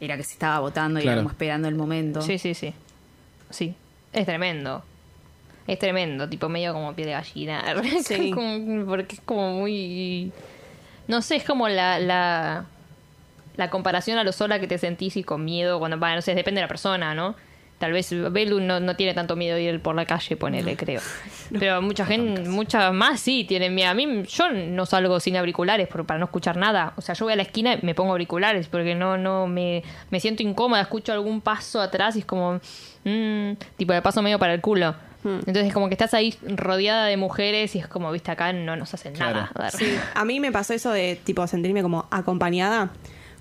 era 0.01 0.17
que 0.17 0.23
se 0.23 0.35
estaba 0.35 0.61
votando 0.61 1.01
y 1.01 1.03
Claro. 1.03 1.15
era 1.17 1.23
como 1.25 1.31
esperando 1.33 1.67
el 1.67 1.75
momento. 1.75 2.23
Sí, 2.23 2.39
sí, 2.39 2.55
sí. 2.55 2.73
Sí. 3.51 3.75
Es 4.13 4.27
tremendo. 4.27 4.85
Es 5.67 5.79
tremendo, 5.79 6.29
tipo 6.29 6.49
medio 6.49 6.73
como 6.73 6.93
piel 6.95 7.07
de 7.09 7.13
gallina. 7.13 7.63
Sí. 8.05 8.31
Como- 8.33 8.87
porque 8.87 9.15
es 9.17 9.21
como 9.25 9.53
muy. 9.61 10.33
No 11.09 11.23
sé, 11.23 11.37
es 11.37 11.45
como 11.45 11.69
la, 11.69 11.99
la. 11.99 12.67
La 13.57 13.69
comparación 13.69 14.17
a 14.19 14.25
lo 14.25 14.33
sola 14.33 14.59
que 14.61 14.67
te 14.67 14.79
sentís 14.79 15.17
y 15.17 15.25
con 15.25 15.45
miedo 15.45 15.79
cuando. 15.79 15.99
Bueno, 15.99 16.17
no 16.17 16.23
sé, 16.23 16.35
depende 16.35 16.61
de 16.61 16.65
la 16.65 16.69
persona, 16.69 17.15
¿no? 17.15 17.35
Tal 17.79 17.91
vez 17.93 18.15
Belu 18.33 18.61
no, 18.61 18.79
no 18.79 18.95
tiene 18.95 19.13
tanto 19.13 19.35
miedo 19.35 19.57
de 19.57 19.63
ir 19.65 19.81
por 19.83 19.97
la 19.97 20.07
calle, 20.07 20.37
ponele, 20.37 20.77
creo. 20.77 21.01
Pero 21.59 21.83
mucha 21.83 22.07
gente, 22.07 22.43
mucha 22.49 22.93
más 22.93 23.21
sí 23.21 23.45
tienen 23.45 23.75
miedo. 23.75 23.91
A 23.91 23.95
mí, 23.95 24.23
yo 24.29 24.51
no 24.53 24.87
salgo 24.87 25.19
sin 25.21 25.37
auriculares 25.37 25.89
por- 25.89 26.07
para 26.07 26.19
no 26.19 26.27
escuchar 26.27 26.57
nada. 26.57 26.93
O 26.97 27.01
sea, 27.03 27.15
yo 27.17 27.25
voy 27.27 27.33
a 27.35 27.37
la 27.37 27.43
esquina 27.43 27.75
y 27.75 27.81
me 27.85 27.95
pongo 27.95 28.13
auriculares 28.13 28.69
porque 28.69 28.95
no, 28.95 29.19
no 29.19 29.49
me, 29.49 29.83
me 30.11 30.21
siento 30.21 30.43
incómoda. 30.45 30.81
Escucho 30.81 31.13
algún 31.13 31.41
paso 31.41 31.81
atrás 31.81 32.15
y 32.17 32.21
es 32.21 32.25
como, 32.25 32.61
mm, 33.05 33.53
tipo, 33.77 33.93
de 33.93 34.01
paso 34.01 34.23
medio 34.23 34.39
para 34.39 34.55
el 34.55 34.61
culo. 34.61 34.95
Entonces, 35.25 35.73
como 35.73 35.89
que 35.89 35.95
estás 35.95 36.15
ahí 36.15 36.35
rodeada 36.43 37.07
de 37.07 37.17
mujeres 37.17 37.75
y 37.77 37.79
es 37.79 37.87
como, 37.87 38.11
viste, 38.11 38.31
acá 38.31 38.53
no 38.53 38.75
nos 38.77 38.93
hacen 38.95 39.13
Claro. 39.15 39.35
nada. 39.43 39.51
A 39.55 39.63
ver. 39.63 39.71
Sí, 39.73 39.95
a 40.15 40.25
mí 40.25 40.41
me 40.41 40.51
pasó 40.53 40.75
eso 40.75 40.91
de 40.91 41.17
tipo 41.23 41.47
sentirme 41.47 41.83
como 41.83 42.07
acompañada 42.11 42.91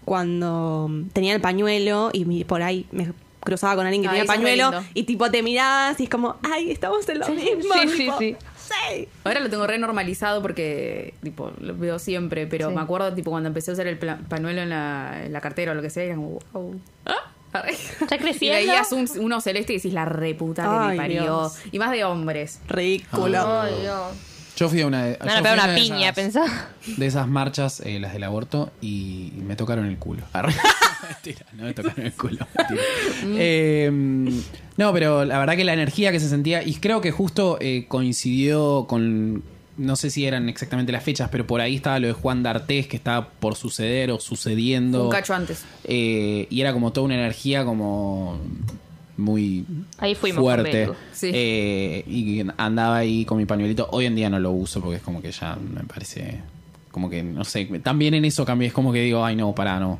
cuando 0.05 0.89
tenía 1.13 1.33
el 1.33 1.41
pañuelo 1.41 2.09
y 2.13 2.43
por 2.43 2.61
ahí 2.61 2.85
me 2.91 3.11
cruzaba 3.39 3.75
con 3.75 3.85
alguien 3.85 4.03
que 4.03 4.09
Ay, 4.09 4.19
tenía 4.19 4.27
pañuelo 4.27 4.71
y 4.93 5.03
tipo 5.03 5.31
te 5.31 5.41
mirabas 5.41 5.99
y 5.99 6.03
es 6.03 6.09
como, 6.09 6.35
ay, 6.43 6.71
estamos 6.71 7.07
en 7.09 7.19
lo 7.19 7.27
mismo. 7.29 7.73
sí, 7.73 7.87
sí, 7.89 7.97
tipo, 7.97 8.17
sí. 8.19 8.35
sí. 8.57 9.07
Ahora 9.23 9.39
lo 9.39 9.49
tengo 9.49 9.65
re 9.65 9.77
normalizado 9.79 10.41
porque, 10.41 11.13
tipo, 11.23 11.51
lo 11.59 11.75
veo 11.75 11.97
siempre, 11.97 12.45
pero 12.47 12.69
Sí. 12.69 12.75
me 12.75 12.81
acuerdo, 12.81 13.13
tipo, 13.13 13.31
cuando 13.31 13.47
empecé 13.47 13.71
a 13.71 13.73
usar 13.73 13.87
el 13.87 13.97
pañuelo 13.97 14.61
en 14.61 14.69
la, 14.69 15.21
en 15.25 15.33
la 15.33 15.41
cartera 15.41 15.71
o 15.71 15.75
lo 15.75 15.81
que 15.81 15.89
sea, 15.89 16.03
era 16.03 16.15
como, 16.15 16.39
wow. 16.53 16.79
Arre. 17.05 17.17
Ya 17.53 18.15
Y 18.15 18.19
creciendo. 18.19 18.57
veías 18.57 18.91
un, 18.91 19.09
uno 19.19 19.41
celeste 19.41 19.73
y 19.73 19.77
decís, 19.77 19.93
la 19.93 20.05
reputa 20.05 20.63
que 20.63 20.69
Ay, 20.69 20.89
me 20.91 20.95
parió. 20.97 21.21
Dios. 21.23 21.53
Y 21.71 21.79
más 21.79 21.91
de 21.91 22.03
hombres. 22.03 22.59
Ridículo. 22.67 23.61
Ay, 23.61 23.73
Dios. 23.81 24.01
Yo 24.57 24.69
fui 24.69 24.81
a 24.81 24.87
una 24.87 25.05
de, 25.05 25.13
yo 25.13 25.25
fui 25.39 25.47
a 25.49 25.53
una 25.53 25.67
de 25.67 25.75
piña, 25.75 26.09
esas- 26.09 26.15
pensá. 26.15 26.69
de 26.85 27.05
esas 27.07 27.27
marchas, 27.27 27.79
eh, 27.85 27.99
las 27.99 28.13
del 28.13 28.23
aborto, 28.23 28.71
y 28.81 29.31
me 29.37 29.55
tocaron 29.55 29.85
el 29.87 29.97
culo. 29.97 30.23
Mentira, 30.33 31.45
no 31.53 31.63
me 31.63 31.73
tocaron 31.73 32.05
el 32.05 32.13
culo. 32.13 32.45
mentira. 32.57 32.81
Eh, 33.39 33.91
no, 34.77 34.93
pero 34.93 35.25
la 35.25 35.39
verdad 35.39 35.55
que 35.55 35.63
la 35.63 35.73
energía 35.73 36.11
que 36.11 36.19
se 36.19 36.29
sentía, 36.29 36.61
y 36.63 36.75
creo 36.75 37.01
que 37.01 37.11
justo 37.11 37.57
eh, 37.59 37.85
coincidió 37.87 38.85
con, 38.87 39.41
no 39.77 39.95
sé 39.95 40.09
si 40.09 40.25
eran 40.25 40.49
exactamente 40.49 40.91
las 40.91 41.03
fechas, 41.03 41.29
pero 41.29 41.47
por 41.47 41.61
ahí 41.61 41.75
estaba 41.75 41.99
lo 41.99 42.07
de 42.07 42.13
Juan 42.13 42.43
D'Artés, 42.43 42.87
que 42.87 42.97
estaba 42.97 43.29
por 43.29 43.55
suceder 43.55 44.11
o 44.11 44.19
sucediendo. 44.19 45.05
Un 45.05 45.11
cacho 45.11 45.33
antes. 45.33 45.65
Eh, 45.83 46.47
y 46.49 46.61
era 46.61 46.73
como 46.73 46.91
toda 46.91 47.05
una 47.05 47.15
energía 47.15 47.65
como 47.65 48.39
muy 49.17 49.65
Ahí 49.97 50.15
fuimos 50.15 50.41
fuerte. 50.41 50.89
Sí. 51.13 51.31
Eh, 51.33 52.03
y 52.07 52.43
andaba 52.57 52.97
ahí 52.97 53.25
con 53.25 53.37
mi 53.37 53.45
pañuelito. 53.45 53.87
Hoy 53.91 54.05
en 54.05 54.15
día 54.15 54.29
no 54.29 54.39
lo 54.39 54.51
uso 54.51 54.81
porque 54.81 54.97
es 54.97 55.03
como 55.03 55.21
que 55.21 55.31
ya 55.31 55.55
me 55.55 55.83
parece 55.83 56.41
como 56.91 57.09
que, 57.09 57.23
no 57.23 57.45
sé, 57.45 57.65
también 57.81 58.13
en 58.13 58.25
eso 58.25 58.45
cambié. 58.45 58.67
Es 58.67 58.73
como 58.73 58.91
que 58.91 59.01
digo, 59.01 59.23
ay 59.23 59.35
no, 59.35 59.53
pará, 59.55 59.79
no. 59.79 59.99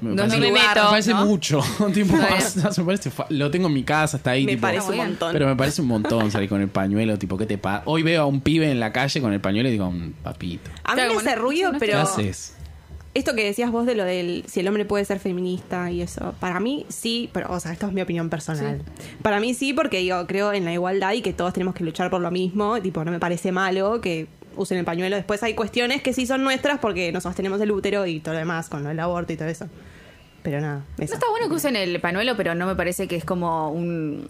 Me 0.00 0.10
No, 0.10 0.16
parece, 0.16 0.36
me 0.38 0.46
me 0.46 0.52
meto, 0.52 0.88
parece 0.90 1.10
¿no? 1.14 1.24
mucho. 1.26 1.60
tipo, 1.94 2.12
me 2.16 2.22
parece 2.22 3.10
lo 3.30 3.50
tengo 3.50 3.68
en 3.68 3.74
mi 3.74 3.82
casa, 3.82 4.16
está 4.18 4.32
ahí. 4.32 4.44
Me 4.44 4.52
tipo, 4.52 4.62
parece 4.62 4.90
un 4.90 4.96
montón. 4.98 5.32
pero 5.32 5.46
me 5.46 5.56
parece 5.56 5.82
un 5.82 5.88
montón 5.88 6.30
salir 6.30 6.48
con 6.48 6.60
el 6.60 6.68
pañuelo, 6.68 7.18
tipo, 7.18 7.36
¿qué 7.38 7.46
te 7.46 7.58
pasa? 7.58 7.82
Hoy 7.86 8.02
veo 8.02 8.22
a 8.22 8.26
un 8.26 8.40
pibe 8.40 8.70
en 8.70 8.78
la 8.80 8.92
calle 8.92 9.20
con 9.20 9.32
el 9.32 9.40
pañuelo 9.40 9.68
y 9.68 9.72
digo, 9.72 9.90
"Mm, 9.90 10.12
papito, 10.22 10.70
A 10.84 10.90
mí 10.94 11.00
Claro, 11.00 11.14
me 11.14 11.20
hace 11.20 11.36
no- 11.36 11.42
ruido, 11.42 11.72
no 11.72 11.78
¿qué 11.78 11.86
pero 11.86 12.00
haces? 12.00 12.54
esto 13.14 13.34
que 13.34 13.44
decías 13.44 13.70
vos 13.70 13.86
de 13.86 13.94
lo 13.94 14.04
del 14.04 14.44
si 14.46 14.60
el 14.60 14.68
hombre 14.68 14.84
puede 14.84 15.04
ser 15.06 15.18
feminista 15.18 15.90
y 15.90 16.02
eso, 16.02 16.34
para 16.38 16.60
mí 16.60 16.84
sí, 16.90 17.30
pero 17.32 17.50
o 17.50 17.58
sea, 17.60 17.72
esto 17.72 17.86
es 17.86 17.92
mi 17.94 18.02
opinión 18.02 18.28
personal. 18.28 18.82
Para 19.22 19.40
mí 19.40 19.54
sí, 19.54 19.72
porque 19.72 20.00
digo, 20.00 20.26
creo 20.26 20.52
en 20.52 20.66
la 20.66 20.72
igualdad 20.74 21.14
y 21.14 21.22
que 21.22 21.32
todos 21.32 21.54
tenemos 21.54 21.74
que 21.74 21.82
luchar 21.84 22.10
por 22.10 22.20
lo 22.20 22.30
mismo, 22.30 22.78
tipo, 22.82 23.02
no 23.06 23.10
me 23.10 23.18
parece 23.18 23.52
malo 23.52 24.02
que 24.02 24.26
usen 24.56 24.78
el 24.78 24.84
pañuelo. 24.84 25.16
Después 25.16 25.42
hay 25.42 25.54
cuestiones 25.54 26.02
que 26.02 26.12
sí 26.12 26.26
son 26.26 26.42
nuestras 26.42 26.78
porque 26.78 27.12
nosotros 27.12 27.36
tenemos 27.36 27.60
el 27.60 27.70
útero 27.70 28.06
y 28.06 28.20
todo 28.20 28.34
lo 28.34 28.40
demás 28.40 28.68
con 28.68 28.86
el 28.86 28.98
aborto 28.98 29.32
y 29.32 29.36
todo 29.36 29.48
eso. 29.48 29.68
Pero 30.42 30.60
nada, 30.60 30.84
eso. 30.98 31.12
No 31.12 31.14
está 31.14 31.30
bueno 31.30 31.48
que 31.48 31.54
usen 31.54 31.76
el 31.76 32.00
pañuelo, 32.00 32.36
pero 32.36 32.54
no 32.54 32.66
me 32.66 32.76
parece 32.76 33.08
que 33.08 33.16
es 33.16 33.24
como 33.24 33.70
un 33.70 34.28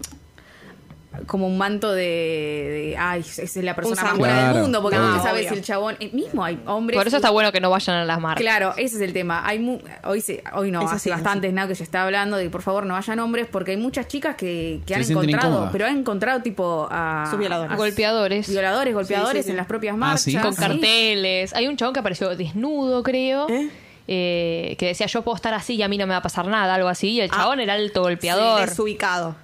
como 1.25 1.47
un 1.47 1.57
manto 1.57 1.91
de, 1.91 2.03
de, 2.03 2.95
ay, 2.97 3.21
es 3.21 3.55
la 3.57 3.75
persona 3.75 4.01
más 4.03 4.17
buena 4.17 4.33
Claro, 4.35 4.53
del 4.53 4.61
mundo, 4.63 4.81
porque 4.81 4.97
no 4.97 5.21
sabes 5.23 5.41
Obvio. 5.41 5.49
si 5.49 5.55
el 5.55 5.63
chabón, 5.63 5.95
eh, 5.99 6.09
mismo 6.13 6.43
hay 6.43 6.59
hombres 6.65 6.97
Por 6.97 7.07
eso 7.07 7.15
y- 7.15 7.19
está 7.19 7.29
bueno 7.29 7.51
que 7.51 7.59
no 7.59 7.69
vayan 7.69 7.97
a 7.97 8.05
las 8.05 8.19
marcas. 8.19 8.41
Claro, 8.41 8.73
ese 8.77 8.95
es 8.97 9.01
el 9.01 9.13
tema. 9.13 9.41
Hay 9.47 9.59
mu- 9.59 9.79
hoy 10.03 10.21
se, 10.21 10.43
hoy 10.53 10.71
no, 10.71 10.81
Eso 10.81 10.89
hace 10.91 10.99
sí, 11.05 11.09
bastantes 11.09 11.49
sí. 11.49 11.55
nada 11.55 11.67
que 11.67 11.75
se 11.75 11.83
está 11.83 12.03
hablando 12.03 12.37
de 12.37 12.49
por 12.49 12.61
favor 12.61 12.85
no 12.85 12.93
vayan 12.93 13.19
hombres 13.19 13.47
porque 13.51 13.71
hay 13.71 13.77
muchas 13.77 14.07
chicas 14.07 14.35
que, 14.35 14.81
han 14.93 15.01
encontrado, 15.01 15.69
pero 15.71 15.85
han 15.85 15.97
encontrado 15.97 16.41
tipo 16.41 16.87
a 16.91 17.25
Sus 17.29 17.39
violadores. 17.39 17.73
a- 17.73 17.75
Golpeadores. 17.75 18.49
violadores, 18.49 18.93
golpeadores 18.93 19.31
Sí, 19.31 19.37
sí, 19.37 19.43
sí. 19.45 19.51
en 19.51 19.57
las 19.57 19.65
propias 19.67 19.93
Ah, 19.93 19.97
marchas. 19.97 20.21
¿sí? 20.23 20.35
con 20.37 20.53
Sí. 20.53 20.59
carteles. 20.61 21.53
Hay 21.55 21.67
un 21.67 21.77
chabón 21.77 21.93
que 21.93 21.99
apareció 21.99 22.35
desnudo, 22.35 23.01
creo. 23.03 23.49
¿Eh? 23.49 23.69
eh, 24.09 24.75
que 24.79 24.85
decía 24.87 25.05
yo 25.07 25.21
puedo 25.21 25.35
estar 25.35 25.53
así 25.53 25.75
y 25.75 25.83
a 25.83 25.89
mí 25.89 25.97
no 25.97 26.07
me 26.07 26.11
va 26.11 26.19
a 26.19 26.21
pasar 26.21 26.47
nada, 26.47 26.75
algo 26.75 26.87
así. 26.87 27.09
Y 27.09 27.19
el 27.21 27.29
Ah. 27.29 27.35
chabón 27.39 27.59
era 27.59 27.73
alto 27.73 28.01
golpeador. 28.03 28.69
Desubicado. 28.69 29.35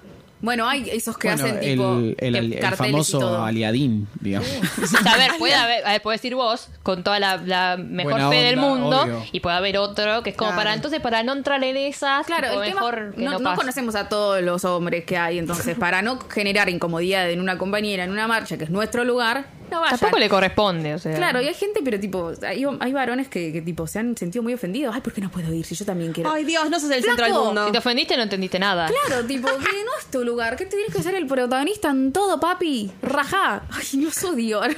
Bueno, 0.44 0.68
hay 0.68 0.88
esos 0.90 1.16
que 1.16 1.28
Bueno, 1.28 1.44
hacen 1.44 1.56
el, 1.56 1.70
tipo 1.70 1.98
el- 2.18 2.52
el 2.52 2.76
famoso 2.76 3.42
aliadín, 3.44 4.06
digamos. 4.20 4.48
a 5.06 5.16
ver, 5.16 5.30
puede 5.38 5.54
haber, 5.54 5.86
a 5.86 5.92
ver, 5.92 6.02
puedes 6.02 6.24
ir 6.24 6.34
vos 6.34 6.68
con 6.82 7.02
toda 7.02 7.18
la, 7.18 7.38
la 7.38 7.76
mejor 7.78 8.12
Buena 8.12 8.28
fe 8.28 8.36
del 8.36 8.56
mundo 8.58 9.00
obvio. 9.02 9.24
y 9.32 9.40
puede 9.40 9.56
haber 9.56 9.78
otro 9.78 10.22
que 10.22 10.30
es 10.30 10.36
como 10.36 10.50
Claro. 10.50 10.60
para 10.62 10.74
entonces 10.74 11.00
para 11.00 11.22
no 11.22 11.32
entrar 11.32 11.64
en 11.64 11.76
esas, 11.76 12.26
Claro, 12.26 12.48
el 12.62 12.68
tema, 12.68 12.80
mejor 12.82 13.14
que 13.16 13.22
no, 13.24 13.32
no, 13.32 13.38
no 13.38 13.44
pase. 13.44 13.56
conocemos 13.56 13.94
a 13.94 14.08
todos 14.08 14.42
los 14.42 14.64
hombres 14.64 15.04
que 15.04 15.16
hay, 15.16 15.38
entonces 15.38 15.76
para 15.78 16.02
no 16.02 16.18
generar 16.28 16.68
incomodidad 16.68 17.30
en 17.30 17.40
una 17.40 17.56
compañera, 17.58 18.04
en 18.04 18.10
una 18.10 18.28
marcha, 18.28 18.58
que 18.58 18.64
es 18.64 18.70
nuestro 18.70 19.04
lugar, 19.04 19.46
no 19.70 19.80
vayan. 19.80 19.98
Tampoco 19.98 20.18
le 20.20 20.28
corresponde, 20.28 20.94
o 20.94 20.98
sea. 20.98 21.14
Claro, 21.16 21.40
y 21.42 21.48
hay 21.48 21.54
gente, 21.54 21.80
pero 21.84 21.98
tipo, 22.00 22.32
hay, 22.46 22.64
hay 22.80 22.92
varones 22.92 23.28
que, 23.28 23.52
que, 23.52 23.62
tipo 23.62 23.86
se 23.86 23.98
han 23.98 24.16
sentido 24.16 24.42
muy 24.42 24.54
ofendidos. 24.54 24.94
Ay, 24.94 25.00
¿por 25.00 25.12
qué 25.12 25.20
no 25.20 25.30
puedo 25.30 25.52
ir 25.52 25.64
si 25.64 25.74
yo 25.74 25.84
también 25.84 26.12
quiero? 26.12 26.30
Ay, 26.32 26.44
Dios, 26.44 26.68
no 26.70 26.78
sos 26.80 26.90
el 26.90 27.02
centro 27.02 27.24
del 27.24 27.34
mundo. 27.34 27.66
Si 27.66 27.72
te 27.72 27.78
ofendiste 27.78 28.16
no 28.16 28.22
entendiste 28.22 28.58
nada. 28.58 28.88
Claro, 29.06 29.24
tipo, 29.26 29.48
que 29.48 29.54
no 29.84 29.90
es 29.98 30.06
tu 30.10 30.24
lugar, 30.24 30.56
que 30.56 30.66
tienes 30.66 30.94
que 30.94 31.02
ser 31.02 31.14
el 31.14 31.26
protagonista 31.26 31.90
en 31.90 32.12
todo, 32.12 32.38
papi. 32.40 32.90
Rajá. 33.02 33.62
Ay, 33.70 33.98
no 33.98 34.08
odio. 34.30 34.60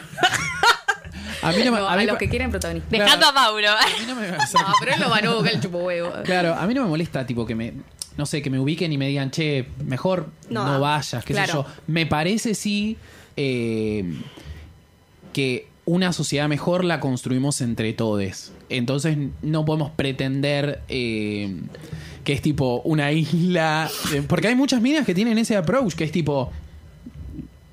A 1.42 1.52
mí 1.52 1.62
no 1.64 1.70
me, 1.72 1.78
No, 1.78 1.88
a 1.88 1.92
a 1.92 1.96
mí 1.96 2.06
los 2.06 2.16
que 2.16 2.28
quieren 2.28 2.50
protagonista. 2.50 2.88
Dejando 2.90 3.26
a 3.26 3.32
Mauro. 3.32 3.68
a 3.70 3.84
mí 3.86 4.06
no 4.06 4.14
me- 4.16 4.28
No, 4.30 4.36
pero 4.80 4.94
él 4.94 5.00
lo 5.00 5.08
manuca, 5.10 5.50
el 5.50 5.60
chupo 5.60 5.78
huevo. 5.78 6.10
Claro, 6.24 6.54
a 6.54 6.66
mí 6.66 6.74
no 6.74 6.82
me 6.82 6.88
molesta, 6.88 7.26
tipo, 7.26 7.44
que 7.46 7.54
me. 7.54 7.74
No 8.16 8.24
sé, 8.24 8.40
que 8.40 8.48
me 8.48 8.58
ubiquen 8.58 8.90
y 8.92 8.98
me 8.98 9.06
digan, 9.08 9.30
che, 9.30 9.68
mejor 9.84 10.28
no, 10.48 10.64
No. 10.66 10.80
vayas, 10.80 11.22
qué 11.24 11.34
sé 11.34 11.44
Claro. 11.44 11.66
yo. 11.66 11.72
Me 11.86 12.06
parece 12.06 12.54
sí 12.54 12.96
eh, 13.36 14.02
que 15.36 15.68
una 15.84 16.14
sociedad 16.14 16.48
mejor 16.48 16.82
la 16.82 16.98
construimos 16.98 17.60
entre 17.60 17.92
todos. 17.92 18.52
Entonces 18.70 19.18
no 19.42 19.66
podemos 19.66 19.90
pretender 19.90 20.80
eh, 20.88 21.60
que 22.24 22.32
es 22.32 22.40
tipo 22.40 22.80
una 22.86 23.12
isla. 23.12 23.90
eh, 24.14 24.22
Porque 24.26 24.48
hay 24.48 24.54
muchas 24.54 24.80
minas 24.80 25.04
que 25.04 25.14
tienen 25.14 25.36
ese 25.36 25.54
approach, 25.54 25.92
que 25.94 26.04
es 26.04 26.10
tipo. 26.12 26.50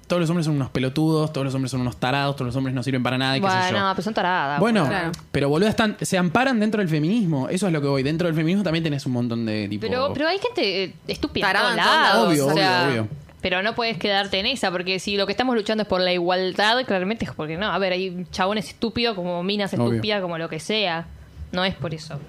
Todos 0.08 0.20
los 0.20 0.30
hombres 0.30 0.46
son 0.46 0.56
unos 0.58 0.70
pelotudos, 0.70 1.32
todos 1.32 1.46
los 1.46 1.56
hombres 1.56 1.72
son 1.72 1.80
unos 1.82 1.96
tarados, 1.98 2.36
todos 2.36 2.48
los 2.48 2.56
hombres 2.58 2.76
no 2.76 2.84
sirven 2.84 3.02
para 3.02 3.18
nada, 3.18 3.38
y 3.38 3.42
qué 3.42 3.48
sé 3.48 3.54
yo. 3.56 3.72
Bueno, 3.72 3.92
pero 3.96 4.04
son 4.04 4.14
taradas. 4.14 4.60
Bueno, 4.60 4.86
Claro. 4.86 5.12
pero 5.32 5.48
boludo, 5.50 5.70
están, 5.70 5.96
se 6.02 6.18
amparan 6.18 6.60
dentro 6.60 6.80
del 6.82 6.90
feminismo. 6.90 7.48
Eso 7.48 7.68
es 7.68 7.74
lo 7.74 7.82
que 7.82 7.88
voy. 7.88 8.04
Dentro 8.04 8.28
del 8.28 8.36
feminismo 8.36 8.64
también 8.64 8.84
tenés 8.84 9.06
un 9.06 9.14
montón 9.14 9.46
de 9.46 9.68
tipo. 9.70 9.88
Pero, 9.88 10.12
pero 10.14 10.28
hay 10.28 10.38
gente 10.40 10.84
eh, 10.84 10.94
estúpida 11.08 11.48
Tarada 11.48 11.72
en 11.72 11.78
todos 11.78 11.88
lados. 11.96 12.14
lados. 12.14 12.28
Obvio, 12.28 12.48
o 12.48 12.54
sea, 12.54 12.84
obvio, 12.90 13.02
obvio. 13.04 13.08
Pero 13.44 13.62
no 13.62 13.76
puedes 13.76 13.98
quedarte 13.98 14.40
en 14.40 14.46
esa, 14.48 14.72
porque 14.72 15.00
si 15.00 15.18
lo 15.18 15.26
que 15.28 15.34
estamos 15.34 15.54
luchando 15.56 15.84
es 15.84 15.88
por 15.88 16.00
la 16.02 16.14
igualdad, 16.14 16.84
claramente 16.86 17.26
es 17.26 17.32
porque 17.32 17.58
no. 17.58 17.68
A 17.68 17.78
ver, 17.78 17.92
hay 17.92 18.26
chabones 18.32 18.70
estúpidos 18.70 19.16
como 19.16 19.44
minas 19.44 19.74
Obvio. 19.74 19.88
estúpidas, 19.90 20.22
como 20.22 20.38
lo 20.38 20.48
que 20.50 20.60
sea. 20.62 21.06
No 21.52 21.66
es 21.66 21.76
por 21.76 21.94
eso. 21.94 22.20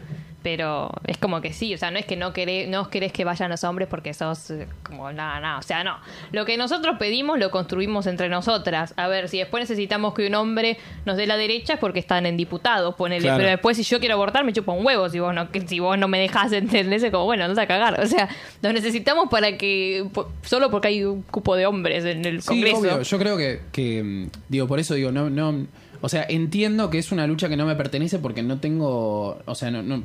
Pero 0.44 0.90
es 1.06 1.16
como 1.16 1.40
que 1.40 1.54
sí, 1.54 1.74
o 1.74 1.78
sea, 1.78 1.90
no 1.90 1.98
es 1.98 2.04
que 2.04 2.16
no 2.16 2.34
querés, 2.34 2.68
no 2.68 2.90
querés 2.90 3.12
que 3.12 3.24
vayan 3.24 3.50
los 3.50 3.64
hombres 3.64 3.88
porque 3.88 4.12
sos 4.12 4.50
eh, 4.50 4.68
como 4.82 5.10
nada, 5.10 5.40
nada, 5.40 5.58
o 5.58 5.62
sea, 5.62 5.82
no. 5.82 5.96
Lo 6.32 6.44
que 6.44 6.56
nosotros 6.58 6.96
pedimos 6.98 7.38
lo 7.38 7.50
construimos 7.50 8.06
entre 8.06 8.28
nosotras. 8.28 8.92
A 8.98 9.08
ver, 9.08 9.30
si 9.30 9.38
después 9.38 9.62
necesitamos 9.62 10.12
que 10.12 10.26
un 10.26 10.34
hombre 10.34 10.76
nos 11.06 11.16
dé 11.16 11.26
la 11.26 11.38
derecha 11.38 11.72
es 11.72 11.78
porque 11.80 11.98
están 11.98 12.26
en 12.26 12.36
diputados, 12.36 12.94
ponele. 12.94 13.22
Claro. 13.22 13.38
Pero 13.38 13.48
después 13.48 13.76
si 13.78 13.82
yo 13.84 13.98
quiero 13.98 14.16
abortar 14.16 14.44
me 14.44 14.52
chupa 14.52 14.72
un 14.72 14.84
huevo 14.84 15.08
si 15.08 15.18
vos 15.18 15.34
no, 15.34 15.50
que- 15.50 15.66
si 15.66 15.80
vos 15.80 15.96
no 15.96 16.08
me 16.08 16.18
dejás 16.20 16.52
entender 16.52 17.02
es 17.02 17.10
como, 17.10 17.24
bueno, 17.24 17.48
no 17.48 17.58
a 17.58 17.66
cagar. 17.66 17.98
O 18.00 18.06
sea, 18.06 18.28
nos 18.60 18.74
necesitamos 18.74 19.30
para 19.30 19.56
que, 19.56 20.06
solo 20.42 20.70
porque 20.70 20.88
hay 20.88 21.04
un 21.04 21.22
cupo 21.22 21.56
de 21.56 21.64
hombres 21.64 22.04
en 22.04 22.22
el 22.26 22.42
Sí, 22.42 22.48
Congreso. 22.48 22.76
obvio. 22.80 23.00
Yo 23.02 23.18
creo 23.18 23.36
que, 23.38 23.60
que, 23.72 24.28
digo, 24.50 24.66
por 24.68 24.78
eso 24.78 24.92
digo, 24.92 25.10
no, 25.10 25.30
no, 25.30 25.66
o 26.04 26.08
sea, 26.10 26.26
entiendo 26.28 26.90
que 26.90 26.98
es 26.98 27.12
una 27.12 27.26
lucha 27.26 27.48
que 27.48 27.56
no 27.56 27.64
me 27.64 27.74
pertenece 27.76 28.18
porque 28.18 28.42
no 28.42 28.58
tengo, 28.60 29.38
o 29.46 29.54
sea, 29.54 29.70
no, 29.70 29.82
no, 29.82 29.94
el 29.94 30.02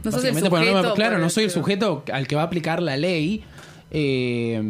porque 0.49 0.71
no 0.71 0.81
me- 0.81 0.93
claro, 0.93 1.17
no 1.19 1.29
soy 1.29 1.43
el 1.43 1.51
sujeto 1.51 2.03
al 2.13 2.25
que 2.25 2.35
va 2.38 2.43
a 2.43 2.45
aplicar 2.45 2.81
la 2.81 2.95
ley, 2.95 3.43
eh, 3.91 4.62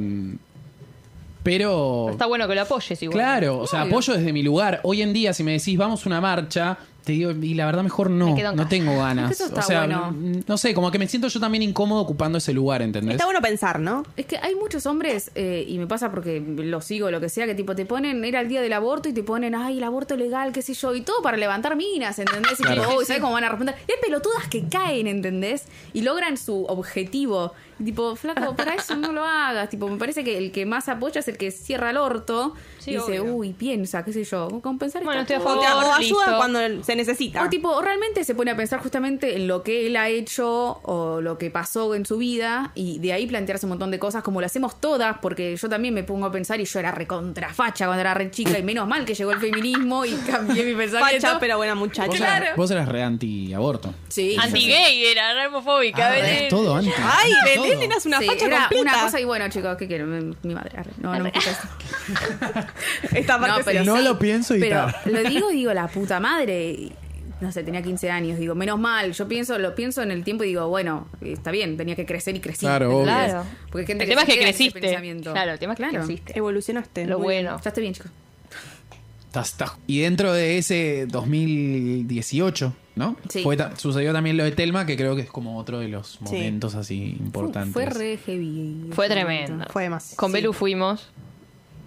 pero 1.43 2.09
Está 2.11 2.25
bueno 2.25 2.47
que 2.47 2.55
lo 2.55 2.61
apoyes 2.61 3.01
igual. 3.01 3.15
Claro, 3.17 3.59
o 3.59 3.67
sea, 3.67 3.83
Obvio. 3.83 3.91
apoyo 3.93 4.13
desde 4.15 4.33
mi 4.33 4.43
lugar. 4.43 4.81
Hoy 4.83 5.01
en 5.01 5.13
día, 5.13 5.33
si 5.33 5.43
me 5.43 5.51
decís, 5.53 5.77
vamos 5.77 6.05
a 6.05 6.09
una 6.09 6.19
marcha, 6.19 6.77
te 7.03 7.13
digo, 7.13 7.31
y 7.31 7.53
la 7.55 7.65
verdad 7.65 7.81
mejor 7.83 8.09
no, 8.09 8.35
no 8.53 8.67
tengo 8.67 8.97
ganas. 8.97 9.31
Es 9.31 9.37
que 9.37 9.43
eso 9.43 9.49
está 9.53 9.61
o 9.61 9.63
sea, 9.63 9.79
bueno. 9.85 10.15
no 10.47 10.57
sé, 10.57 10.73
como 10.73 10.91
que 10.91 10.99
me 10.99 11.07
siento 11.07 11.27
yo 11.27 11.39
también 11.39 11.63
incómodo 11.63 12.01
ocupando 12.01 12.37
ese 12.37 12.53
lugar, 12.53 12.81
¿entendés? 12.81 13.13
Está 13.15 13.25
bueno 13.25 13.41
pensar, 13.41 13.79
¿no? 13.79 14.03
Es 14.15 14.25
que 14.25 14.37
hay 14.37 14.53
muchos 14.55 14.85
hombres, 14.85 15.31
eh, 15.35 15.65
y 15.67 15.77
me 15.79 15.87
pasa 15.87 16.11
porque 16.11 16.39
lo 16.39 16.81
sigo, 16.81 17.09
lo 17.09 17.19
que 17.19 17.29
sea, 17.29 17.45
que 17.45 17.55
tipo 17.55 17.75
te 17.75 17.85
ponen, 17.85 18.23
era 18.25 18.41
el 18.41 18.47
día 18.47 18.61
del 18.61 18.73
aborto 18.73 19.09
y 19.09 19.13
te 19.13 19.23
ponen, 19.23 19.55
ay, 19.55 19.77
el 19.77 19.83
aborto 19.83 20.15
legal, 20.15 20.51
qué 20.51 20.61
sé 20.61 20.73
yo, 20.73 20.93
y 20.93 21.01
todo 21.01 21.21
para 21.21 21.37
levantar 21.37 21.75
minas, 21.75 22.19
¿entendés? 22.19 22.59
Y 22.59 22.63
Claro. 22.63 22.81
tipo, 22.83 22.95
"Uy, 22.97 23.05
¿sabes 23.05 23.21
cómo 23.21 23.33
van 23.33 23.43
a 23.45 23.49
responder? 23.49 23.75
Y 23.87 23.91
hay 23.91 23.97
pelotudas 24.01 24.47
que 24.49 24.67
caen, 24.67 25.07
¿entendés? 25.07 25.65
Y 25.93 26.01
logran 26.01 26.37
su 26.37 26.65
objetivo. 26.65 27.53
Tipo, 27.83 28.15
flaco, 28.15 28.55
para 28.55 28.75
eso 28.75 28.95
no 28.95 29.11
lo 29.13 29.23
hagas. 29.23 29.69
Tipo, 29.69 29.87
me 29.87 29.97
parece 29.97 30.23
que 30.23 30.37
el 30.37 30.51
que 30.51 30.65
más 30.65 30.89
apoya 30.89 31.19
es 31.19 31.27
el 31.27 31.37
que 31.37 31.49
cierra 31.51 31.89
el 31.91 31.97
orto 31.97 32.53
Sí, 32.79 32.91
y 32.91 32.95
dice, 32.95 33.19
obvio. 33.21 33.35
uy, 33.35 33.53
piensa, 33.53 34.03
qué 34.03 34.11
sé 34.13 34.23
yo, 34.23 34.47
compensar 34.61 35.03
Bueno, 35.03 35.21
estoy 35.21 35.37
a 35.37 35.39
todo". 35.39 35.57
O, 35.57 35.59
te- 35.61 35.65
o 35.67 35.69
Favor, 35.69 35.85
ayuda 35.97 35.99
listo. 36.25 36.37
cuando 36.37 36.83
se 36.83 36.95
necesita. 36.95 37.43
O 37.43 37.49
tipo, 37.49 37.69
o 37.69 37.81
realmente 37.81 38.23
se 38.23 38.35
pone 38.35 38.51
a 38.51 38.55
pensar 38.57 38.81
justamente 38.81 39.35
en 39.37 39.47
lo 39.47 39.63
que 39.63 39.87
él 39.87 39.95
ha 39.97 40.09
hecho 40.09 40.79
o 40.83 41.21
lo 41.21 41.37
que 41.37 41.49
pasó 41.51 41.95
en 41.95 42.05
su 42.05 42.17
vida 42.17 42.71
y 42.75 42.99
de 42.99 43.13
ahí 43.13 43.27
plantearse 43.27 43.65
un 43.65 43.69
montón 43.71 43.91
de 43.91 43.99
cosas 43.99 44.23
como 44.23 44.39
lo 44.41 44.45
hacemos 44.45 44.79
todas, 44.81 45.17
porque 45.21 45.55
yo 45.55 45.69
también 45.69 45.93
me 45.93 46.03
pongo 46.03 46.25
a 46.25 46.31
pensar 46.31 46.59
y 46.59 46.65
yo 46.65 46.79
era 46.79 46.91
recontrafacha 46.91 47.85
cuando 47.85 48.01
era 48.01 48.13
re 48.13 48.29
chica 48.31 48.57
y 48.59 48.63
menos 48.63 48.87
mal 48.87 49.05
que 49.05 49.13
llegó 49.13 49.31
el 49.31 49.39
feminismo 49.39 50.03
y 50.05 50.11
cambié 50.29 50.63
mi 50.65 50.75
pensamiento. 50.75 51.25
Facha, 51.27 51.39
pero 51.39 51.57
buena 51.57 51.75
muchacha. 51.75 52.07
Vos, 52.07 52.17
Claro. 52.17 52.45
eras, 52.45 52.57
vos 52.57 52.71
eras 52.71 52.87
re 52.89 53.03
anti-aborto. 53.03 53.93
Sí. 54.09 54.35
Anti-gay 54.39 55.05
era, 55.05 55.31
era 55.31 55.47
homofóbica. 55.47 56.07
Ah, 56.09 56.11
Belén. 56.15 56.49
todo 56.49 56.75
anti. 56.75 56.91
Ay, 56.97 57.31
todo. 57.55 57.68
Eras 57.81 58.05
una 58.05 58.19
Sí, 58.19 58.25
facha 58.27 58.45
era 58.45 58.57
completa. 58.59 58.81
una 58.81 59.01
cosa 59.03 59.19
y 59.19 59.25
bueno, 59.25 59.47
chicos, 59.49 59.77
¿qué 59.77 59.87
quieren? 59.87 60.35
Mi- 60.43 60.53
madre. 60.53 60.77
arre. 60.77 60.91
No, 61.01 61.15
no 61.15 61.23
me 61.23 61.29
escucha 61.29 61.51
esto. 61.51 61.67
Esta 63.15 63.39
parte 63.39 63.59
No, 63.59 63.65
pero. 63.65 63.83
No 63.85 63.97
sí, 63.97 64.03
lo 64.03 64.19
pienso 64.19 64.55
y 64.55 64.59
Pero 64.59 64.87
tal. 65.03 65.13
lo 65.13 65.29
digo 65.29 65.51
y 65.51 65.55
digo, 65.57 65.73
la 65.73 65.87
puta 65.87 66.19
madre. 66.19 66.89
No 67.41 67.53
sé, 67.53 67.63
tenía 67.63 67.81
15 67.81 68.11
años, 68.11 68.37
digo, 68.37 68.53
menos 68.53 68.77
mal. 68.77 69.13
Yo 69.13 69.25
pienso, 69.29 69.57
lo 69.59 69.73
pienso 69.73 70.01
en 70.01 70.11
el 70.11 70.25
tiempo 70.25 70.43
y 70.43 70.47
digo, 70.47 70.67
bueno, 70.67 71.07
está 71.21 71.51
bien, 71.51 71.77
tenía 71.77 71.95
que 71.95 72.05
crecer 72.05 72.35
y 72.35 72.41
crecí. 72.41 72.65
Claro. 72.65 73.03
Claro. 73.03 73.45
Porque 73.71 73.83
hay 73.83 73.87
gente 73.87 74.03
el 74.03 74.09
tema 74.09 74.23
es 74.23 74.27
que 74.27 74.39
creciste. 74.39 74.81
pensamiento. 74.81 75.31
Claro, 75.31 75.53
el 75.53 75.59
tema 75.59 75.71
es 75.73 75.77
que 75.79 75.87
Claro. 75.87 76.05
creciste. 76.05 76.37
Evolucionaste. 76.37 77.05
Lo 77.05 77.17
bueno. 77.19 77.57
Ya 77.63 77.69
estoy 77.69 77.81
bien, 77.81 77.93
chicos. 77.93 78.11
Y 79.87 79.99
dentro 79.99 80.33
de 80.33 80.57
ese 80.57 81.05
2018, 81.07 82.73
¿no? 82.95 83.15
Sí. 83.29 83.43
Fue 83.43 83.55
ta- 83.57 83.75
sucedió 83.77 84.11
también 84.13 84.37
lo 84.37 84.43
de 84.43 84.51
Telma, 84.51 84.85
que 84.85 84.95
creo 84.97 85.15
que 85.15 85.21
es 85.23 85.29
como 85.29 85.57
otro 85.57 85.79
de 85.79 85.87
los 85.87 86.19
momentos 86.21 86.75
así 86.75 87.15
importantes. 87.19 87.73
Fue 87.73 87.85
re 87.85 88.17
heavy. 88.25 88.89
Fue 88.91 89.07
tremendo. 89.09 89.65
Fue 89.69 89.89
más. 89.89 90.13
Con 90.15 90.31
Sí. 90.31 90.33
Belu 90.37 90.53
fuimos. 90.53 91.09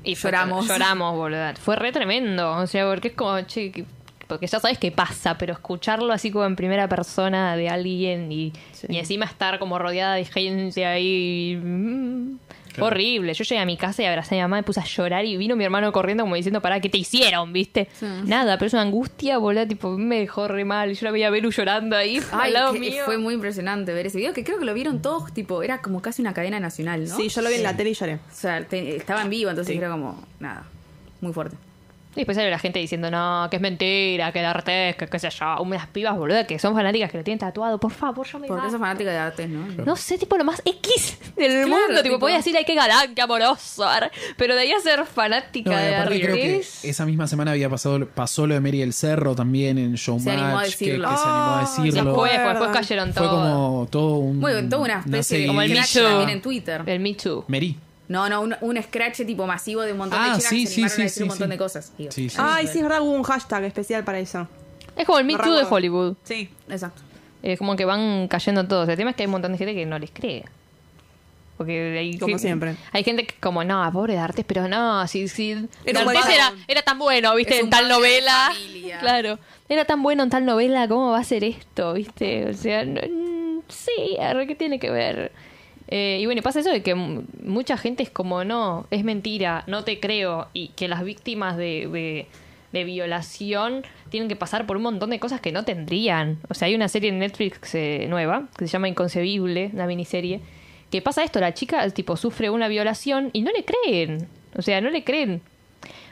Y 0.05 0.15
fue- 0.17 0.31
Lloramos. 0.31 0.67
Lloramos, 0.67 1.15
boludo. 1.17 1.55
Fue 1.61 1.77
re 1.77 1.93
tremendo. 1.93 2.53
O 2.59 2.67
sea, 2.67 2.87
porque 2.89 3.09
es 3.09 3.15
como, 3.15 3.41
che, 3.43 3.71
que- 3.71 3.85
porque 4.27 4.47
ya 4.47 4.59
sabes 4.61 4.79
qué 4.79 4.91
pasa, 4.91 5.37
pero 5.37 5.53
escucharlo 5.53 6.13
así 6.13 6.31
como 6.31 6.47
en 6.47 6.57
primera 6.57 6.89
persona 6.89 7.55
de 7.55 7.69
alguien 7.69 8.33
y, 8.33 8.53
Sí. 8.73 8.87
y 8.89 8.97
encima 8.99 9.27
estar 9.27 9.59
como 9.59 9.79
rodeada 9.79 10.15
de 10.15 10.25
gente 10.25 10.87
ahí. 10.87 11.57
mm, 11.63 12.37
horrible. 12.81 13.35
Yo 13.35 13.45
llegué 13.45 13.61
a 13.61 13.67
mi 13.67 13.77
casa 13.77 14.03
y 14.03 14.07
abracé 14.07 14.35
a 14.35 14.39
mi 14.39 14.43
mamá, 14.43 14.57
me 14.57 14.63
puse 14.63 14.81
a 14.81 14.85
llorar 14.85 15.25
y 15.25 15.37
vino 15.37 15.57
mi 15.57 15.65
hermano 15.65 15.93
corriendo 15.93 16.25
como 16.25 16.35
diciendo, 16.37 16.61
pará, 16.63 16.81
¿qué 16.81 16.89
te 16.89 16.99
hicieron? 16.99 17.53
¿Viste? 17.53 17.89
Sí. 17.99 18.07
Nada, 18.25 18.57
pero 18.59 18.67
es 18.69 18.73
una 18.73 18.83
angustia, 18.83 19.39
boludo. 19.39 19.67
Tipo, 19.67 19.91
me 19.99 20.21
dejó 20.21 20.49
re 20.49 20.65
mal. 20.65 20.91
Y 20.91 20.95
yo 20.95 21.05
la 21.05 21.11
veía 21.11 21.29
a 21.29 21.31
Belu 21.31 21.51
llorando 21.51 21.97
ahí 21.97 22.21
Ay, 22.33 22.49
al 22.49 22.53
lado 22.53 22.73
que 22.73 22.81
mío. 22.81 23.05
fue 23.05 23.19
muy 23.19 23.35
impresionante 23.35 23.93
ver 23.93 24.07
ese 24.07 24.19
video, 24.19 24.33
que 24.33 24.45
creo 24.45 24.59
que 24.59 24.65
lo 24.65 24.75
vieron 24.75 25.03
todos, 25.03 25.33
tipo, 25.35 25.63
era 25.63 25.83
como 25.83 26.01
casi 26.03 26.23
una 26.23 26.33
cadena 26.35 26.61
nacional, 26.61 27.07
¿no? 27.09 27.17
Sí, 27.17 27.29
yo 27.29 27.43
lo 27.43 27.49
vi 27.51 27.57
en 27.57 27.63
la 27.65 27.77
tele 27.77 27.91
y 27.91 27.95
lloré. 27.95 28.15
O 28.15 28.19
sea, 28.33 28.65
te- 28.67 28.97
estaba 28.97 29.23
en 29.23 29.31
vivo, 29.31 29.51
entonces 29.51 29.73
Sí. 29.73 29.79
era 29.79 29.91
como, 29.91 30.23
nada, 30.41 30.65
muy 31.21 31.33
fuerte. 31.33 31.57
Y 32.15 32.17
después 32.17 32.37
sale 32.37 32.51
la 32.51 32.59
gente 32.59 32.79
diciendo, 32.79 33.11
no, 33.11 33.47
que 33.51 33.57
es 33.57 33.63
mentira, 33.63 34.31
que 34.33 34.41
el 34.41 34.45
arte, 34.45 34.95
que 34.99 35.07
qué 35.07 35.19
sé 35.19 35.31
yo. 35.31 35.63
Unas 35.63 35.87
pibas, 35.87 36.15
boludo, 36.15 36.47
que 36.47 36.59
son 36.59 36.75
fanáticas 36.75 37.11
que 37.11 37.17
lo 37.17 37.25
tienen 37.25 37.39
tatuado. 37.39 37.79
Por 37.79 37.91
favor, 37.91 38.27
yo 38.27 38.39
me 38.39 38.49
Porque 38.49 38.61
mato. 38.61 38.73
sos 38.73 38.81
fanática 38.81 39.11
de 39.11 39.17
artes, 39.17 39.49
¿no? 39.49 39.67
No 39.87 39.97
sé, 39.97 40.19
tipo 40.19 40.37
lo 40.37 40.45
más 40.45 40.61
X 40.65 41.17
del 41.37 41.65
Claro, 41.65 41.69
mundo. 41.69 41.87
Tipo, 42.03 42.03
tipo- 42.03 42.19
podía 42.19 42.37
decir, 42.37 42.55
ay, 42.55 42.65
qué 42.67 42.75
galán, 42.75 43.15
qué 43.15 43.23
amoroso. 43.23 43.87
Pero 44.37 44.55
de 44.55 44.61
ahí 44.61 44.73
a 44.73 44.81
ser 44.81 45.07
fanática 45.07 45.71
No, 45.71 45.77
de 45.79 45.95
aparte 45.97 46.21
creo 46.21 46.37
que 46.37 46.53
artes. 46.57 46.85
esa 46.85 47.07
misma 47.07 47.27
semana 47.27 47.53
había 47.53 47.71
pasado 47.71 48.07
pasó 48.07 48.47
lo 48.47 48.53
de 48.55 48.61
Mary 48.61 48.83
el 48.83 48.93
Cerro 48.93 49.35
también 49.35 49.79
en 49.79 49.95
Showmatch. 49.95 50.25
Se 50.25 50.31
animó 50.31 50.59
a 50.59 50.65
que, 50.65 50.71
se 50.71 50.91
animó 50.91 51.57
a 51.57 51.61
decirlo. 51.61 52.05
Después, 52.05 52.33
acuerdan. 52.33 52.49
después 52.55 52.71
cayeron 52.79 53.13
Fue 53.15 53.23
todos. 53.27 53.41
como 53.53 53.89
todo 53.91 54.15
un. 54.17 54.39
Muy 54.39 54.69
toda 54.69 54.83
una 54.83 55.01
especie 55.01 55.39
de 55.39 55.47
Como 55.47 55.63
el 55.63 55.71
Me 55.73 55.81
Too. 55.81 56.03
también 56.03 56.29
en 56.29 56.43
Twitter. 56.43 56.83
El 56.85 57.01
Me 57.01 57.15
Too. 57.15 57.45
Mary. 57.49 57.79
No, 58.13 58.29
no, 58.29 58.41
un, 58.43 58.55
un 58.61 58.83
scratch 58.83 59.25
tipo 59.27 59.47
masivo 59.47 59.81
de 59.83 59.93
un 59.93 59.99
montón 59.99 60.19
Ah, 60.21 60.29
de 60.29 60.37
chicas 60.37 60.49
sí, 60.51 60.61
que 60.65 60.67
se 60.67 60.75
sí, 60.75 60.81
animaron 60.83 60.97
sí, 60.97 61.01
a 61.01 61.05
decir 61.05 61.17
sí, 61.17 61.23
un 61.23 61.29
montón 61.29 61.47
sí. 61.49 61.51
de 61.53 61.59
cosas. 61.59 61.93
Digo, 61.99 62.13
Sí, 62.13 62.29
sí. 62.29 62.37
Ay, 62.39 62.67
sí, 62.69 62.79
es 62.79 62.83
verdad, 62.85 63.01
hubo 63.03 63.13
un 63.13 63.23
hashtag 63.23 63.65
especial 63.65 64.05
para 64.05 64.19
eso. 64.19 64.47
Es 64.97 65.07
como 65.07 65.19
el 65.19 65.25
Me 65.25 65.33
No 65.33 65.39
Too 65.39 65.45
de 65.51 65.51
recuerdo. 65.63 65.75
Hollywood. 65.77 66.17
Sí. 66.23 66.51
Exacto. 66.69 67.03
Es 67.43 67.59
como 67.59 67.75
que 67.75 67.85
van 67.85 68.29
cayendo 68.29 68.65
todos. 68.69 68.89
El 68.89 68.97
tema 68.97 69.11
es 69.11 69.17
que 69.17 69.23
hay 69.23 69.27
un 69.27 69.33
montón 69.33 69.53
de 69.53 69.59
gente 69.59 69.75
que 69.75 69.85
no 69.87 69.99
les 69.99 70.11
cree. 70.13 70.45
Porque 71.57 71.99
hay 71.99 72.19
Como 72.19 72.35
que- 72.35 72.39
siempre. 72.39 72.77
Hay 72.93 73.05
gente 73.05 73.27
que 73.27 73.35
como, 73.41 73.63
no, 73.65 73.89
pobre 73.93 74.15
de 74.15 74.19
Artes, 74.19 74.45
pero 74.47 74.69
no, 74.69 75.07
si, 75.07 75.29
si 75.29 75.53
Era 75.85 76.01
un 76.01 76.05
buen 76.07 76.17
era, 76.17 76.53
era 76.67 76.83
tan 76.83 76.99
bueno, 76.99 77.35
viste, 77.35 77.55
Es 77.57 77.61
en 77.65 77.71
tal 77.71 77.89
padre 77.89 77.95
de 77.95 78.01
novela. 78.01 78.51
familia. 78.53 78.99
Claro. 79.01 79.39
Era 79.69 79.85
tan 79.85 80.03
bueno 80.03 80.23
en 80.23 80.31
tal 80.31 80.45
novela, 80.45 80.89
¿cómo 80.89 81.11
va 81.11 81.19
a 81.19 81.25
ser 81.25 81.45
esto? 81.45 81.95
¿Viste? 81.95 82.49
O 82.51 82.55
sea, 82.55 82.85
no- 82.85 83.01
mm, 83.01 83.63
sí, 83.69 84.17
a 84.21 84.35
ver, 84.35 84.47
¿qué 84.47 84.55
tiene 84.55 84.79
que 84.79 84.91
ver? 84.91 85.31
Eh, 85.95 86.21
y 86.23 86.25
bueno, 86.25 86.41
pasa 86.41 86.61
eso 86.61 86.71
de 86.71 86.83
que 86.83 86.95
mucha 86.95 87.77
gente 87.77 88.03
es 88.03 88.09
como, 88.09 88.45
no, 88.45 88.87
es 88.91 89.05
mentira, 89.05 89.63
no 89.67 89.85
te 89.85 90.01
creo. 90.01 90.49
Y 90.55 90.69
que 90.69 90.89
las 90.89 91.05
víctimas 91.05 91.59
de, 91.59 92.27
de, 92.73 92.85
violación 92.85 93.83
tienen 94.09 94.27
que 94.27 94.35
pasar 94.35 94.65
por 94.65 94.79
un 94.79 94.85
montón 94.85 95.11
de 95.11 95.21
cosas 95.21 95.43
que 95.43 95.53
no 95.53 95.67
tendrían. 95.67 96.39
O 96.49 96.55
sea, 96.55 96.69
hay 96.69 96.75
una 96.75 96.89
serie 96.89 97.11
en 97.11 97.19
Netflix 97.19 97.75
eh, 97.75 98.07
nueva 98.09 98.49
que 98.57 98.67
se 98.67 98.73
llama 98.73 98.89
Inconcebible, 98.89 99.69
una 99.75 99.87
miniserie, 99.87 100.41
que 100.91 101.03
pasa 101.03 101.25
esto, 101.25 101.41
la 101.41 101.53
chica 101.53 101.87
tipo 101.91 102.17
sufre 102.17 102.49
una 102.49 102.69
violación 102.69 103.29
y 103.35 103.43
no 103.43 103.51
le 103.53 103.67
creen. 103.67 104.29
O 104.57 104.63
sea, 104.63 104.81
no 104.81 104.89
le 104.89 105.05
creen. 105.05 105.43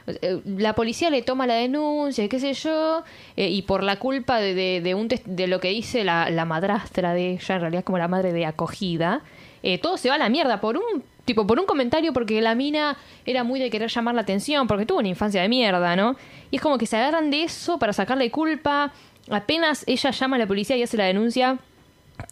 Eh, 0.07 0.41
La 0.57 0.73
policía 0.73 1.09
le 1.09 1.21
toma 1.21 1.47
la 1.47 1.55
denuncia, 1.55 2.27
qué 2.27 2.39
sé 2.39 2.53
yo, 2.53 3.03
eh, 3.35 3.49
y 3.49 3.61
por 3.63 3.83
la 3.83 3.97
culpa 3.97 4.39
de, 4.39 4.53
de, 4.53 4.81
de 4.81 4.95
un 4.95 5.07
de 5.07 5.47
lo 5.47 5.59
que 5.59 5.69
dice 5.69 6.03
la, 6.03 6.29
la 6.29 6.45
madrastra 6.45 7.13
de 7.13 7.31
ella, 7.31 7.55
en 7.55 7.61
realidad 7.61 7.79
es 7.79 7.85
como 7.85 7.97
la 7.97 8.07
madre 8.07 8.33
de 8.33 8.45
acogida, 8.45 9.21
eh, 9.63 9.77
todo 9.77 9.97
se 9.97 10.09
va 10.09 10.15
a 10.15 10.17
la 10.17 10.29
mierda 10.29 10.59
por 10.59 10.77
un 10.77 11.03
tipo 11.23 11.45
por 11.45 11.59
un 11.59 11.67
comentario 11.67 12.13
porque 12.13 12.41
la 12.41 12.55
mina 12.55 12.97
era 13.27 13.43
muy 13.43 13.59
de 13.59 13.69
querer 13.69 13.91
llamar 13.91 14.15
la 14.15 14.21
atención 14.21 14.67
porque 14.67 14.87
tuvo 14.87 14.99
una 14.99 15.07
infancia 15.07 15.41
de 15.41 15.49
mierda, 15.49 15.95
¿no? 15.95 16.15
Y 16.49 16.55
es 16.55 16.61
como 16.61 16.79
que 16.79 16.87
se 16.87 16.97
agarran 16.97 17.29
de 17.29 17.43
eso 17.43 17.77
para 17.77 17.93
sacarle 17.93 18.31
culpa. 18.31 18.91
Apenas 19.29 19.83
ella 19.87 20.09
llama 20.09 20.37
a 20.37 20.39
la 20.39 20.47
policía 20.47 20.75
y 20.77 20.83
hace 20.83 20.97
la 20.97 21.05
denuncia, 21.05 21.59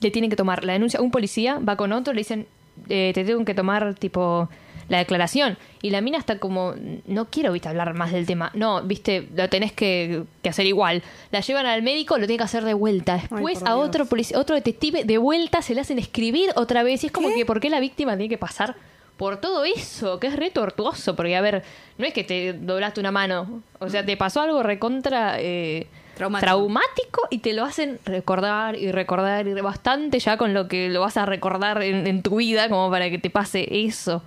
le 0.01 0.09
tienen 0.09 0.31
que 0.31 0.35
tomar 0.35 0.65
la 0.65 0.73
denuncia. 0.73 1.01
Un 1.01 1.11
policía 1.11 1.59
va 1.59 1.75
con 1.75 1.93
otro, 1.93 2.13
le 2.13 2.21
dicen, 2.21 2.47
eh, 2.89 3.11
te 3.13 3.23
tengo 3.23 3.45
que 3.45 3.53
tomar 3.53 3.93
tipo 3.93 4.49
la 4.89 4.97
declaración. 4.97 5.57
Y 5.81 5.91
la 5.91 6.01
mina 6.01 6.17
está 6.17 6.39
como, 6.39 6.73
no 7.05 7.25
quiero, 7.29 7.53
viste, 7.53 7.69
hablar 7.69 7.93
más 7.93 8.11
del 8.11 8.25
tema. 8.25 8.51
No, 8.53 8.81
viste, 8.81 9.29
lo 9.33 9.47
tenés 9.47 9.71
que, 9.71 10.23
que 10.41 10.49
hacer 10.49 10.65
igual. 10.65 11.03
La 11.31 11.39
llevan 11.39 11.65
al 11.65 11.81
médico, 11.83 12.17
lo 12.17 12.25
tiene 12.27 12.39
que 12.39 12.43
hacer 12.43 12.65
de 12.65 12.73
vuelta. 12.73 13.15
Después 13.15 13.63
a 13.63 13.77
otro 13.77 14.05
otro 14.35 14.55
detective 14.55 15.05
de 15.05 15.17
vuelta 15.17 15.61
se 15.61 15.73
le 15.73 15.81
hacen 15.81 15.99
escribir 15.99 16.49
otra 16.55 16.83
vez. 16.83 17.03
Y 17.03 17.07
es 17.07 17.13
como 17.13 17.29
que, 17.29 17.45
¿por 17.45 17.61
qué 17.61 17.69
la 17.69 17.79
víctima 17.79 18.17
tiene 18.17 18.27
que 18.27 18.37
pasar 18.37 18.75
por 19.15 19.37
todo 19.37 19.63
eso? 19.63 20.19
Que 20.19 20.27
es 20.27 20.35
re 20.35 20.49
tortuoso. 20.49 21.15
Porque, 21.15 21.35
a 21.37 21.41
ver, 21.41 21.63
no 21.97 22.05
es 22.05 22.13
que 22.13 22.23
te 22.25 22.53
doblaste 22.53 22.99
una 22.99 23.11
mano. 23.11 23.61
O 23.79 23.89
sea, 23.89 24.05
te 24.05 24.17
pasó 24.17 24.41
algo 24.41 24.63
recontra... 24.63 25.35
Eh, 25.39 25.87
Traumático. 26.15 26.47
traumático 26.47 27.21
y 27.29 27.37
te 27.37 27.53
lo 27.53 27.63
hacen 27.63 27.97
recordar 28.03 28.75
y 28.75 28.91
recordar 28.91 29.47
y 29.47 29.53
bastante 29.53 30.19
ya 30.19 30.35
con 30.35 30.53
lo 30.53 30.67
que 30.67 30.89
lo 30.89 30.99
vas 30.99 31.15
a 31.15 31.25
recordar 31.25 31.81
en, 31.81 32.05
en 32.07 32.23
tu 32.23 32.35
vida 32.35 32.67
como 32.67 32.91
para 32.91 33.09
que 33.09 33.19
te 33.19 33.29
pase 33.29 33.65
eso. 33.85 34.21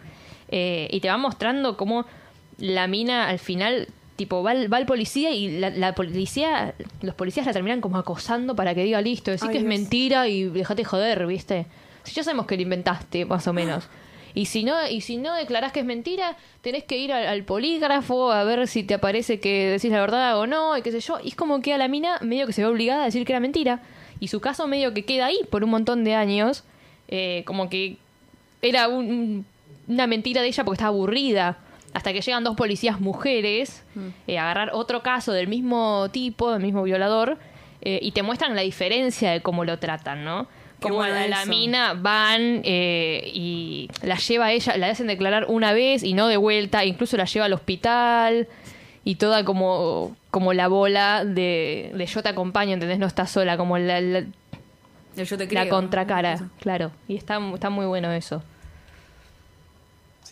Eh, 0.55 0.87
y 0.93 1.01
te 1.01 1.09
va 1.09 1.17
mostrando 1.17 1.77
cómo 1.79 2.05
la 2.59 2.87
mina 2.87 3.29
al 3.29 3.39
final 3.39 3.89
tipo, 4.17 4.43
va, 4.43 4.53
va 4.69 4.79
el 4.79 4.87
policía 4.87 5.31
y 5.31 5.59
la, 5.59 5.71
la 5.71 5.95
policía, 5.95 6.75
los 7.01 7.15
policías 7.15 7.47
la 7.47 7.53
terminan 7.53 7.81
como 7.81 7.97
acosando 7.99 8.55
para 8.55 8.75
que 8.75 8.85
diga 8.85 9.01
listo, 9.01 9.31
decir 9.33 9.49
que 9.51 9.59
es 9.59 9.65
mentira 9.69 10.29
y 10.29 10.45
dejate 10.45 10.85
joder, 10.85 11.27
¿viste? 11.27 11.67
Si 12.05 12.13
ya 12.13 12.23
sabemos 12.23 12.47
que 12.47 12.57
lo 12.57 12.63
inventaste, 12.63 13.25
más 13.25 13.47
o 13.49 13.53
menos. 13.53 13.89
Y 14.35 14.47
si 14.47 14.65
no, 14.65 14.89
y 14.89 15.03
si 15.03 15.19
no 15.19 15.35
declarás 15.35 15.73
que 15.73 15.81
es 15.81 15.85
mentira, 15.85 16.39
tenés 16.63 16.85
que 16.85 16.97
ir 16.97 17.13
al, 17.13 17.27
al 17.27 17.45
polígrafo 17.45 18.33
a 18.33 18.45
ver 18.45 18.67
si 18.67 18.83
te 18.83 18.95
aparece 18.95 19.41
que 19.41 19.69
decís 19.69 19.91
la 19.91 20.01
verdad 20.01 20.39
o 20.39 20.47
no, 20.47 20.75
y 20.79 20.81
qué 20.81 20.91
sé 20.91 21.01
yo. 21.01 21.19
Y 21.23 21.29
es 21.29 21.35
como 21.35 21.61
que 21.61 21.75
a 21.75 21.77
la 21.79 21.87
mina 21.87 22.17
medio 22.23 22.47
que 22.47 22.55
se 22.55 22.63
ve 22.63 22.69
obligada 22.69 23.03
a 23.03 23.05
decir 23.05 23.27
que 23.27 23.33
era 23.33 23.41
mentira. 23.41 23.83
Y 24.21 24.29
su 24.29 24.41
caso 24.41 24.67
medio 24.67 24.95
que 24.95 25.05
queda 25.05 25.27
ahí 25.27 25.39
por 25.51 25.65
un 25.65 25.69
montón 25.71 26.03
de 26.05 26.15
años. 26.15 26.65
eh, 27.09 27.43
como 27.45 27.69
que 27.69 27.99
era 28.63 28.89
un- 28.89 29.05
un- 29.11 29.47
una 29.89 30.07
mentira 30.07 30.43
de 30.43 30.49
ella 30.49 30.65
porque 30.65 30.77
estaba 30.77 30.89
aburrida. 30.91 31.59
Hasta 31.95 32.15
que 32.15 32.23
llegan 32.23 32.43
dos 32.43 32.57
policías 32.57 33.01
mujeres 33.01 33.85
eh, 34.27 34.39
a 34.39 34.45
agarrar 34.45 34.71
otro 34.73 35.03
caso 35.03 35.33
del 35.33 35.47
mismo 35.49 36.09
tipo, 36.11 36.51
del 36.53 36.63
mismo 36.63 36.83
violador, 36.85 37.37
eh, 37.83 37.99
y 38.01 38.13
te 38.13 38.23
muestran 38.23 38.55
la 38.57 38.63
diferencia 38.63 39.31
de 39.31 39.43
cómo 39.43 39.65
lo 39.67 39.79
tratan, 39.79 40.25
¿no? 40.25 40.47
Como 40.81 40.95
bueno 40.97 41.15
a 41.15 41.27
la 41.29 41.43
eso. 41.43 41.51
mina 41.51 41.93
van 41.95 42.63
eh, 42.65 43.31
y 43.35 43.89
la 44.03 44.17
lleva 44.17 44.47
a 44.47 44.53
ella, 44.53 44.77
la 44.79 44.89
hacen 44.89 45.07
declarar 45.07 45.45
una 45.49 45.75
vez 45.75 46.03
y 46.03 46.15
no 46.15 46.29
de 46.29 46.39
vuelta, 46.39 46.85
incluso 46.85 47.17
la 47.19 47.25
lleva 47.27 47.45
al 47.45 47.53
hospital 47.53 48.49
y 49.05 49.17
toda 49.17 49.45
como, 49.45 50.17
como 50.31 50.55
la 50.55 50.69
bola 50.69 51.25
de, 51.27 51.93
de 51.95 52.07
yo 52.07 52.23
te 52.23 52.31
acompaño, 52.31 52.73
¿entendés? 52.73 52.99
No 52.99 53.07
estás 53.07 53.31
sola, 53.31 53.57
como 53.59 53.77
la, 53.79 54.01
la, 54.01 54.19
El 55.17 55.27
Yo 55.27 55.37
te 55.37 55.45
la 55.45 55.51
creo. 55.51 55.69
contracara, 55.69 56.41
claro. 56.59 56.91
Y 57.07 57.17
está, 57.17 57.39
está 57.55 57.69
muy 57.69 57.85
bueno 57.87 58.11
eso. 58.13 58.43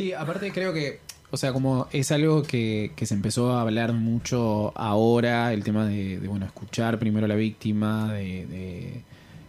Sí, 0.01 0.15
aparte 0.15 0.51
creo 0.51 0.73
que, 0.73 0.99
o 1.31 1.37
sea, 1.37 1.53
como 1.53 1.87
es 1.93 2.11
algo 2.11 2.43
que, 2.43 2.93
que 2.97 3.05
se 3.05 3.13
empezó 3.13 3.53
a 3.53 3.61
hablar 3.61 3.93
mucho 3.93 4.73
ahora, 4.75 5.53
el 5.53 5.63
tema 5.63 5.85
de, 5.85 6.19
de, 6.19 6.27
bueno, 6.27 6.47
escuchar 6.47 6.99
primero 6.99 7.27
a 7.27 7.29
la 7.29 7.35
víctima, 7.35 8.11
de, 8.15 8.47
de- 8.47 9.03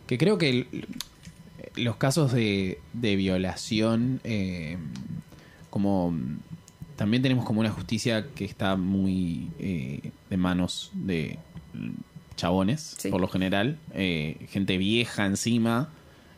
que 0.07 0.17
creo 0.17 0.37
que 0.37 0.49
el- 0.49 0.87
los 1.77 1.95
casos 1.95 2.33
de, 2.33 2.79
de 2.91 3.15
violación, 3.15 4.19
eh, 4.25 4.75
como 5.69 6.13
también 6.97 7.23
tenemos 7.23 7.45
como 7.45 7.61
una 7.61 7.69
justicia 7.71 8.25
que 8.35 8.43
está 8.43 8.75
muy 8.75 9.47
eh, 9.57 10.11
de 10.29 10.35
manos 10.35 10.91
de 10.93 11.39
chabones, 12.35 12.95
Sí. 12.99 13.07
por 13.07 13.21
lo 13.21 13.29
general, 13.29 13.77
eh, 13.93 14.35
gente 14.49 14.77
vieja 14.77 15.25
encima. 15.25 15.91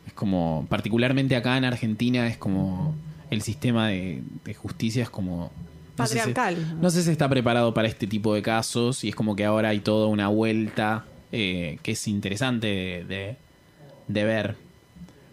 Es 0.06 0.12
como, 0.12 0.66
particularmente 0.70 1.34
acá 1.34 1.56
en 1.58 1.64
Argentina, 1.64 2.28
es 2.28 2.36
como 2.36 2.94
el 3.30 3.42
sistema 3.42 3.88
de, 3.88 4.22
de 4.44 4.54
justicia 4.54 5.02
es 5.02 5.10
como... 5.10 5.50
no 5.98 6.06
sé 6.06 6.14
si- 6.14 6.18
Patriarcal. 6.32 6.80
no 6.80 6.90
sé 6.90 7.02
si 7.02 7.10
está 7.10 7.28
preparado 7.28 7.72
para 7.74 7.88
este 7.88 8.06
tipo 8.06 8.34
de 8.34 8.42
casos 8.42 9.04
y 9.04 9.08
es 9.10 9.14
como 9.14 9.34
que 9.36 9.44
ahora 9.44 9.70
hay 9.70 9.80
toda 9.80 10.06
una 10.08 10.28
vuelta 10.28 11.04
eh, 11.32 11.78
que 11.82 11.92
es 11.92 12.06
interesante 12.08 12.66
de, 12.66 13.04
de- 13.04 13.36
de 14.08 14.24
ver. 14.24 14.56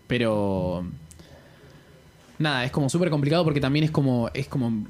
Pero... 0.08 0.86
Nada, 2.40 2.66
es 2.66 2.72
como 2.72 2.90
súper 2.90 3.10
complicado 3.10 3.44
porque 3.44 3.60
también 3.62 3.86
es 3.86 3.92
como... 3.92 4.30
Es 4.34 4.48
como 4.48 4.86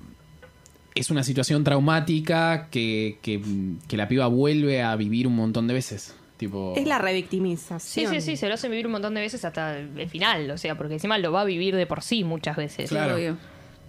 es 0.93 1.09
una 1.09 1.23
situación 1.23 1.63
traumática 1.63 2.67
que, 2.69 3.17
que, 3.21 3.41
que 3.87 3.95
la 3.95 4.09
piba 4.09 4.27
vuelve 4.27 4.81
a 4.83 4.93
vivir 4.97 5.25
un 5.25 5.35
montón 5.37 5.65
de 5.67 5.73
veces. 5.73 6.13
Tipo, 6.41 6.73
Es 6.75 6.87
la 6.87 6.97
Sí, 6.97 7.03
revictimización. 7.03 8.11
sí, 8.15 8.19
sí, 8.21 8.35
se 8.35 8.47
lo 8.47 8.55
hacen 8.55 8.71
vivir 8.71 8.87
un 8.87 8.93
montón 8.93 9.13
de 9.13 9.21
veces 9.21 9.45
hasta 9.45 9.77
el 9.77 10.09
final, 10.09 10.49
o 10.49 10.57
sea, 10.57 10.73
porque 10.75 10.95
encima 10.95 11.19
lo 11.19 11.31
va 11.31 11.41
a 11.41 11.45
vivir 11.45 11.75
de 11.75 11.85
por 11.85 12.01
sí 12.01 12.23
muchas 12.23 12.57
veces. 12.57 12.89
Claro. 12.89 13.13
Obvio. 13.15 13.37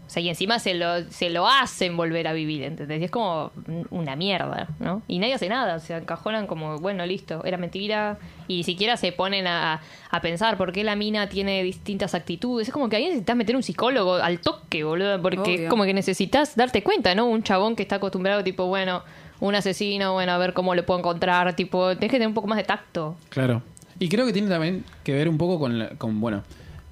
O 0.06 0.10
sea, 0.12 0.22
y 0.22 0.28
encima 0.28 0.58
se 0.58 0.74
lo, 0.74 1.04
se 1.10 1.30
lo 1.30 1.48
hacen 1.48 1.96
volver 1.96 2.28
a 2.28 2.34
vivir, 2.34 2.62
¿entendés? 2.64 3.00
Y 3.00 3.04
es 3.04 3.10
como 3.10 3.52
una 3.88 4.16
mierda, 4.16 4.68
¿no? 4.80 5.00
Y 5.08 5.18
nadie 5.18 5.32
hace 5.32 5.48
nada, 5.48 5.78
se 5.78 5.96
encajonan 5.96 6.46
como, 6.46 6.76
bueno, 6.76 7.06
listo, 7.06 7.42
era 7.46 7.56
mentira. 7.56 8.18
Y 8.48 8.56
ni 8.58 8.64
siquiera 8.64 8.98
se 8.98 9.12
ponen 9.12 9.46
a, 9.46 9.80
a 10.10 10.20
pensar 10.20 10.58
por 10.58 10.72
qué 10.72 10.84
la 10.84 10.94
mina 10.96 11.30
tiene 11.30 11.62
distintas 11.62 12.14
actitudes. 12.14 12.68
Es 12.68 12.74
como 12.74 12.90
que 12.90 12.96
ahí 12.96 13.04
necesitas 13.06 13.34
meter 13.36 13.56
un 13.56 13.62
psicólogo 13.62 14.16
al 14.16 14.40
toque, 14.40 14.84
boludo, 14.84 15.22
porque 15.22 15.38
Obvio. 15.40 15.54
es 15.64 15.70
como 15.70 15.84
que 15.84 15.94
necesitas 15.94 16.54
darte 16.56 16.82
cuenta, 16.82 17.14
¿no? 17.14 17.24
Un 17.24 17.42
chabón 17.42 17.74
que 17.74 17.82
está 17.82 17.96
acostumbrado, 17.96 18.44
tipo, 18.44 18.66
bueno, 18.66 19.02
un 19.42 19.54
asesino, 19.56 20.12
bueno, 20.12 20.32
a 20.32 20.38
ver 20.38 20.52
cómo 20.52 20.74
le 20.74 20.82
puedo 20.84 21.00
encontrar, 21.00 21.54
tipo, 21.56 21.88
tenés 21.96 22.10
que 22.10 22.16
tener 22.16 22.28
un 22.28 22.34
poco 22.34 22.46
más 22.46 22.58
de 22.58 22.64
tacto. 22.64 23.16
Claro. 23.28 23.62
Y 23.98 24.08
creo 24.08 24.24
que 24.24 24.32
tiene 24.32 24.48
también 24.48 24.84
que 25.04 25.12
ver 25.12 25.28
un 25.28 25.36
poco 25.36 25.58
con, 25.58 25.78
la- 25.80 25.88
con, 25.90 26.20
bueno, 26.20 26.42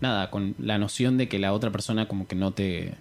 nada, 0.00 0.30
con 0.30 0.54
la 0.58 0.76
noción 0.78 1.16
de 1.16 1.28
que 1.28 1.38
la 1.38 1.52
otra 1.52 1.70
persona 1.70 2.08
como 2.08 2.26
que 2.26 2.34
no 2.36 2.52
te... 2.52 2.94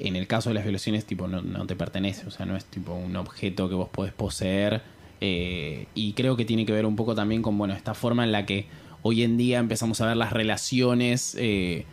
En 0.00 0.14
el 0.16 0.26
caso 0.26 0.50
de 0.50 0.54
las 0.54 0.64
violaciones, 0.64 1.04
tipo, 1.04 1.26
no, 1.28 1.42
no 1.42 1.66
te 1.66 1.74
pertenece. 1.74 2.26
O 2.26 2.30
sea, 2.30 2.46
no 2.46 2.56
es 2.56 2.64
tipo 2.64 2.92
un 2.94 3.16
objeto 3.16 3.68
que 3.68 3.74
vos 3.74 3.88
podés 3.88 4.12
poseer. 4.12 4.80
eh, 5.20 5.86
y 5.94 6.12
creo 6.14 6.36
que 6.36 6.44
tiene 6.44 6.64
que 6.66 6.72
ver 6.72 6.86
un 6.86 6.94
poco 6.96 7.14
también 7.14 7.42
con, 7.42 7.56
bueno, 7.58 7.74
esta 7.74 7.94
forma 7.94 8.22
en 8.24 8.30
la 8.32 8.46
que 8.46 8.66
hoy 9.02 9.22
en 9.22 9.36
día 9.36 9.58
empezamos 9.58 10.00
a 10.00 10.06
ver 10.06 10.16
las 10.16 10.32
relaciones 10.32 11.36
eh, 11.38 11.84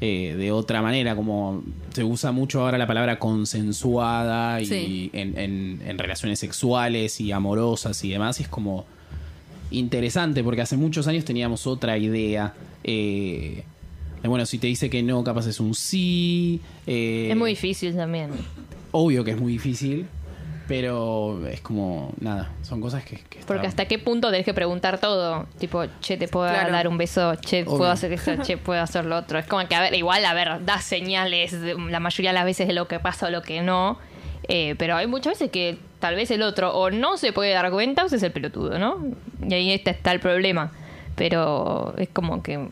eh, 0.00 0.34
de 0.38 0.52
otra 0.52 0.82
manera. 0.82 1.14
Como 1.16 1.62
se 1.92 2.04
usa 2.04 2.32
mucho 2.32 2.60
ahora 2.62 2.78
la 2.78 2.86
palabra 2.86 3.18
consensuada 3.18 4.60
y 4.60 4.66
Sí. 4.66 5.10
en, 5.12 5.38
en- 5.38 5.82
en 5.86 5.98
relaciones 5.98 6.38
sexuales 6.38 7.20
y 7.20 7.32
amorosas 7.32 8.02
y 8.04 8.10
demás. 8.10 8.40
Y 8.40 8.44
es 8.44 8.48
como 8.48 8.86
interesante 9.70 10.42
porque 10.42 10.62
hace 10.62 10.76
muchos 10.76 11.06
años 11.08 11.24
teníamos 11.24 11.66
otra 11.66 11.98
idea. 11.98 12.54
eh, 12.84 13.64
de, 14.22 14.28
bueno, 14.28 14.46
si 14.46 14.58
te 14.58 14.66
dice 14.66 14.88
que 14.90 15.02
no, 15.02 15.22
capaz 15.24 15.46
es 15.46 15.60
un 15.60 15.74
sí. 15.74 16.60
eh, 16.86 17.28
Es 17.30 17.36
muy 17.36 17.50
difícil 17.50 17.94
también. 17.94 18.30
Obvio 18.90 19.22
que 19.24 19.32
es 19.32 19.40
muy 19.40 19.52
difícil, 19.52 20.06
pero 20.68 21.46
es 21.48 21.60
como, 21.62 22.12
nada, 22.20 22.50
son 22.62 22.80
cosas 22.80 23.02
que... 23.02 23.16
que 23.16 23.38
Porque 23.46 23.66
está- 23.66 23.82
hasta 23.82 23.84
qué 23.86 23.98
punto 23.98 24.30
tenés 24.30 24.44
que 24.44 24.52
preguntar 24.54 24.98
todo. 24.98 25.46
Tipo, 25.58 25.84
che, 26.00 26.16
te 26.18 26.28
puedo 26.28 26.48
Claro. 26.48 26.70
dar 26.70 26.86
un 26.88 26.98
beso, 26.98 27.34
che, 27.36 27.62
Obvio. 27.62 27.78
puedo 27.78 27.90
hacer 27.90 28.12
esto, 28.12 28.32
che, 28.42 28.56
puedo 28.58 28.80
hacer 28.82 29.06
lo 29.06 29.16
otro. 29.16 29.38
Es 29.38 29.46
como 29.46 29.66
que, 29.66 29.74
a 29.74 29.80
ver, 29.80 29.94
igual, 29.94 30.24
a 30.26 30.34
ver, 30.34 30.64
da 30.64 30.78
señales 30.80 31.58
de- 31.60 31.74
la 31.74 32.00
mayoría 32.00 32.30
de 32.30 32.34
las 32.34 32.44
veces 32.44 32.68
de 32.68 32.74
lo 32.74 32.86
que 32.86 33.00
pasa 33.00 33.26
o 33.26 33.30
lo 33.30 33.42
que 33.42 33.62
no. 33.62 33.98
Eh, 34.46 34.74
pero 34.78 34.94
hay 34.96 35.06
muchas 35.06 35.32
veces 35.34 35.50
que 35.50 35.78
tal 35.98 36.14
vez 36.14 36.30
el 36.30 36.42
otro 36.42 36.72
o 36.74 36.90
no 36.90 37.16
se 37.16 37.32
puede 37.32 37.52
dar 37.52 37.70
cuenta 37.70 38.04
o 38.04 38.06
es 38.06 38.22
el 38.22 38.30
pelotudo, 38.32 38.78
¿no? 38.78 38.98
Y 39.48 39.54
ahí 39.54 39.72
está, 39.72 39.90
está 39.90 40.12
el 40.12 40.20
problema. 40.20 40.70
Pero 41.16 41.94
es 41.98 42.08
como 42.10 42.42
que 42.42 42.68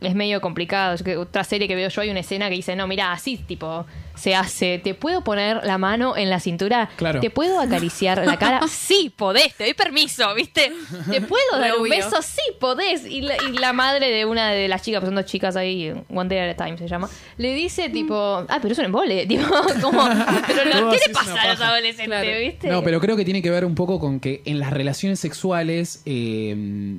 es 0.00 0.14
medio 0.14 0.40
complicado. 0.40 0.94
Es 0.94 1.02
que 1.02 1.16
otra 1.16 1.44
serie 1.44 1.68
que 1.68 1.74
veo 1.76 1.88
yo 1.88 2.00
hay 2.00 2.10
una 2.10 2.20
escena 2.20 2.48
que 2.48 2.56
dice, 2.56 2.76
no, 2.76 2.86
mira, 2.86 3.12
así 3.12 3.36
tipo 3.36 3.86
se 4.14 4.34
hace. 4.34 4.78
¿Te 4.78 4.94
puedo 4.94 5.22
poner 5.22 5.64
la 5.64 5.78
mano 5.78 6.16
en 6.16 6.28
la 6.30 6.40
cintura? 6.40 6.90
Claro. 6.96 7.20
¿Te 7.20 7.30
puedo 7.30 7.60
acariciar 7.60 8.24
la 8.26 8.38
cara? 8.38 8.60
sí, 8.68 9.12
podés, 9.14 9.54
te 9.54 9.64
doy 9.64 9.74
permiso, 9.74 10.34
¿viste? 10.34 10.72
¿Te 11.10 11.20
puedo 11.20 11.58
dar 11.58 11.76
un 11.76 11.88
beso? 11.88 12.20
Sí, 12.22 12.40
podés. 12.58 13.06
Y 13.06 13.22
la, 13.22 13.36
y 13.42 13.52
la 13.52 13.72
madre 13.72 14.10
de 14.10 14.24
una 14.24 14.50
de 14.50 14.68
las 14.68 14.82
chicas, 14.82 15.00
pues 15.00 15.08
son 15.08 15.14
dos 15.16 15.24
chicas 15.24 15.56
ahí, 15.56 15.92
One 16.12 16.28
Day 16.28 16.38
at 16.50 16.60
a 16.60 16.64
Time 16.64 16.76
se 16.76 16.86
llama, 16.88 17.08
le 17.38 17.54
dice 17.54 17.88
tipo, 17.88 18.44
ah, 18.48 18.58
pero 18.60 18.72
es 18.72 18.78
un 18.78 18.86
embole. 18.86 19.26
Tipo, 19.30 19.44
como, 19.80 20.08
pero 20.46 20.64
no, 20.74 20.86
Vos 20.86 20.96
¿qué 20.96 21.08
le 21.08 21.14
pasa 21.14 21.42
a 21.42 21.48
los 21.52 21.60
adolescentes, 21.60 22.06
Claro. 22.06 22.40
viste? 22.40 22.68
No, 22.68 22.82
pero 22.82 23.00
creo 23.00 23.16
que 23.16 23.24
tiene 23.24 23.42
que 23.42 23.50
ver 23.50 23.64
un 23.64 23.74
poco 23.74 24.00
con 24.00 24.18
que 24.18 24.42
en 24.44 24.58
las 24.58 24.70
relaciones 24.70 25.20
sexuales, 25.20 26.02
eh, 26.04 26.96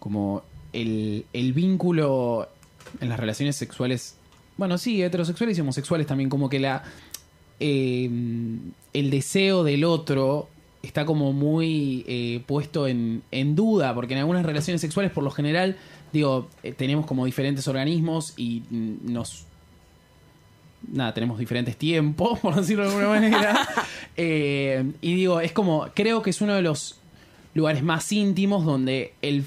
como 0.00 0.42
el, 0.80 1.26
el 1.32 1.52
vínculo 1.52 2.48
en 3.00 3.08
las 3.08 3.20
relaciones 3.20 3.56
sexuales, 3.56 4.16
bueno, 4.56 4.78
sí, 4.78 5.02
heterosexuales 5.02 5.58
y 5.58 5.60
homosexuales 5.60 6.06
también, 6.06 6.30
como 6.30 6.48
que 6.48 6.58
la 6.58 6.82
eh, 7.60 8.08
el 8.92 9.10
deseo 9.10 9.64
del 9.64 9.84
otro 9.84 10.48
está 10.82 11.04
como 11.04 11.32
muy 11.32 12.04
eh, 12.06 12.42
puesto 12.46 12.86
en, 12.86 13.22
en 13.32 13.56
duda, 13.56 13.94
porque 13.94 14.14
en 14.14 14.20
algunas 14.20 14.46
relaciones 14.46 14.80
sexuales, 14.80 15.10
por 15.10 15.24
lo 15.24 15.30
general, 15.30 15.76
digo, 16.12 16.48
eh, 16.62 16.72
tenemos 16.72 17.04
como 17.06 17.26
diferentes 17.26 17.66
organismos 17.66 18.34
y 18.36 18.62
nos 18.70 19.44
nada, 20.92 21.12
tenemos 21.12 21.38
diferentes 21.38 21.76
tiempos, 21.76 22.38
por 22.42 22.54
decirlo 22.54 22.84
de 22.84 22.90
alguna 22.90 23.08
manera. 23.08 23.68
Y 24.20 25.14
digo, 25.14 25.40
es 25.40 25.52
como, 25.52 25.86
creo 25.94 26.22
que 26.22 26.30
es 26.30 26.40
uno 26.40 26.52
de 26.54 26.62
los 26.62 26.98
lugares 27.54 27.84
más 27.84 28.10
íntimos 28.10 28.64
donde 28.64 29.14
el, 29.22 29.44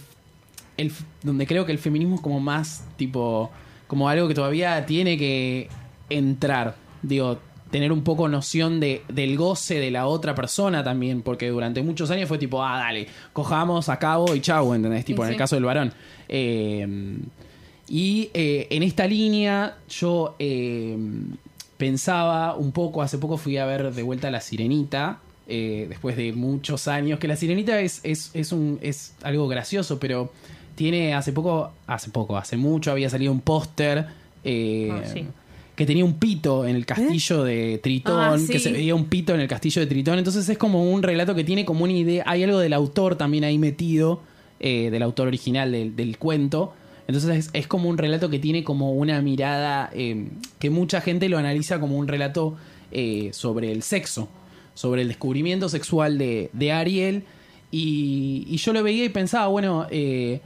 el 0.81 0.91
donde 1.23 1.47
creo 1.47 1.65
que 1.65 1.71
el 1.71 1.79
feminismo 1.79 2.15
es 2.15 2.21
como 2.21 2.39
más 2.39 2.85
tipo, 2.97 3.51
como 3.87 4.09
algo 4.09 4.27
que 4.27 4.33
todavía 4.33 4.85
tiene 4.85 5.17
que 5.17 5.69
entrar. 6.09 6.75
Digo, 7.01 7.39
tener 7.71 7.91
un 7.91 8.03
poco 8.03 8.27
noción 8.27 8.79
de, 8.79 9.03
del 9.07 9.37
goce 9.37 9.79
de 9.79 9.91
la 9.91 10.07
otra 10.07 10.35
persona 10.35 10.83
también, 10.83 11.21
porque 11.21 11.49
durante 11.49 11.81
muchos 11.81 12.11
años 12.11 12.27
fue 12.27 12.37
tipo, 12.37 12.63
ah, 12.63 12.77
dale, 12.77 13.07
cojamos, 13.33 13.89
acabo 13.89 14.35
y 14.35 14.41
chau, 14.41 14.73
¿entendés? 14.73 15.05
Tipo, 15.05 15.23
en 15.23 15.29
el 15.29 15.35
sí. 15.35 15.37
caso 15.39 15.55
del 15.55 15.65
varón. 15.65 15.93
Eh, 16.27 17.17
y 17.93 18.29
eh, 18.33 18.67
en 18.69 18.83
esta 18.83 19.05
línea 19.05 19.75
yo 19.89 20.37
eh, 20.39 20.97
pensaba 21.75 22.55
un 22.55 22.71
poco, 22.71 23.01
hace 23.01 23.17
poco 23.17 23.35
fui 23.35 23.57
a 23.57 23.65
ver 23.65 23.93
de 23.93 24.01
vuelta 24.01 24.31
La 24.31 24.39
Sirenita, 24.39 25.19
eh, 25.45 25.87
después 25.89 26.15
de 26.15 26.31
muchos 26.31 26.87
años, 26.87 27.19
que 27.19 27.27
La 27.27 27.35
Sirenita 27.35 27.81
es, 27.81 27.99
es, 28.03 28.31
es, 28.33 28.53
un, 28.53 28.79
es 28.81 29.13
algo 29.23 29.49
gracioso, 29.49 29.99
pero 29.99 30.31
tiene 30.75 31.13
hace 31.13 31.33
poco, 31.33 31.71
hace 31.87 32.09
poco, 32.11 32.37
hace 32.37 32.57
mucho 32.57 32.91
había 32.91 33.09
salido 33.09 33.31
un 33.31 33.41
póster. 33.41 34.05
eh, 34.43 34.89
Ah, 34.91 35.01
sí. 35.05 35.25
que 35.75 35.85
tenía 35.85 36.03
un 36.05 36.15
pito 36.15 36.65
en 36.67 36.75
el 36.75 36.85
castillo 36.85 37.43
de 37.43 37.79
Tritón, 37.81 38.19
Ah, 38.19 38.37
que 38.51 38.59
se 38.59 38.71
veía 38.71 38.93
un 38.95 39.05
pito 39.05 39.33
en 39.33 39.39
el 39.41 39.47
castillo 39.47 39.81
de 39.81 39.87
Tritón. 39.87 40.17
Entonces 40.19 40.47
es 40.47 40.57
como 40.57 40.83
un 40.91 41.01
relato 41.01 41.33
que 41.33 41.43
tiene 41.43 41.65
como 41.65 41.83
una 41.85 41.93
idea. 41.93 42.23
Hay 42.27 42.43
algo 42.43 42.59
del 42.59 42.73
autor 42.73 43.15
también 43.15 43.43
ahí 43.43 43.57
metido, 43.57 44.21
eh, 44.59 44.89
del 44.91 45.01
autor 45.03 45.27
original 45.27 45.71
del, 45.71 45.95
del 45.95 46.17
cuento. 46.17 46.73
Entonces 47.07 47.47
es, 47.47 47.49
es 47.53 47.67
como 47.67 47.89
un 47.89 47.97
relato 47.97 48.29
que 48.29 48.37
tiene 48.39 48.63
como 48.63 48.93
una 48.93 49.21
mirada 49.21 49.89
eh, 49.93 50.27
que 50.59 50.69
mucha 50.69 51.01
gente 51.01 51.29
lo 51.29 51.37
analiza 51.39 51.79
como 51.79 51.97
un 51.97 52.07
relato 52.07 52.57
eh, 52.91 53.29
sobre 53.33 53.71
el 53.71 53.81
sexo, 53.81 54.27
sobre 54.75 55.01
el 55.01 55.07
descubrimiento 55.07 55.67
sexual 55.67 56.17
de, 56.17 56.49
de 56.53 56.71
Ariel. 56.71 57.23
Y, 57.71 58.45
y 58.47 58.57
yo 58.57 58.73
lo 58.73 58.83
veía 58.83 59.05
y 59.05 59.09
pensaba, 59.09 59.47
bueno, 59.47 59.87
eh, 59.89 60.41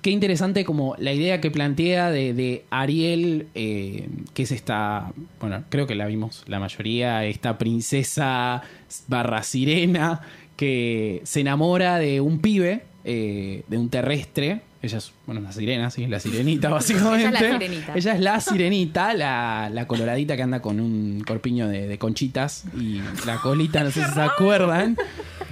qué 0.00 0.10
interesante 0.10 0.64
como 0.64 0.94
la 0.98 1.12
idea 1.12 1.40
que 1.40 1.50
plantea 1.50 2.10
de, 2.10 2.64
Ariel, 2.70 3.46
eh, 3.54 4.08
que 4.34 4.42
es 4.42 4.52
esta, 4.52 5.12
bueno, 5.40 5.64
creo 5.68 5.86
que 5.86 5.94
la 5.94 6.06
vimos 6.06 6.44
la 6.46 6.60
mayoría, 6.60 7.24
esta 7.24 7.58
princesa 7.58 8.62
barra 9.08 9.42
sirena 9.42 10.20
que 10.56 11.20
se 11.24 11.40
enamora 11.40 11.98
de 11.98 12.20
un 12.20 12.40
pibe, 12.40 12.82
eh, 13.04 13.62
de 13.68 13.78
un 13.78 13.88
terrestre. 13.88 14.60
Ella 14.82 14.98
es, 14.98 15.12
bueno, 15.26 15.40
una 15.40 15.52
sirena, 15.52 15.90
sí, 15.90 16.06
la 16.08 16.18
sirenita 16.18 16.68
básicamente. 16.70 17.28
Ella 17.28 17.38
es 17.38 17.40
la 17.40 17.50
sirenita. 17.58 17.94
Ella 17.94 18.14
es 18.14 18.20
la 18.20 18.40
sirenita, 18.40 19.14
la, 19.14 19.70
la 19.72 19.86
coloradita 19.86 20.36
que 20.36 20.42
anda 20.42 20.60
con 20.60 20.80
un 20.80 21.22
corpiño 21.26 21.68
de, 21.68 21.86
de 21.86 21.98
conchitas 21.98 22.64
y 22.76 23.00
la 23.24 23.36
colita, 23.36 23.84
no 23.84 23.90
sé 23.92 24.04
si 24.04 24.12
se 24.12 24.20
acuerdan. 24.20 24.96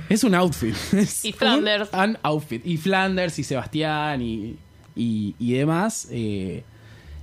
Es 0.09 0.24
un 0.24 0.35
outfit. 0.35 0.74
Es 0.93 1.24
Y 1.24 1.33
Flanders. 1.33 1.91
Un, 1.93 2.01
un 2.01 2.18
outfit. 2.22 2.66
Y 2.66 2.76
Flanders 2.76 3.39
y 3.39 3.45
Sebastián 3.45 4.20
y, 4.20 4.57
y, 4.97 5.37
y 5.39 5.53
demás. 5.53 6.09
eh, 6.11 6.64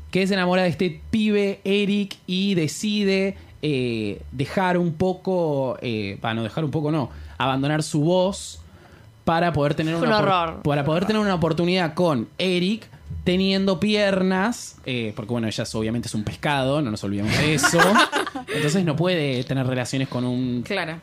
que 0.10 0.26
se 0.26 0.36
enamora 0.36 0.64
de 0.64 0.70
este 0.70 1.01
pibe, 1.12 1.60
Eric, 1.66 2.16
y 2.26 2.55
decide 2.55 3.36
eh, 3.62 4.22
dejar 4.32 4.78
un 4.78 4.93
poco. 4.93 5.78
Eh, 5.82 6.18
para 6.22 6.34
no 6.34 6.43
dejar 6.43 6.64
un 6.64 6.72
poco, 6.72 6.93
no. 6.93 7.10
Abandonar 7.38 7.84
su 7.84 7.99
voz 7.99 8.62
para 9.28 9.53
poder 9.53 9.75
tener 9.75 9.93
una 9.95 10.07
un 10.07 10.13
horror. 10.13 10.61
para 10.63 10.84
poder 10.86 11.05
tener 11.05 11.21
una 11.21 11.36
oportunidad 11.36 11.93
con 11.93 12.28
Eric 12.38 12.88
teniendo 13.23 13.80
piernas, 13.80 14.78
eh, 14.86 15.11
porque 15.15 15.32
bueno, 15.34 15.47
ella 15.47 15.63
es- 15.63 15.75
obviamente 15.75 16.07
es 16.07 16.15
un 16.15 16.23
pescado, 16.23 16.82
no 16.82 16.89
nos 16.91 17.03
olvidemos 17.03 17.38
de 17.38 17.53
eso. 17.55 17.78
Entonces 18.55 18.86
no 18.86 18.95
puede 18.95 19.43
tener 19.43 19.67
relaciones 19.67 20.07
con 20.07 20.23
un 20.23 20.63
Claro. 20.63 20.99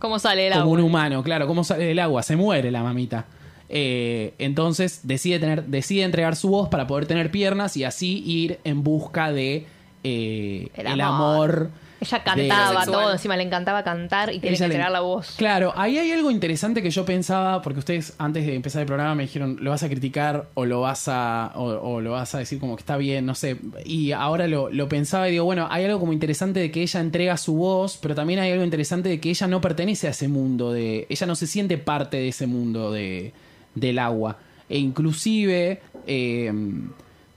¿Cómo 0.00 0.18
sale 0.18 0.48
el 0.48 0.52
como 0.54 0.64
agua? 0.64 0.74
un 0.78 0.80
humano, 0.84 1.22
claro, 1.22 1.46
¿cómo 1.46 1.62
sale 1.62 1.84
del 1.84 1.98
agua? 2.00 2.22
Se 2.22 2.34
muere 2.34 2.70
la 2.70 2.82
mamita. 2.82 3.26
Eh, 3.68 4.34
entonces 4.38 5.00
decide 5.04 5.38
tener, 5.38 5.64
decide 5.66 6.02
entregar 6.02 6.34
su 6.34 6.48
voz 6.48 6.68
para 6.68 6.86
poder 6.88 7.06
tener 7.06 7.30
piernas 7.30 7.76
y 7.76 7.84
así 7.84 8.22
ir 8.26 8.58
en 8.64 8.82
busca 8.82 9.30
de 9.30 9.66
eh, 10.04 10.68
El 10.74 10.86
el, 10.86 11.00
amor. 11.00 11.50
amor. 11.50 11.70
Ella 12.02 12.22
cantaba 12.24 12.86
todo, 12.86 13.12
encima 13.12 13.36
le 13.36 13.42
encantaba 13.42 13.84
cantar 13.84 14.30
y 14.32 14.38
tiene 14.40 14.56
que 14.56 14.60
le- 14.60 14.64
entregar 14.64 14.90
la 14.90 15.00
voz. 15.00 15.34
Claro, 15.36 15.74
ahí 15.76 15.98
hay 15.98 16.10
algo 16.12 16.30
interesante 16.30 16.82
que 16.82 16.90
yo 16.90 17.04
pensaba, 17.04 17.60
porque 17.60 17.80
ustedes 17.80 18.14
antes 18.16 18.46
de 18.46 18.54
empezar 18.54 18.80
el 18.80 18.86
programa 18.86 19.14
me 19.14 19.24
dijeron, 19.24 19.58
¿lo 19.60 19.68
vas 19.70 19.82
a 19.82 19.88
criticar 19.90 20.48
o 20.54 20.64
lo 20.64 20.80
vas 20.80 21.08
a, 21.08 21.52
o, 21.56 21.64
o 21.66 22.00
lo 22.00 22.12
vas 22.12 22.34
a 22.34 22.38
decir 22.38 22.58
como 22.58 22.74
que 22.76 22.80
está 22.80 22.96
bien? 22.96 23.26
No 23.26 23.34
sé. 23.34 23.58
Y 23.84 24.12
ahora 24.12 24.46
lo, 24.48 24.70
lo 24.70 24.88
pensaba 24.88 25.28
y 25.28 25.32
digo, 25.32 25.44
bueno, 25.44 25.68
hay 25.70 25.84
algo 25.84 26.00
como 26.00 26.14
interesante 26.14 26.58
de 26.58 26.70
que 26.70 26.80
ella 26.80 27.00
entrega 27.00 27.36
su 27.36 27.54
voz, 27.56 27.98
pero 28.00 28.14
también 28.14 28.40
hay 28.40 28.50
algo 28.52 28.64
interesante 28.64 29.10
de 29.10 29.20
que 29.20 29.28
ella 29.28 29.46
no 29.46 29.60
pertenece 29.60 30.06
a 30.06 30.12
ese 30.12 30.26
mundo, 30.26 30.72
de 30.72 31.06
ella 31.10 31.26
no 31.26 31.34
se 31.36 31.46
siente 31.46 31.76
parte 31.76 32.16
de 32.16 32.28
ese 32.28 32.46
mundo 32.46 32.92
de, 32.92 33.34
del 33.74 33.98
agua. 33.98 34.38
E 34.70 34.78
inclusive 34.78 35.82
eh, 36.06 36.50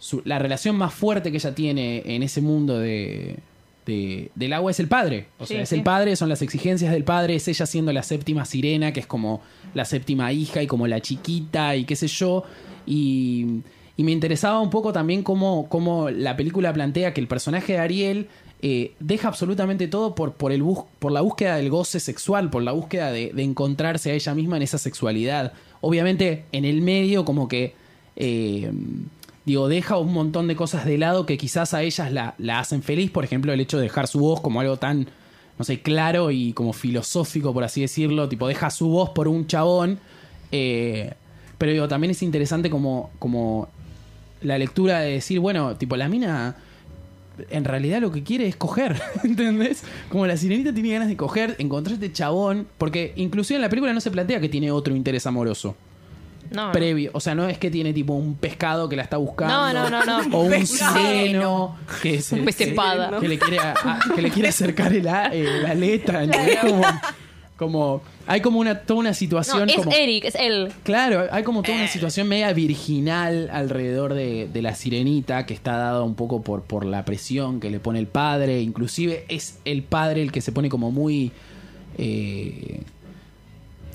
su- 0.03 0.21
la 0.25 0.37
relación 0.37 0.75
más 0.75 0.93
fuerte 0.93 1.31
que 1.31 1.37
ella 1.37 1.55
tiene 1.55 2.03
en 2.05 2.23
ese 2.23 2.41
mundo 2.41 2.77
de, 2.77 3.37
de- 3.85 4.31
del 4.35 4.51
agua 4.53 4.71
es 4.71 4.79
el 4.81 4.87
padre. 4.89 5.27
O 5.39 5.45
sea, 5.45 5.57
Sí, 5.57 5.63
es 5.63 5.69
sí. 5.69 5.75
el 5.75 5.83
padre, 5.83 6.15
son 6.17 6.27
las 6.27 6.41
exigencias 6.41 6.91
del 6.91 7.05
padre, 7.05 7.35
es 7.35 7.47
ella 7.47 7.65
siendo 7.65 7.93
la 7.93 8.03
séptima 8.03 8.43
sirena, 8.43 8.91
que 8.91 8.99
es 8.99 9.07
como 9.07 9.39
la 9.73 9.85
séptima 9.85 10.33
hija 10.33 10.61
y 10.61 10.67
como 10.67 10.87
la 10.87 10.99
chiquita 10.99 11.75
y 11.77 11.85
qué 11.85 11.95
sé 11.95 12.07
yo. 12.07 12.43
Y, 12.85 13.61
y 13.95 14.03
me 14.03 14.11
interesaba 14.11 14.59
un 14.59 14.69
poco 14.69 14.91
también 14.91 15.23
cómo, 15.23 15.67
cómo 15.69 16.09
la 16.09 16.35
película 16.35 16.73
plantea 16.73 17.13
que 17.13 17.21
el 17.21 17.27
personaje 17.29 17.73
de 17.73 17.79
Ariel 17.79 18.27
eh, 18.61 18.91
deja 18.99 19.29
absolutamente 19.29 19.87
todo 19.87 20.15
por, 20.15 20.33
por, 20.33 20.51
el 20.51 20.63
bus- 20.63 20.83
por 20.99 21.11
la 21.13 21.21
búsqueda 21.21 21.55
del 21.55 21.69
goce 21.69 21.99
sexual, 22.01 22.49
por 22.49 22.61
la 22.63 22.73
búsqueda 22.73 23.11
de, 23.11 23.31
de 23.33 23.43
encontrarse 23.43 24.11
a 24.11 24.13
ella 24.15 24.33
misma 24.35 24.57
en 24.57 24.63
esa 24.63 24.77
sexualidad. 24.77 25.53
Obviamente 25.79 26.43
en 26.51 26.65
el 26.65 26.81
medio 26.81 27.23
como 27.23 27.47
que... 27.47 27.73
eh, 28.17 28.69
digo, 29.45 29.67
deja 29.67 29.97
un 29.97 30.13
montón 30.13 30.47
de 30.47 30.55
cosas 30.55 30.85
de 30.85 30.97
lado 30.97 31.25
que 31.25 31.37
quizás 31.37 31.73
a 31.73 31.81
ellas 31.81 32.11
la, 32.11 32.35
la 32.37 32.59
hacen 32.59 32.83
feliz. 32.83 33.11
Por 33.11 33.23
ejemplo, 33.23 33.53
el 33.53 33.59
hecho 33.59 33.77
de 33.77 33.83
dejar 33.83 34.07
su 34.07 34.19
voz 34.19 34.41
como 34.41 34.61
algo 34.61 34.77
tan, 34.77 35.07
no 35.57 35.65
sé, 35.65 35.81
claro 35.81 36.31
y 36.31 36.53
como 36.53 36.73
filosófico, 36.73 37.53
por 37.53 37.63
así 37.63 37.81
decirlo. 37.81 38.29
Tipo, 38.29 38.47
deja 38.47 38.69
su 38.69 38.87
voz 38.87 39.09
por 39.09 39.27
un 39.27 39.47
chabón. 39.47 39.99
Eh, 40.51 41.13
pero 41.57 41.71
digo, 41.71 41.87
también 41.87 42.11
es 42.11 42.21
interesante 42.23 42.69
como, 42.69 43.11
como 43.19 43.67
la 44.41 44.57
lectura 44.57 44.99
de 44.99 45.13
decir, 45.13 45.39
bueno, 45.39 45.75
tipo, 45.75 45.95
la 45.97 46.09
mina 46.09 46.55
en 47.49 47.65
realidad 47.65 47.99
lo 47.99 48.11
que 48.11 48.23
quiere 48.23 48.47
es 48.47 48.55
coger, 48.55 49.01
¿entendés? 49.23 49.83
Como 50.09 50.27
la 50.27 50.37
sirenita 50.37 50.73
tiene 50.73 50.93
ganas 50.93 51.07
de 51.07 51.17
coger, 51.17 51.55
encontrar 51.57 51.95
este 51.95 52.11
chabón, 52.11 52.67
porque 52.77 53.13
inclusive 53.15 53.55
en 53.55 53.61
la 53.61 53.69
película 53.69 53.93
no 53.93 54.01
se 54.01 54.11
plantea 54.11 54.39
que 54.39 54.49
tiene 54.49 54.71
otro 54.71 54.95
interés 54.95 55.25
amoroso 55.25 55.75
No, 56.53 56.67
no. 56.67 56.71
previo. 56.71 57.11
O 57.13 57.19
sea, 57.19 57.35
no 57.35 57.47
es 57.49 57.57
que 57.57 57.69
tiene 57.71 57.93
tipo 57.93 58.13
un 58.13 58.35
pescado 58.35 58.87
que 58.87 58.95
la 58.95 59.03
está 59.03 59.17
buscando. 59.17 59.53
No, 59.53 59.73
no, 59.73 59.89
no, 59.89 60.05
no. 60.05 60.19
O 60.37 60.41
un 60.43 60.65
sireno 60.67 61.77
que, 62.01 62.21
se- 62.21 62.35
Un 62.35 62.45
pez 62.45 62.55
se- 62.55 62.69
espada. 62.69 63.19
que 63.19 63.27
le 63.27 63.37
quiere, 63.39 63.59
a- 63.59 63.73
a- 63.73 63.99
que 64.15 64.21
le 64.21 64.29
quiere 64.29 64.49
acercar 64.49 64.93
el 64.93 65.07
a- 65.07 65.33
eh, 65.33 65.43
la 65.61 65.71
aleta. 65.71 66.23
¿entendés? 66.23 66.59
Como, 66.59 66.83
como- 67.57 68.01
hay 68.25 68.39
como 68.41 68.59
una, 68.59 68.79
toda 68.79 68.99
una 69.01 69.09
No, 69.09 69.13
situación 69.15 69.69
es 69.69 69.75
como... 69.75 69.91
Eric, 69.91 70.25
es 70.25 70.35
él. 70.35 70.71
Claro, 70.83 71.27
hay 71.31 71.43
como 71.43 71.61
toda 71.61 71.77
una 71.77 71.87
situación 71.87 72.27
media 72.29 72.53
virginal 72.53 73.49
alrededor 73.51 74.13
de, 74.13 74.47
de 74.47 74.61
la 74.61 74.75
sirenita 74.75 75.45
que 75.45 75.53
está 75.53 75.73
dada 75.75 76.03
un 76.03 76.15
poco 76.15 76.41
por, 76.41 76.61
por 76.61 76.85
la 76.85 77.03
presión 77.03 77.59
que 77.59 77.69
le 77.69 77.79
pone 77.81 77.99
el 77.99 78.07
padre. 78.07 78.61
Inclusive 78.61 79.25
es 79.27 79.57
el 79.65 79.83
padre 79.83 80.21
el 80.21 80.31
que 80.31 80.39
se 80.41 80.51
pone 80.53 80.69
como 80.69 80.89
muy 80.91 81.31
eh, 81.97 82.81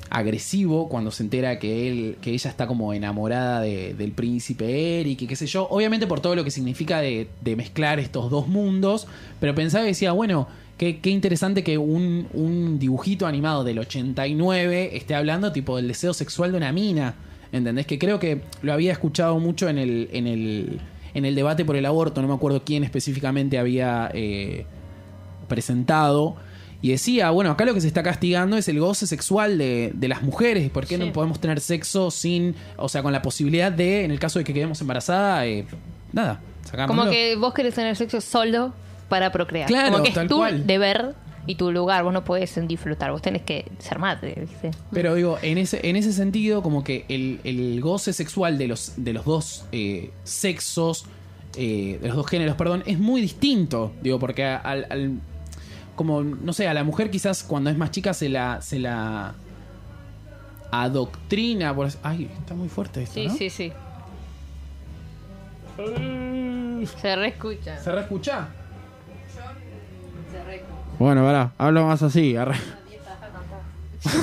agresivo 0.09 0.89
cuando 0.89 1.11
se 1.11 1.23
entera 1.23 1.59
que 1.59 1.87
él, 1.89 2.17
que 2.21 2.31
ella 2.31 2.49
está 2.49 2.67
como 2.67 2.93
enamorada 2.93 3.61
de- 3.61 3.93
del 3.93 4.11
príncipe 4.11 4.99
Eric 5.01 5.21
y 5.21 5.27
qué 5.27 5.35
sé 5.35 5.45
yo. 5.47 5.67
Obviamente 5.69 6.07
por 6.07 6.19
todo 6.19 6.35
lo 6.35 6.43
que 6.43 6.51
significa 6.51 6.99
de, 7.01 7.27
de 7.41 7.55
mezclar 7.55 7.99
estos 7.99 8.29
dos 8.31 8.47
mundos. 8.47 9.07
Pero 9.39 9.53
pensaba 9.55 9.83
y 9.85 9.89
decía, 9.89 10.11
bueno, 10.11 10.47
qué, 10.77 10.99
qué 10.99 11.09
interesante 11.11 11.63
que 11.63 11.77
un, 11.77 12.27
un 12.33 12.79
dibujito 12.79 13.27
animado 13.27 13.63
del 13.63 13.79
89 13.79 14.97
esté 14.97 15.15
hablando 15.15 15.51
tipo 15.51 15.75
del 15.77 15.87
deseo 15.87 16.13
sexual 16.13 16.51
de 16.51 16.57
una 16.57 16.71
mina. 16.71 17.15
¿Entendés? 17.51 17.85
Que 17.87 17.97
creo 17.97 18.19
que 18.19 18.41
lo 18.61 18.73
había 18.73 18.91
escuchado 18.91 19.39
mucho 19.39 19.69
en 19.69 19.77
el, 19.79 20.09
en 20.13 20.27
el, 20.27 20.79
en 21.15 21.25
el 21.25 21.33
debate 21.35 21.65
por 21.65 21.75
el 21.75 21.85
aborto. 21.85 22.21
No 22.21 22.27
me 22.27 22.33
acuerdo 22.35 22.63
quién 22.63 22.83
específicamente 22.83 23.57
había 23.57 24.09
eh, 24.13 24.65
presentado. 25.47 26.35
Y 26.81 26.91
decía, 26.91 27.29
bueno, 27.31 27.51
acá 27.51 27.65
lo 27.65 27.73
que 27.73 27.81
se 27.81 27.87
está 27.87 28.03
castigando 28.03 28.55
es 28.55 28.67
el 28.69 28.79
goce 28.79 29.05
sexual 29.05 29.57
de, 29.57 29.91
de 29.93 30.07
las 30.07 30.21
mujeres. 30.23 30.69
¿Por 30.69 30.85
qué 30.87 30.97
Sí. 30.97 31.03
no 31.05 31.11
podemos 31.11 31.39
tener 31.41 31.59
sexo 31.59 32.09
sin, 32.09 32.55
o 32.77 32.87
sea, 32.87 33.03
con 33.03 33.11
la 33.11 33.21
posibilidad 33.21 33.71
de, 33.71 34.05
en 34.05 34.11
el 34.11 34.19
caso 34.19 34.39
de 34.39 34.45
que 34.45 34.53
quedemos 34.53 34.79
embarazada, 34.79 35.45
eh, 35.45 35.65
nada? 36.13 36.39
Como 36.87 37.09
que 37.09 37.35
vos 37.35 37.53
querés 37.53 37.73
tener 37.75 37.95
sexo 37.95 38.21
solo 38.21 38.73
para 39.09 39.31
procrear. 39.31 39.67
Claro, 39.67 39.91
Como 39.91 40.03
que 40.03 40.09
es 40.11 40.27
tu 40.27 40.37
cual. 40.37 40.65
deber 40.67 41.15
y 41.47 41.55
tu 41.55 41.71
lugar. 41.71 42.03
Vos 42.03 42.13
no 42.13 42.23
podés 42.23 42.55
disfrutar. 42.67 43.11
Vos 43.11 43.21
tenés 43.23 43.41
que 43.41 43.65
ser 43.79 43.97
madre, 43.99 44.35
¿viste? 44.39 44.71
Pero 44.91 45.15
digo, 45.15 45.37
en 45.41 45.57
ese, 45.57 45.79
en 45.89 45.95
ese 45.95 46.13
sentido, 46.13 46.61
como 46.61 46.83
que 46.83 47.05
el, 47.09 47.39
el 47.43 47.81
goce 47.81 48.13
sexual 48.13 48.57
de 48.57 48.67
los, 48.67 48.93
de 48.97 49.13
los 49.13 49.25
dos 49.25 49.65
eh, 49.71 50.11
sexos, 50.23 51.05
eh, 51.57 51.97
de 52.01 52.07
los 52.07 52.15
dos 52.17 52.27
géneros, 52.27 52.55
perdón, 52.55 52.83
es 52.85 52.99
muy 52.99 53.19
distinto. 53.19 53.91
Digo, 54.03 54.19
porque 54.19 54.45
al- 54.45 55.19
como, 55.99 56.23
no 56.23 56.53
sé, 56.53 56.65
a 56.69 56.73
la 56.73 56.85
mujer 56.85 57.11
quizás 57.11 57.43
cuando 57.43 57.69
es 57.69 57.77
más 57.77 57.91
chica 57.91 58.13
se 58.13 58.29
la, 58.29 58.61
se 58.61 58.79
la 58.79 59.33
adoctrina. 60.71 61.75
Por, 61.75 61.89
ay, 62.03 62.31
está 62.39 62.53
muy 62.53 62.69
fuerte 62.69 63.03
esto, 63.03 63.15
Sí, 63.15 63.27
¿no? 63.27 63.33
sí, 63.35 63.49
sí. 63.49 63.73
Se 67.01 67.15
reescucha. 67.17 67.77
¿Se 67.79 67.91
reescucha? 67.91 68.47
Bueno, 70.97 71.23
pará, 71.25 71.51
hablo 71.57 71.85
más 71.85 72.01
así. 72.01 72.37
arre. 72.37 72.55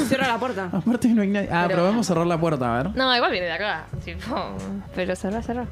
Cierra 0.09 0.29
la 0.29 0.39
puerta. 0.39 0.71
Aparte 0.73 1.09
no 1.09 1.21
hay 1.21 1.29
nadie. 1.29 1.51
Ah, 1.53 1.65
Pero- 1.67 1.81
probemos 1.83 2.07
cerrar 2.07 2.27
la 2.27 2.41
puerta, 2.41 2.73
a 2.75 2.83
ver. 2.85 2.97
No, 2.97 3.15
igual 3.15 3.31
viene 3.33 3.49
de 3.49 3.53
acá. 3.53 3.85
tipo, 4.03 4.57
pero 4.95 5.15
cerrá, 5.15 5.43
cerrá. 5.43 5.67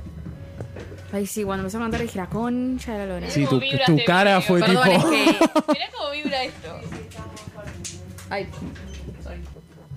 Ay, 1.13 1.27
sí, 1.27 1.45
cuando 1.45 1.63
empezó 1.63 1.79
a 1.79 1.83
cantar 1.83 2.01
dije 2.03 2.19
la 2.19 2.27
concha 2.27 2.93
de 2.93 2.99
la 2.99 3.07
lora. 3.15 3.31
Sí, 3.31 3.45
tu, 3.45 3.51
¿Cómo 3.51 3.61
vibra 3.61 3.85
tu 3.87 3.93
este 3.93 4.05
cara 4.05 4.41
fue 4.41 4.61
Perdón, 4.61 4.85
tipo. 4.85 4.97
es 4.97 5.05
que. 5.05 5.33
Mirá 5.73 5.87
cómo 5.97 6.11
vibra 6.11 6.43
esto. 6.45 6.81
Ay, 8.31 8.49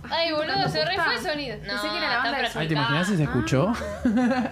Ay, 0.09 0.31
boludo, 0.31 0.69
se 0.69 0.85
re 0.85 0.95
fue 0.95 1.15
el 1.15 1.21
sonido. 1.21 1.57
No, 1.57 1.63
Pensé 1.63 1.89
que 1.89 1.97
era 1.97 2.09
la 2.09 2.17
banda 2.19 2.31
para 2.37 2.59
Ay, 2.61 2.67
¿te 2.67 2.73
imaginas 2.73 3.07
si 3.07 3.17
se 3.17 3.23
escuchó? 3.23 3.73
Ah, 3.73 4.49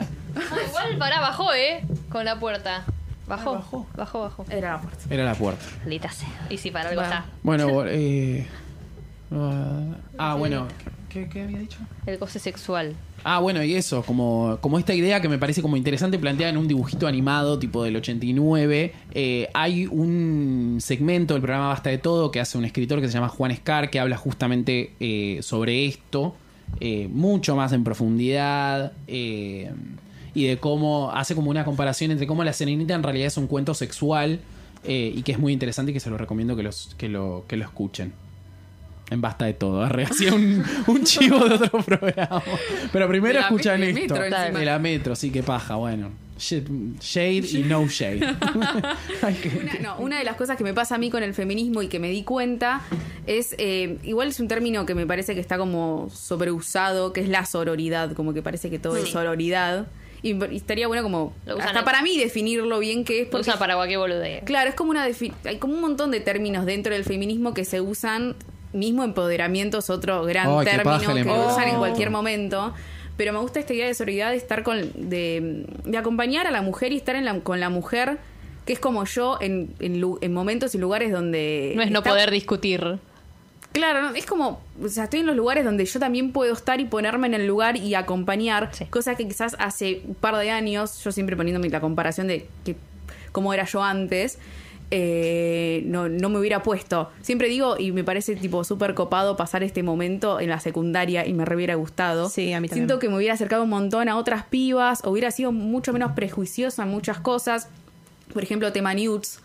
igual 0.68 0.98
pará, 0.98 1.22
bajó, 1.22 1.54
eh. 1.54 1.82
Con 2.10 2.26
la 2.26 2.38
puerta. 2.40 2.84
Bajó, 3.28 3.52
Ah, 3.52 3.58
bajó. 3.60 3.88
bajó, 3.96 4.20
bajó. 4.22 4.46
Era 4.50 4.74
la 4.74 4.82
puerta. 4.82 5.04
Era 5.10 5.24
la 5.24 5.34
puerta. 5.36 5.66
Maldita 5.82 6.10
sea. 6.12 6.28
Y 6.50 6.58
si 6.58 6.72
para 6.72 6.90
algo 6.90 7.02
Bueno. 7.02 7.16
está. 7.16 7.26
Bueno, 7.44 7.84
eh... 7.88 8.48
Ah, 10.18 10.36
bueno. 10.36 10.68
¿Qué, 11.16 11.30
qué 11.30 11.44
había 11.44 11.60
dicho? 11.60 11.78
El 12.06 12.18
goce 12.18 12.40
sexual. 12.40 12.94
Ah, 13.24 13.40
bueno, 13.40 13.64
y 13.64 13.74
eso, 13.74 14.04
como, 14.04 14.58
como 14.60 14.78
esta 14.78 14.94
idea 14.94 15.22
que 15.22 15.30
me 15.30 15.38
parece 15.38 15.62
como 15.62 15.78
interesante 15.78 16.20
planteada 16.20 16.52
en 16.52 16.58
un 16.58 16.68
dibujito 16.68 17.08
animado 17.08 17.58
tipo 17.58 17.86
del 17.86 17.96
89. 17.96 18.92
eh, 19.14 19.48
hay 19.54 19.88
un 19.88 20.80
segmento 20.82 21.34
del 21.34 21.42
programa 21.42 21.70
Basta 21.70 21.90
de 21.90 22.00
Todo 22.00 22.32
que 22.32 22.42
hace 22.42 22.58
un 22.58 22.66
escritor 22.66 23.00
que 23.00 23.08
se 23.08 23.14
llama 23.14 23.30
Juan 23.30 23.56
Scar 23.56 23.90
que 23.90 24.02
habla 24.02 24.18
justamente 24.18 24.92
eh, 25.00 25.40
sobre 25.42 25.86
esto, 25.86 26.36
eh, 26.82 27.08
mucho 27.10 27.56
más 27.56 27.72
en 27.72 27.86
profundidad. 27.86 28.92
eh, 29.08 29.72
y 30.34 30.48
de 30.48 30.58
cómo 30.58 31.12
hace 31.14 31.34
como 31.34 31.50
una 31.50 31.64
comparación 31.64 32.12
entre 32.12 32.28
cómo 32.28 32.44
la 32.44 32.52
Serenita 32.52 32.94
en 32.94 33.04
realidad 33.04 33.28
es 33.28 33.38
un 33.38 33.48
cuento 33.48 33.74
sexual 33.74 34.42
eh, 34.84 35.14
y 35.16 35.22
que 35.24 35.32
es 35.32 35.40
muy 35.40 35.54
interesante 35.54 35.92
y 35.92 35.94
que 35.94 36.02
se 36.02 36.10
lo 36.10 36.18
recomiendo 36.18 36.58
que, 36.58 36.64
los, 36.64 36.94
que, 36.98 37.08
lo, 37.08 37.46
que 37.48 37.56
lo 37.56 37.64
escuchen. 37.64 38.12
En 39.12 39.22
basta 39.22 39.46
de 39.46 39.54
todo, 39.54 39.84
arre, 39.84 40.04
hacía 40.10 40.34
un, 40.34 40.64
un 40.88 41.04
chivo 41.04 41.48
de 41.48 41.56
otro 41.56 41.80
programa. 41.84 42.42
Pero 42.92 43.08
primero 43.08 43.40
escuchan 43.40 43.84
esto. 43.84 44.00
metro 44.02 44.24
encima. 44.26 44.60
De 44.60 44.66
la 44.66 44.80
metro, 44.80 45.16
sí, 45.16 45.30
que 45.32 45.44
paja, 45.44 45.76
bueno. 45.76 46.12
Sh- 46.38 46.98
Shade 47.00 47.48
y 47.60 47.64
no 47.64 47.88
shade. 47.88 48.20
Una, 49.62 49.74
no, 49.82 49.98
una 50.00 50.18
de 50.20 50.24
las 50.26 50.36
cosas 50.36 50.58
que 50.58 50.64
me 50.64 50.74
pasa 50.74 50.96
a 50.96 50.98
mí 50.98 51.10
con 51.10 51.24
el 51.24 51.34
feminismo 51.34 51.82
y 51.82 51.88
que 51.88 52.00
me 52.00 52.10
di 52.10 52.24
cuenta 52.24 52.82
es, 53.26 53.56
eh, 53.58 53.98
igual 54.04 54.28
es 54.30 54.40
un 54.40 54.48
término 54.48 54.86
que 54.86 54.96
me 54.96 55.06
parece 55.08 55.34
que 55.34 55.40
está 55.40 55.58
como 55.58 56.10
sobreusado, 56.14 57.14
que 57.14 57.22
es 57.22 57.30
la 57.30 57.46
sororidad, 57.46 58.12
como 58.14 58.34
que 58.34 58.42
parece 58.42 58.70
que 58.70 58.80
todo 58.80 58.98
es 58.98 59.10
sororidad. 59.10 59.88
Y, 60.22 60.34
y 60.52 60.56
estaría 60.56 60.88
bueno 60.88 61.04
como, 61.04 61.34
hasta 61.62 61.86
para 61.86 62.02
mí, 62.02 62.18
definirlo 62.18 62.80
bien 62.80 63.06
qué 63.06 63.22
es. 63.22 63.28
Porque, 63.28 63.50
usa 63.50 63.60
para 63.60 63.76
cualquier 63.76 64.00
boludez. 64.00 64.44
claro, 64.44 64.70
es 64.70 64.76
como 64.76 64.90
una 64.90 65.08
defi- 65.08 65.34
hay 65.46 65.58
como 65.60 65.76
un 65.76 65.82
montón 65.82 66.10
de 66.12 66.20
términos 66.20 66.66
dentro 66.66 66.94
del 66.94 67.04
feminismo 67.04 67.54
que 67.54 67.64
se 67.64 67.80
usan, 67.80 68.36
mismo 68.76 69.04
empoderamiento 69.04 69.80
es 69.80 69.90
otro 69.90 70.24
gran 70.26 70.64
término 70.64 71.12
el 71.12 71.24
que 71.24 71.32
usan 71.32 71.68
en 71.70 71.78
cualquier 71.78 72.10
momento. 72.12 72.74
Pero 73.18 73.32
me 73.32 73.40
gusta 73.40 73.60
esta 73.62 73.74
idea 73.74 73.88
de 73.88 73.94
sororidad 73.94 74.32
de 74.32 74.38
estar 74.38 74.64
con, 74.64 74.78
de, 74.96 75.66
de 75.86 75.98
acompañar 75.98 76.48
a 76.48 76.52
la 76.52 76.62
mujer 76.62 76.92
y 76.92 76.98
estar 76.98 77.16
en 77.16 77.24
la- 77.26 77.40
con 77.40 77.60
la 77.62 77.70
mujer 77.70 78.18
que 78.66 78.74
es 78.74 78.80
como 78.80 79.06
yo 79.06 79.38
en, 79.42 79.74
en 79.80 80.34
momentos 80.34 80.74
y 80.76 80.80
lugares 80.80 81.12
donde... 81.12 81.74
No 81.76 81.84
es 81.84 81.92
no 81.92 82.02
poder 82.04 82.32
discutir. 82.32 82.98
Claro, 83.74 84.02
no, 84.02 84.16
es 84.16 84.26
como, 84.26 84.62
o 84.84 84.88
sea, 84.88 85.04
estoy 85.06 85.20
en 85.20 85.26
los 85.28 85.36
lugares 85.36 85.64
donde 85.66 85.86
yo 85.86 86.00
también 86.00 86.32
puedo 86.32 86.54
estar 86.54 86.80
y 86.80 86.86
ponerme 86.86 87.28
en 87.28 87.34
el 87.36 87.46
lugar 87.46 87.78
y 87.78 87.94
acompañar, 87.94 88.70
Sí. 88.74 88.86
cosa 88.86 89.16
que 89.16 89.28
quizás 89.28 89.56
hace 89.60 90.02
un 90.08 90.16
par 90.16 90.36
de 90.38 90.50
años, 90.50 91.04
yo 91.04 91.12
siempre 91.12 91.36
poniéndome 91.38 91.70
la 91.70 91.80
comparación 91.82 92.28
de 92.28 92.48
que 92.64 92.76
cómo 93.32 93.54
era 93.54 93.66
yo 93.66 93.84
antes, 93.84 94.40
eh, 94.92 95.84
no, 95.86 96.10
no 96.10 96.30
me 96.30 96.40
hubiera 96.40 96.64
puesto. 96.64 97.10
Siempre 97.22 97.48
digo, 97.50 97.76
y 97.78 97.92
me 97.92 98.04
parece 98.04 98.36
tipo 98.36 98.64
súper 98.64 98.94
copado 98.94 99.36
pasar 99.36 99.64
este 99.64 99.84
momento 99.84 100.40
en 100.40 100.50
la 100.50 100.60
secundaria 100.60 101.26
y 101.26 101.34
me 101.34 101.46
re 101.46 101.56
hubiera 101.56 101.76
gustado. 101.76 102.30
Sí, 102.30 102.54
a 102.54 102.62
mí 102.62 102.68
también. 102.68 102.88
Siento 102.88 103.00
que 103.00 103.10
me 103.10 103.18
hubiera 103.18 103.34
acercado 103.34 103.64
un 103.64 103.70
montón 103.70 104.10
a 104.10 104.18
otras 104.18 104.46
pibas, 104.46 105.02
o 105.04 105.12
hubiera 105.12 105.32
sido 105.32 105.52
mucho 105.52 105.92
menos 105.94 106.12
prejuiciosa 106.14 106.84
en 106.84 106.90
muchas 106.90 107.20
cosas. 107.20 107.70
Por 108.34 108.44
ejemplo, 108.44 108.72
tema 108.72 108.94
nudes, 108.94 109.40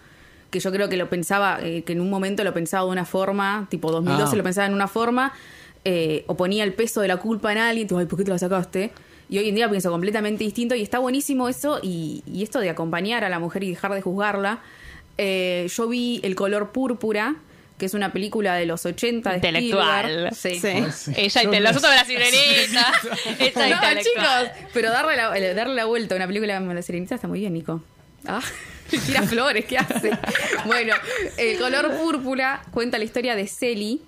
que 0.51 0.61
yo 0.61 0.73
creo 0.73 0.89
que 0.89 0.97
lo 0.97 1.09
pensaba, 1.09 1.59
eh, 1.63 1.83
que 1.85 1.93
en 1.93 2.01
un 2.01 2.11
momento 2.11 2.45
lo 2.45 2.53
pensaba 2.53 2.85
de 2.85 2.91
una 2.91 3.05
forma, 3.05 3.67
tipo 3.71 3.91
2012 3.93 4.33
Ah. 4.33 4.37
lo 4.37 4.43
pensaba 4.43 4.67
en 4.67 4.75
una 4.75 4.89
forma, 4.89 5.33
eh, 5.85 6.25
o 6.27 6.37
ponía 6.37 6.65
el 6.65 6.75
peso 6.75 7.01
de 7.01 7.09
la 7.09 7.17
culpa 7.17 7.53
en 7.53 7.59
alguien, 7.59 7.87
tipo, 7.89 7.99
ay, 7.99 8.07
¿por 8.07 8.19
qué 8.19 8.25
te 8.25 8.31
la 8.31 8.39
sacaste? 8.39 8.91
Y 9.29 9.39
hoy 9.39 9.49
en 9.49 9.55
día 9.55 9.71
pienso 9.71 9.91
completamente 9.93 10.43
distinto 10.43 10.75
y 10.75 10.83
está 10.83 10.99
buenísimo 10.99 11.49
eso 11.49 11.79
y, 11.83 12.25
y 12.27 12.43
esto 12.43 12.59
de 12.59 12.69
acompañar 12.69 13.23
a 13.23 13.29
la 13.29 13.39
mujer 13.39 13.63
y 13.63 13.71
dejar 13.71 13.95
de 13.95 14.03
juzgarla. 14.03 14.59
Eh, 15.23 15.69
yo 15.77 15.87
vi 15.87 16.19
El 16.23 16.35
color 16.35 16.73
púrpura, 16.73 17.37
que 17.77 17.85
es 17.87 17.93
una 17.95 18.11
película 18.13 18.55
de 18.55 18.65
los 18.65 18.87
80 18.87 19.29
de 19.31 19.37
Intelectual. 19.37 20.31
Sí. 20.35 20.59
Sí. 20.59 21.13
Ella 21.17 21.43
y 21.43 21.45
Yo 21.45 21.51
te 21.51 21.61
no- 21.61 21.65
la 21.65 21.73
de 21.73 21.81
la 21.81 22.05
sirenita. 22.07 22.93
Ella 23.39 23.53
No, 23.55 23.75
intelectual. 23.75 23.99
chicos, 23.99 24.69
pero 24.73 24.91
darle 24.91 25.17
la, 25.17 25.37
eh, 25.37 25.53
darle 25.55 25.75
la 25.75 25.85
vuelta 25.85 26.15
a 26.15 26.17
una 26.17 26.27
película 26.27 26.59
como 26.59 26.73
La 26.73 26.81
Sirenita 26.83 27.15
está 27.17 27.29
muy 27.29 27.41
bien, 27.41 27.53
Nico. 27.53 27.83
Ah, 28.27 28.41
tira 29.07 29.23
flores, 29.25 29.65
¿qué 29.67 29.77
hace? 29.79 30.11
Bueno, 30.67 30.95
El 31.37 31.59
color 31.59 31.97
púrpura 31.99 32.63
cuenta 32.71 32.97
la 32.99 33.05
historia 33.05 33.37
de 33.37 33.47
Celi, 33.47 34.01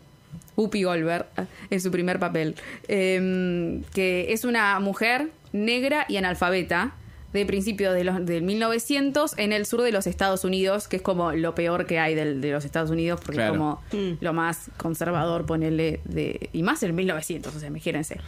Whoopi 0.57 0.83
Goldberg, 0.83 1.27
en 1.71 1.81
su 1.81 1.91
primer 1.91 2.19
papel, 2.19 2.55
em, 2.89 3.83
que 3.95 4.33
es 4.33 4.45
una 4.45 4.79
mujer 4.81 5.29
negra 5.53 6.05
y 6.09 6.17
analfabeta 6.17 6.93
de 7.33 7.47
principios 7.47 7.95
de 7.95 8.05
los, 8.05 8.24
del 8.26 8.43
1900 8.43 9.39
en 9.39 9.53
el 9.53 9.64
sur 9.66 9.83
de 9.83 9.91
los 9.93 10.07
Estados 10.07 10.45
Unidos, 10.45 10.87
que 10.89 10.97
es 10.97 11.03
como 11.03 11.33
lo 11.33 11.55
peor 11.55 11.87
que 11.87 11.99
hay 11.99 12.14
del- 12.14 12.41
de 12.41 12.53
los 12.53 12.64
Estados 12.64 12.91
Unidos, 12.91 13.20
porque 13.20 13.37
Claro. 13.39 13.53
es 13.53 13.59
como 13.59 13.83
Mm. 13.93 14.18
lo 14.20 14.33
más 14.33 14.70
conservador, 14.76 15.47
ponerle, 15.47 16.01
de, 16.05 16.51
y 16.53 16.62
más 16.62 16.83
en 16.83 16.95
1900, 16.95 17.55
o 17.57 17.59
sea, 17.59 17.68
imagínense. 17.68 18.18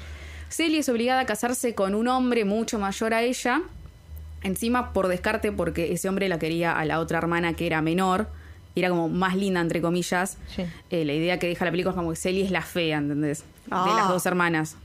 Celia 0.49 0.81
es 0.81 0.89
obligada 0.89 1.21
a 1.21 1.27
casarse 1.27 1.75
con 1.75 1.95
un 1.95 2.09
hombre 2.09 2.45
mucho 2.45 2.79
mayor 2.79 3.13
a 3.13 3.23
ella, 3.23 3.61
encima 4.43 4.93
por 4.93 5.09
descarte 5.09 5.53
porque 5.53 5.93
ese 5.93 6.09
hombre 6.09 6.29
la 6.29 6.39
quería 6.39 6.73
a 6.79 6.85
la 6.85 7.01
otra 7.01 7.19
hermana 7.19 7.55
que 7.55 7.67
era 7.67 7.83
menor, 7.83 8.29
y 8.75 8.81
era 8.81 8.89
como 8.89 9.09
más 9.09 9.37
linda, 9.37 9.61
entre 9.61 9.81
comillas. 9.81 10.37
Sí. 10.55 10.65
Eh, 10.91 11.05
la 11.05 11.13
idea 11.13 11.39
que 11.39 11.47
deja 11.47 11.65
la 11.65 11.71
película 11.71 11.93
es 11.93 11.97
como 11.97 12.11
que 12.11 12.17
Celia 12.17 12.45
es 12.45 12.51
la 12.51 12.63
fea, 12.63 12.99
¿entendés? 12.99 13.41
De 13.41 13.45
Ah. 13.71 13.95
las 13.97 14.09
dos 14.09 14.27
hermanas. 14.27 14.77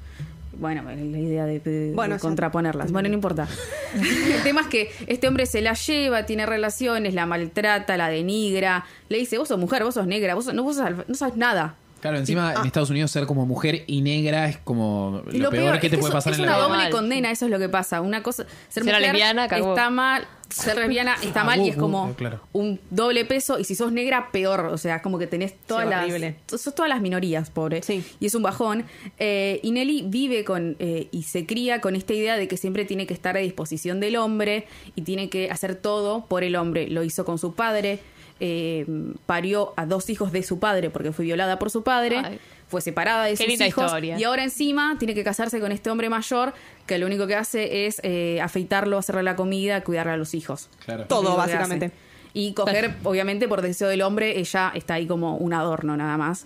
Bueno, 0.58 0.84
la 0.84 0.94
idea 0.96 1.46
de, 1.46 1.60
de- 1.60 1.92
Bueno, 1.94 2.18
contraponerlas. 2.20 2.92
Bueno, 2.92 3.08
no 3.10 3.14
importa. 3.16 3.48
El 3.96 4.44
tema 4.44 4.62
es 4.62 4.68
que 4.68 4.92
este 5.08 5.28
hombre 5.28 5.46
se 5.46 5.62
la 5.62 5.74
lleva, 5.74 6.26
tiene 6.26 6.46
relaciones, 6.46 7.14
la 7.14 7.26
maltrata, 7.26 7.96
la 7.98 8.10
denigra. 8.10 8.86
Le 9.10 9.18
dice, 9.20 9.38
vos 9.38 9.48
sos 9.48 9.60
mujer, 9.60 9.84
vos 9.84 9.94
sos 9.94 10.08
negra, 10.08 10.36
vos, 10.36 10.46
sos- 10.46 10.54
no, 10.54 10.64
vos 10.64 10.76
sos 10.76 10.90
no 11.08 11.14
sabes 11.16 11.36
nada. 11.38 11.76
Claro, 12.02 12.18
encima 12.18 12.54
en 12.54 12.66
Estados 12.66 12.90
Unidos 12.90 13.12
ser 13.12 13.26
como 13.26 13.46
mujer 13.46 13.84
y 13.86 14.02
negra 14.02 14.48
es 14.48 14.58
como 14.58 15.22
lo, 15.34 15.50
peor, 15.50 15.80
que 15.82 15.90
te 15.90 15.98
es 15.98 16.00
puede 16.00 16.12
eso- 16.12 16.18
pasar 16.18 16.32
es 16.34 16.40
en 16.40 16.46
una 16.46 16.54
la 16.54 16.58
vida. 16.60 16.68
doble 16.68 16.84
Mal. 16.84 16.92
condena, 16.92 17.30
eso 17.32 17.46
es 17.46 17.52
lo 17.52 17.60
que 17.60 17.68
pasa. 17.68 18.00
Una 18.00 18.24
cosa, 18.24 18.44
ser, 18.70 18.84
Ser 18.84 18.84
mujer 18.86 19.02
lesbiana, 19.02 19.46
está 19.46 19.90
mal, 19.90 20.26
ser 20.50 20.78
lesbiana 20.78 21.16
está 21.22 21.42
Ah, 21.42 21.46
mal 21.46 21.60
y 21.62 21.70
es 21.70 21.76
como 21.78 22.14
claro. 22.16 22.42
un 22.54 22.80
doble 22.90 23.24
peso 23.26 23.60
y 23.60 23.64
si 23.64 23.76
sos 23.76 23.92
negra 23.92 24.32
peor, 24.32 24.62
o 24.66 24.78
sea, 24.78 24.98
es 24.98 25.02
como 25.02 25.18
que 25.20 25.28
tenés 25.28 25.54
todas 25.68 25.84
Sí, 25.86 25.90
las 25.90 26.02
horrible. 26.06 26.36
sos 26.48 26.74
todas 26.76 26.90
las 26.90 27.02
minorías, 27.02 27.50
pobre. 27.50 27.82
Sí. 27.84 28.04
Y 28.20 28.26
es 28.26 28.36
un 28.36 28.44
bajón. 28.44 28.86
Eh, 29.20 29.60
y 29.64 29.72
Nelly 29.72 30.04
vive 30.08 30.44
con 30.44 30.76
eh, 30.80 31.08
y 31.12 31.24
se 31.24 31.46
cría 31.46 31.82
con 31.82 31.96
esta 31.96 32.14
idea 32.14 32.36
de 32.38 32.48
que 32.48 32.58
siempre 32.58 32.86
tiene 32.86 33.06
que 33.08 33.14
estar 33.14 33.38
a 33.38 33.40
disposición 33.40 34.00
del 34.00 34.16
hombre 34.18 34.66
y 34.96 35.04
tiene 35.04 35.30
que 35.30 35.50
hacer 35.52 35.76
todo 35.76 36.26
por 36.26 36.44
el 36.44 36.56
hombre. 36.56 36.88
Lo 36.90 37.04
hizo 37.04 37.26
con 37.26 37.38
su 37.38 37.54
padre. 37.54 38.00
eh, 38.42 38.86
parió 39.26 39.74
a 39.76 39.86
dos 39.86 40.10
hijos 40.10 40.32
de 40.32 40.44
su 40.44 40.60
padre 40.60 40.90
porque 40.90 41.12
fue 41.12 41.26
violada 41.26 41.60
por 41.60 41.70
su 41.70 41.84
padre. 41.84 42.22
Ay. 42.24 42.40
Fue 42.70 42.82
separada 42.82 43.26
de 43.26 43.32
Qué 43.32 43.38
sus 43.38 43.48
linda 43.48 43.68
hijos 43.68 43.86
historia. 43.86 44.18
y 44.18 44.24
ahora 44.24 44.44
encima 44.44 44.96
tiene 44.98 45.14
que 45.14 45.24
casarse 45.24 45.60
con 45.60 45.72
este 45.72 45.90
hombre 45.90 46.10
mayor 46.10 46.54
que 46.86 46.98
lo 46.98 47.06
único 47.08 47.28
que 47.28 47.36
hace 47.36 47.88
es 47.88 48.00
eh, 48.04 48.40
afeitarlo, 48.42 48.98
hacerle 48.98 49.24
la 49.24 49.36
comida, 49.36 49.84
cuidarle 49.84 50.14
a 50.14 50.18
los 50.18 50.34
hijos. 50.34 50.70
Claro. 50.86 51.06
Todo, 51.06 51.36
básicamente. 51.36 51.92
Y 52.34 52.54
coger, 52.54 52.94
obviamente, 53.04 53.48
por 53.48 53.62
deseo 53.62 53.88
del 53.90 54.02
hombre, 54.04 54.40
ella 54.40 54.72
está 54.76 54.94
ahí 54.94 55.08
como 55.08 55.36
un 55.36 55.52
adorno 55.54 55.98
nada 55.98 56.16
más. 56.18 56.46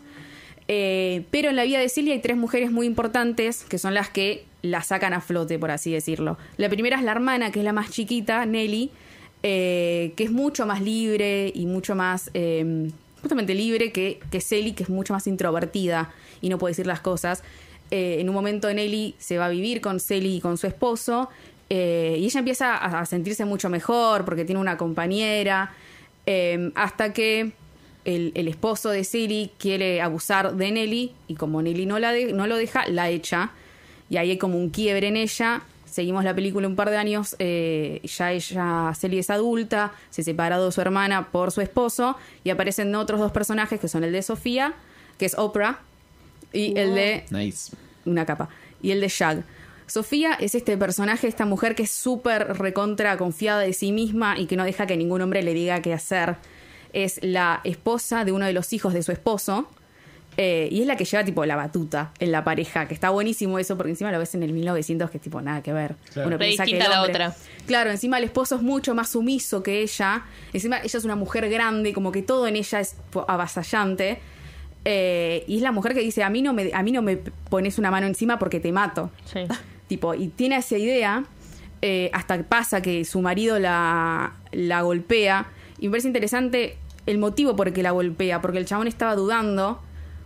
Eh, 0.70 1.26
pero 1.30 1.50
en 1.50 1.58
la 1.58 1.64
vida 1.64 1.80
de 1.80 1.90
Celia 1.90 2.14
hay 2.14 2.22
tres 2.22 2.38
mujeres 2.38 2.72
muy 2.72 2.88
importantes 2.88 3.64
que 3.66 3.78
son 3.78 3.94
las 3.94 4.10
que 4.10 4.46
la 4.62 4.82
sacan 4.82 5.12
a 5.12 5.20
flote, 5.20 5.60
por 5.60 5.72
así 5.72 5.92
decirlo. 5.92 6.38
La 6.56 6.70
primera 6.70 6.98
es 6.98 7.04
la 7.04 7.12
hermana, 7.12 7.52
que 7.52 7.60
es 7.60 7.66
la 7.66 7.74
más 7.74 7.92
chiquita, 7.92 8.46
Nelly, 8.46 8.92
eh, 9.44 10.14
que 10.16 10.24
es 10.24 10.32
mucho 10.32 10.66
más 10.66 10.82
libre 10.82 11.52
y 11.54 11.66
mucho 11.66 11.96
más, 11.96 12.32
eh, 12.34 12.90
justamente 13.24 13.56
libre 13.56 13.92
que, 13.92 14.20
que 14.30 14.40
que 14.40 14.84
es 14.84 14.90
mucho 14.90 15.14
más 15.14 15.26
introvertida 15.26 16.12
y 16.42 16.50
no 16.50 16.60
puede 16.60 16.72
decir 16.72 16.86
las 16.86 17.00
cosas. 17.00 17.42
Eh, 17.90 18.18
en 18.20 18.30
un 18.30 18.36
momento 18.36 18.72
Nelly 18.72 19.16
se 19.18 19.38
va 19.38 19.46
a 19.46 19.50
vivir 19.50 19.82
con 19.82 20.00
Celi 20.00 20.36
y 20.36 20.42
con 20.42 20.58
su 20.58 20.68
esposo 20.68 21.30
eh, 21.70 22.18
y 22.20 22.26
ella 22.26 22.40
empieza 22.40 22.76
a, 22.76 23.06
sentirse 23.06 23.46
mucho 23.46 23.70
mejor 23.70 24.26
porque 24.26 24.46
tiene 24.46 24.60
una 24.60 24.78
compañera 24.78 25.74
eh, 26.26 26.72
hasta 26.76 27.14
que 27.14 27.54
el, 28.06 28.32
el 28.36 28.48
esposo 28.48 28.90
de 28.90 29.06
Celi 29.06 29.52
quiere 29.58 30.02
abusar 30.02 30.56
de 30.56 30.72
Nelly 30.72 31.14
y 31.28 31.36
como 31.36 31.62
Nelly 31.62 31.86
no, 31.86 32.00
la 32.00 32.14
no 32.34 32.46
lo 32.48 32.58
deja, 32.58 32.88
la 32.88 33.10
echa 33.10 33.52
y 34.10 34.18
ahí 34.18 34.32
hay 34.32 34.38
como 34.38 34.58
un 34.58 34.70
quiebre 34.70 35.08
en 35.08 35.18
ella. 35.18 35.64
Seguimos 35.94 36.24
la 36.24 36.34
película 36.34 36.68
un 36.68 36.76
par 36.76 36.90
de 36.90 36.98
años, 36.98 37.36
eh, 37.38 38.02
ya 38.04 38.32
ella, 38.32 38.92
Celi 38.96 39.20
es 39.20 39.30
adulta, 39.30 39.92
se 40.10 40.24
separa 40.24 40.60
de 40.60 40.72
su 40.72 40.82
hermana 40.82 41.30
por 41.32 41.52
su 41.52 41.62
esposo 41.62 42.18
y 42.44 42.50
aparecen 42.50 42.96
otros 42.96 43.20
dos 43.20 43.32
personajes 43.32 43.80
que 43.80 43.88
son 43.88 44.04
el 44.04 44.12
de 44.12 44.24
Sofía, 44.24 44.74
que 45.20 45.28
es 45.28 45.38
Oprah, 45.38 45.82
y 46.52 46.76
el 46.80 46.96
de 46.96 47.26
Nice. 47.30 47.76
una 48.06 48.26
capa. 48.26 48.50
Y 48.82 48.90
el 48.90 49.02
de 49.02 49.08
Shag. 49.08 49.44
Sofía 49.86 50.34
es 50.34 50.56
este 50.56 50.76
personaje, 50.78 51.28
esta 51.28 51.46
mujer 51.46 51.76
que 51.76 51.84
es 51.84 51.92
súper 51.92 52.58
recontra 52.58 53.16
confiada 53.18 53.60
de 53.60 53.74
sí 53.74 53.92
misma 53.92 54.40
y 54.40 54.48
que 54.48 54.56
no 54.56 54.64
deja 54.64 54.88
que 54.88 54.98
ningún 54.98 55.22
hombre 55.22 55.44
le 55.44 55.54
diga 55.54 55.84
qué 55.84 55.94
hacer. 55.94 56.38
Es 56.92 57.20
la 57.22 57.62
esposa 57.66 58.26
de 58.26 58.32
uno 58.32 58.48
de 58.48 58.54
los 58.54 58.74
hijos 58.74 58.96
de 58.96 59.04
su 59.04 59.12
esposo. 59.12 59.68
Eh, 60.38 60.68
y 60.72 60.82
es 60.82 60.88
la 60.88 60.96
que 60.96 61.06
lleva 61.06 61.24
tipo 61.24 61.46
la 61.46 61.56
batuta 61.56 62.12
en 62.20 62.32
la 62.32 62.44
pareja, 62.44 62.88
que 62.88 62.94
está 62.94 63.10
buenísimo 63.12 63.60
eso, 63.60 63.78
porque 63.78 63.92
encima 63.92 64.12
lo 64.12 64.20
ves 64.20 64.34
en 64.36 64.44
el 64.44 64.54
1900, 64.54 65.10
que 65.12 65.18
es 65.18 65.24
tipo 65.24 65.42
nada 65.42 65.62
que 65.62 65.74
ver. 65.74 65.96
Claro. 66.12 66.30
Uno 66.30 66.38
piensa 66.38 66.66
que 66.66 66.78
el 66.78 66.80
la 66.80 67.02
otra. 67.04 67.36
Claro, 67.68 67.92
encima 67.92 68.18
el 68.18 68.24
esposo 68.24 68.56
es 68.56 68.62
mucho 68.62 68.96
más 68.96 69.10
sumiso 69.10 69.62
que 69.62 69.82
ella. 69.82 70.24
Encima 70.52 70.80
ella 70.80 70.98
es 70.98 71.06
una 71.06 71.16
mujer 71.16 71.50
grande, 71.50 71.94
como 71.94 72.12
que 72.12 72.24
todo 72.24 72.48
en 72.48 72.56
ella 72.56 72.80
es 72.80 72.96
avasallante. 73.28 74.20
Eh, 74.86 75.46
y 75.48 75.58
es 75.58 75.62
la 75.62 75.72
mujer 75.72 75.94
que 75.94 76.02
dice, 76.02 76.24
a 76.24 76.30
mí, 76.30 76.42
no 76.42 76.54
me, 76.54 76.72
a 76.74 76.84
mí 76.84 76.92
no 76.92 77.02
me 77.02 77.18
pones 77.18 77.78
una 77.78 77.92
mano 77.92 78.08
encima 78.08 78.40
porque 78.40 78.60
te 78.60 78.72
mato. 78.72 79.12
Sí. 79.26 79.42
Tipo, 79.88 80.16
y 80.16 80.30
tiene 80.30 80.56
esa 80.58 80.78
idea 80.78 81.26
eh, 81.82 82.10
hasta 82.14 82.38
que 82.38 82.44
pasa 82.46 82.82
que 82.82 83.04
su 83.06 83.22
marido 83.22 83.60
la, 83.60 84.34
la 84.52 84.82
golpea. 84.82 85.48
Y 85.80 85.88
me 85.88 85.92
parece 85.92 86.08
interesante 86.08 86.78
el 87.06 87.18
motivo 87.18 87.56
por 87.56 87.68
el 87.68 87.74
que 87.74 87.84
la 87.84 87.92
golpea, 87.92 88.42
porque 88.42 88.58
el 88.58 88.66
chabón 88.66 88.88
estaba 88.88 89.16
dudando, 89.16 89.82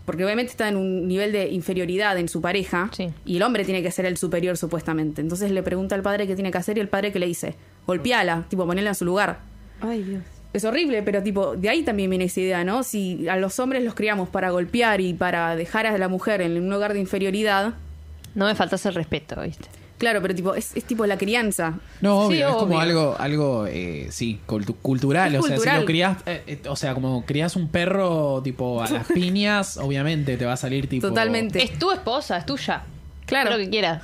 porque 0.08 0.24
obviamente 0.24 0.52
está 0.52 0.70
en 0.70 0.78
un 0.78 1.06
nivel 1.08 1.32
de 1.34 1.50
inferioridad 1.50 2.18
en 2.18 2.30
su 2.30 2.42
pareja, 2.42 2.90
Sí. 2.94 3.10
y 3.26 3.36
el 3.38 3.44
hombre 3.44 3.66
tiene 3.66 3.84
que 3.84 3.92
ser 3.92 4.06
el 4.06 4.16
superior 4.18 4.56
supuestamente. 4.58 5.22
Entonces 5.22 5.52
le 5.52 5.62
pregunta 5.62 5.94
al 5.96 6.02
padre 6.02 6.26
qué 6.26 6.34
tiene 6.34 6.50
que 6.50 6.58
hacer 6.58 6.78
y 6.78 6.82
el 6.82 6.88
padre 6.88 7.12
que 7.12 7.20
le 7.20 7.28
dice, 7.28 7.56
golpeala, 7.86 8.46
tipo, 8.50 8.66
ponerla 8.66 8.92
en 8.92 8.96
su 8.96 9.04
lugar. 9.06 9.40
Ay, 9.82 10.02
Dios. 10.04 10.24
Es 10.54 10.64
horrible, 10.64 11.04
pero 11.04 11.22
tipo, 11.22 11.56
de 11.58 11.68
ahí 11.70 11.84
también 11.84 12.10
viene 12.10 12.26
esa 12.26 12.40
idea, 12.40 12.64
¿no? 12.64 12.82
Si 12.84 13.28
a 13.28 13.36
los 13.36 13.60
hombres 13.60 13.84
los 13.84 13.94
criamos 13.96 14.30
para 14.30 14.50
golpear 14.50 15.02
y 15.02 15.14
para 15.14 15.56
dejar 15.58 15.86
a 15.86 15.98
la 15.98 16.08
mujer 16.08 16.42
en 16.42 16.58
un 16.58 16.70
lugar 16.70 16.94
de 16.94 17.00
inferioridad, 17.02 17.74
No 18.34 18.46
me 18.46 18.56
faltas 18.56 18.86
el 18.86 18.94
respeto, 18.96 19.42
¿viste? 19.42 19.68
Claro, 19.98 20.22
pero 20.22 20.36
tipo, 20.36 20.54
es, 20.54 20.76
es 20.76 20.84
tipo 20.84 21.06
la 21.08 21.18
crianza. 21.18 21.80
No, 22.02 22.28
Sí, 22.30 22.36
obvio, 22.36 22.50
es 22.50 22.56
como 22.56 22.80
algo, 22.80 23.16
algo 23.18 23.66
eh, 23.68 24.08
sí, 24.12 24.40
cultu- 24.48 24.76
cultural. 24.82 25.34
Es 25.34 25.40
o 25.40 25.44
sea, 25.44 25.56
cultural. 25.56 25.76
si 25.78 25.82
lo 25.82 25.86
crías, 25.88 26.18
eh, 26.28 26.44
eh, 26.46 26.62
o 26.70 26.76
sea, 26.76 26.94
como 26.94 27.26
crías 27.26 27.56
un 27.56 27.70
perro 27.70 28.42
tipo 28.44 28.82
a 28.84 28.90
las 28.90 29.08
piñas, 29.14 29.78
obviamente 29.78 30.38
te 30.38 30.46
va 30.46 30.54
a 30.54 30.58
salir 30.58 30.88
tipo. 30.88 31.08
Totalmente. 31.08 31.64
Es 31.64 31.80
tu 31.80 31.92
esposa, 31.92 32.38
es 32.38 32.46
tuya. 32.46 32.84
Claro. 33.26 33.50
Haz 33.52 33.58
lo 33.58 33.64
que 33.64 33.70
quieras. 33.72 34.04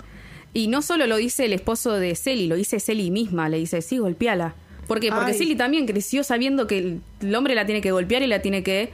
Y 0.55 0.67
no 0.67 0.81
solo 0.81 1.05
lo 1.07 1.17
dice 1.17 1.45
el 1.45 1.53
esposo 1.53 1.93
de 1.93 2.15
Celi, 2.15 2.47
lo 2.47 2.55
dice 2.55 2.79
Celi 2.79 3.09
misma, 3.11 3.49
le 3.49 3.57
dice, 3.57 3.81
sí, 3.81 3.97
golpeala. 3.99 4.55
¿Por 4.87 4.99
qué? 4.99 5.09
Porque 5.11 5.31
Ay. 5.31 5.37
Celi 5.37 5.55
también 5.55 5.85
creció 5.87 6.23
sabiendo 6.23 6.67
que 6.67 6.77
el, 6.79 7.01
el 7.21 7.35
hombre 7.35 7.55
la 7.55 7.65
tiene 7.65 7.81
que 7.81 7.91
golpear 7.91 8.21
y 8.23 8.27
la 8.27 8.41
tiene 8.41 8.63
que 8.63 8.91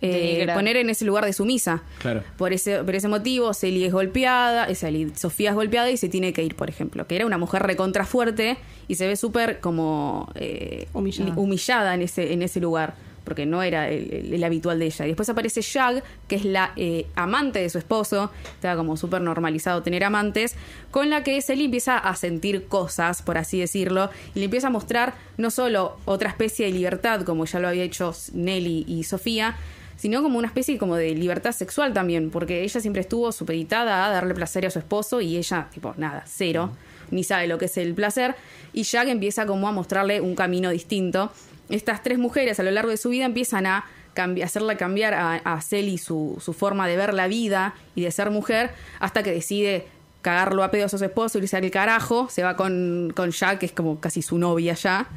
eh, 0.00 0.46
poner 0.54 0.76
en 0.76 0.90
ese 0.90 1.04
lugar 1.04 1.24
de 1.24 1.32
sumisa. 1.32 1.82
Claro. 1.98 2.22
Por 2.36 2.52
ese, 2.52 2.82
por 2.84 2.94
ese 2.94 3.08
motivo, 3.08 3.52
Celi 3.54 3.84
es 3.84 3.92
golpeada, 3.92 4.66
eh, 4.68 4.74
Celi- 4.74 5.12
Sofía 5.16 5.50
es 5.50 5.56
golpeada 5.56 5.90
y 5.90 5.96
se 5.96 6.08
tiene 6.08 6.32
que 6.32 6.42
ir, 6.44 6.54
por 6.54 6.68
ejemplo. 6.68 7.06
Que 7.06 7.16
era 7.16 7.26
una 7.26 7.38
mujer 7.38 7.62
recontra 7.62 8.04
fuerte 8.04 8.56
y 8.86 8.94
se 8.94 9.06
ve 9.06 9.16
súper 9.16 9.60
como 9.60 10.30
eh, 10.36 10.86
Humillada. 10.92 11.94
en 11.94 12.02
ese, 12.02 12.32
en 12.32 12.42
ese 12.42 12.60
lugar. 12.60 12.94
Porque 13.24 13.44
no 13.44 13.62
era 13.62 13.90
el, 13.90 14.10
el- 14.14 14.34
el 14.34 14.44
habitual 14.44 14.78
de 14.78 14.86
ella. 14.86 15.04
Y 15.04 15.08
después 15.08 15.28
aparece 15.28 15.60
Shag, 15.60 16.02
que 16.28 16.36
es 16.36 16.46
la 16.46 16.72
eh, 16.76 17.04
amante 17.14 17.58
de 17.58 17.68
su 17.68 17.76
esposo. 17.76 18.30
Estaba 18.54 18.76
como 18.76 18.96
súper 18.96 19.20
normalizado 19.20 19.82
tener 19.82 20.02
amantes. 20.02 20.54
Con 20.90 21.10
la 21.10 21.22
que 21.22 21.42
Celi 21.42 21.66
empieza 21.66 21.98
a 21.98 22.16
sentir 22.16 22.68
cosas, 22.68 23.20
por 23.20 23.36
así 23.36 23.60
decirlo. 23.60 24.08
Y 24.34 24.38
le 24.38 24.46
empieza 24.46 24.68
a 24.68 24.70
mostrar 24.70 25.12
no 25.36 25.50
solo 25.50 25.98
otra 26.06 26.30
especie 26.30 26.64
de 26.66 26.72
libertad, 26.72 27.20
como 27.22 27.44
ya 27.44 27.58
lo 27.60 27.68
había 27.68 27.84
hecho 27.84 28.14
Nelly 28.32 28.86
y 28.88 29.04
Sofía, 29.04 29.56
sino 29.98 30.22
como 30.22 30.38
una 30.38 30.46
especie 30.46 30.78
como 30.78 30.96
de 30.96 31.10
libertad 31.10 31.52
sexual 31.52 31.92
también, 31.92 32.30
porque 32.30 32.62
ella 32.62 32.80
siempre 32.80 33.02
estuvo 33.02 33.30
supeditada 33.32 34.06
a 34.06 34.10
darle 34.10 34.32
placer 34.32 34.64
a 34.64 34.70
su 34.70 34.78
esposo 34.78 35.20
y 35.20 35.36
ella, 35.36 35.68
tipo, 35.74 35.92
nada, 35.98 36.24
cero, 36.26 36.70
ni 37.10 37.24
sabe 37.24 37.48
lo 37.48 37.58
que 37.58 37.66
es 37.66 37.76
el 37.76 37.92
placer, 37.94 38.34
y 38.72 38.84
Jack 38.84 39.08
empieza 39.08 39.44
como 39.44 39.68
a 39.68 39.72
mostrarle 39.72 40.20
un 40.20 40.34
camino 40.34 40.70
distinto. 40.70 41.30
Estas 41.68 42.02
tres 42.02 42.18
mujeres 42.18 42.58
a 42.60 42.62
lo 42.62 42.70
largo 42.70 42.90
de 42.90 42.96
su 42.96 43.10
vida 43.10 43.26
empiezan 43.26 43.66
a 43.66 43.84
cambi- 44.14 44.42
hacerle 44.42 44.76
cambiar 44.76 45.14
a, 45.14 45.34
a 45.34 45.60
su, 45.60 46.38
su 46.40 46.52
forma 46.54 46.86
de 46.86 46.96
ver 46.96 47.12
la 47.12 47.26
vida 47.26 47.74
y 47.94 48.02
de 48.02 48.10
ser 48.10 48.30
mujer, 48.30 48.70
hasta 49.00 49.22
que 49.22 49.32
decide 49.32 49.86
cagarlo 50.22 50.64
a 50.64 50.70
pedos 50.70 50.94
a 50.94 50.98
su 50.98 51.04
esposo 51.04 51.38
y 51.38 51.42
irse 51.42 51.56
al 51.56 51.70
carajo, 51.70 52.28
se 52.28 52.42
va 52.42 52.56
con, 52.56 53.12
con 53.14 53.30
Jack, 53.30 53.58
que 53.60 53.66
es 53.66 53.72
como 53.72 54.00
casi 54.00 54.20
su 54.20 54.36
novia 54.36 54.74
ya, 54.74 55.08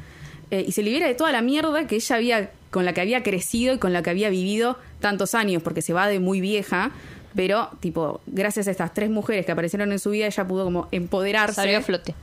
eh, 0.50 0.64
y 0.66 0.72
se 0.72 0.82
libera 0.82 1.06
de 1.06 1.14
toda 1.14 1.32
la 1.32 1.42
mierda 1.42 1.86
que 1.86 1.96
ella 1.96 2.16
había, 2.16 2.50
con 2.72 2.84
la 2.84 2.92
que 2.92 3.00
había 3.00 3.22
crecido 3.22 3.74
y 3.74 3.78
con 3.78 3.92
la 3.92 4.02
que 4.02 4.10
había 4.10 4.28
vivido 4.30 4.76
tantos 4.98 5.36
años, 5.36 5.62
porque 5.62 5.80
se 5.82 5.92
va 5.92 6.08
de 6.08 6.18
muy 6.18 6.40
vieja, 6.40 6.90
pero 7.36 7.68
tipo, 7.78 8.20
gracias 8.26 8.66
a 8.66 8.72
estas 8.72 8.92
tres 8.92 9.08
mujeres 9.10 9.46
que 9.46 9.52
aparecieron 9.52 9.92
en 9.92 10.00
su 10.00 10.10
vida, 10.10 10.26
ella 10.26 10.48
pudo 10.48 10.64
como 10.64 10.88
empoderarse 10.90 11.54
Salió 11.54 11.78
a 11.78 11.82
flote. 11.82 12.14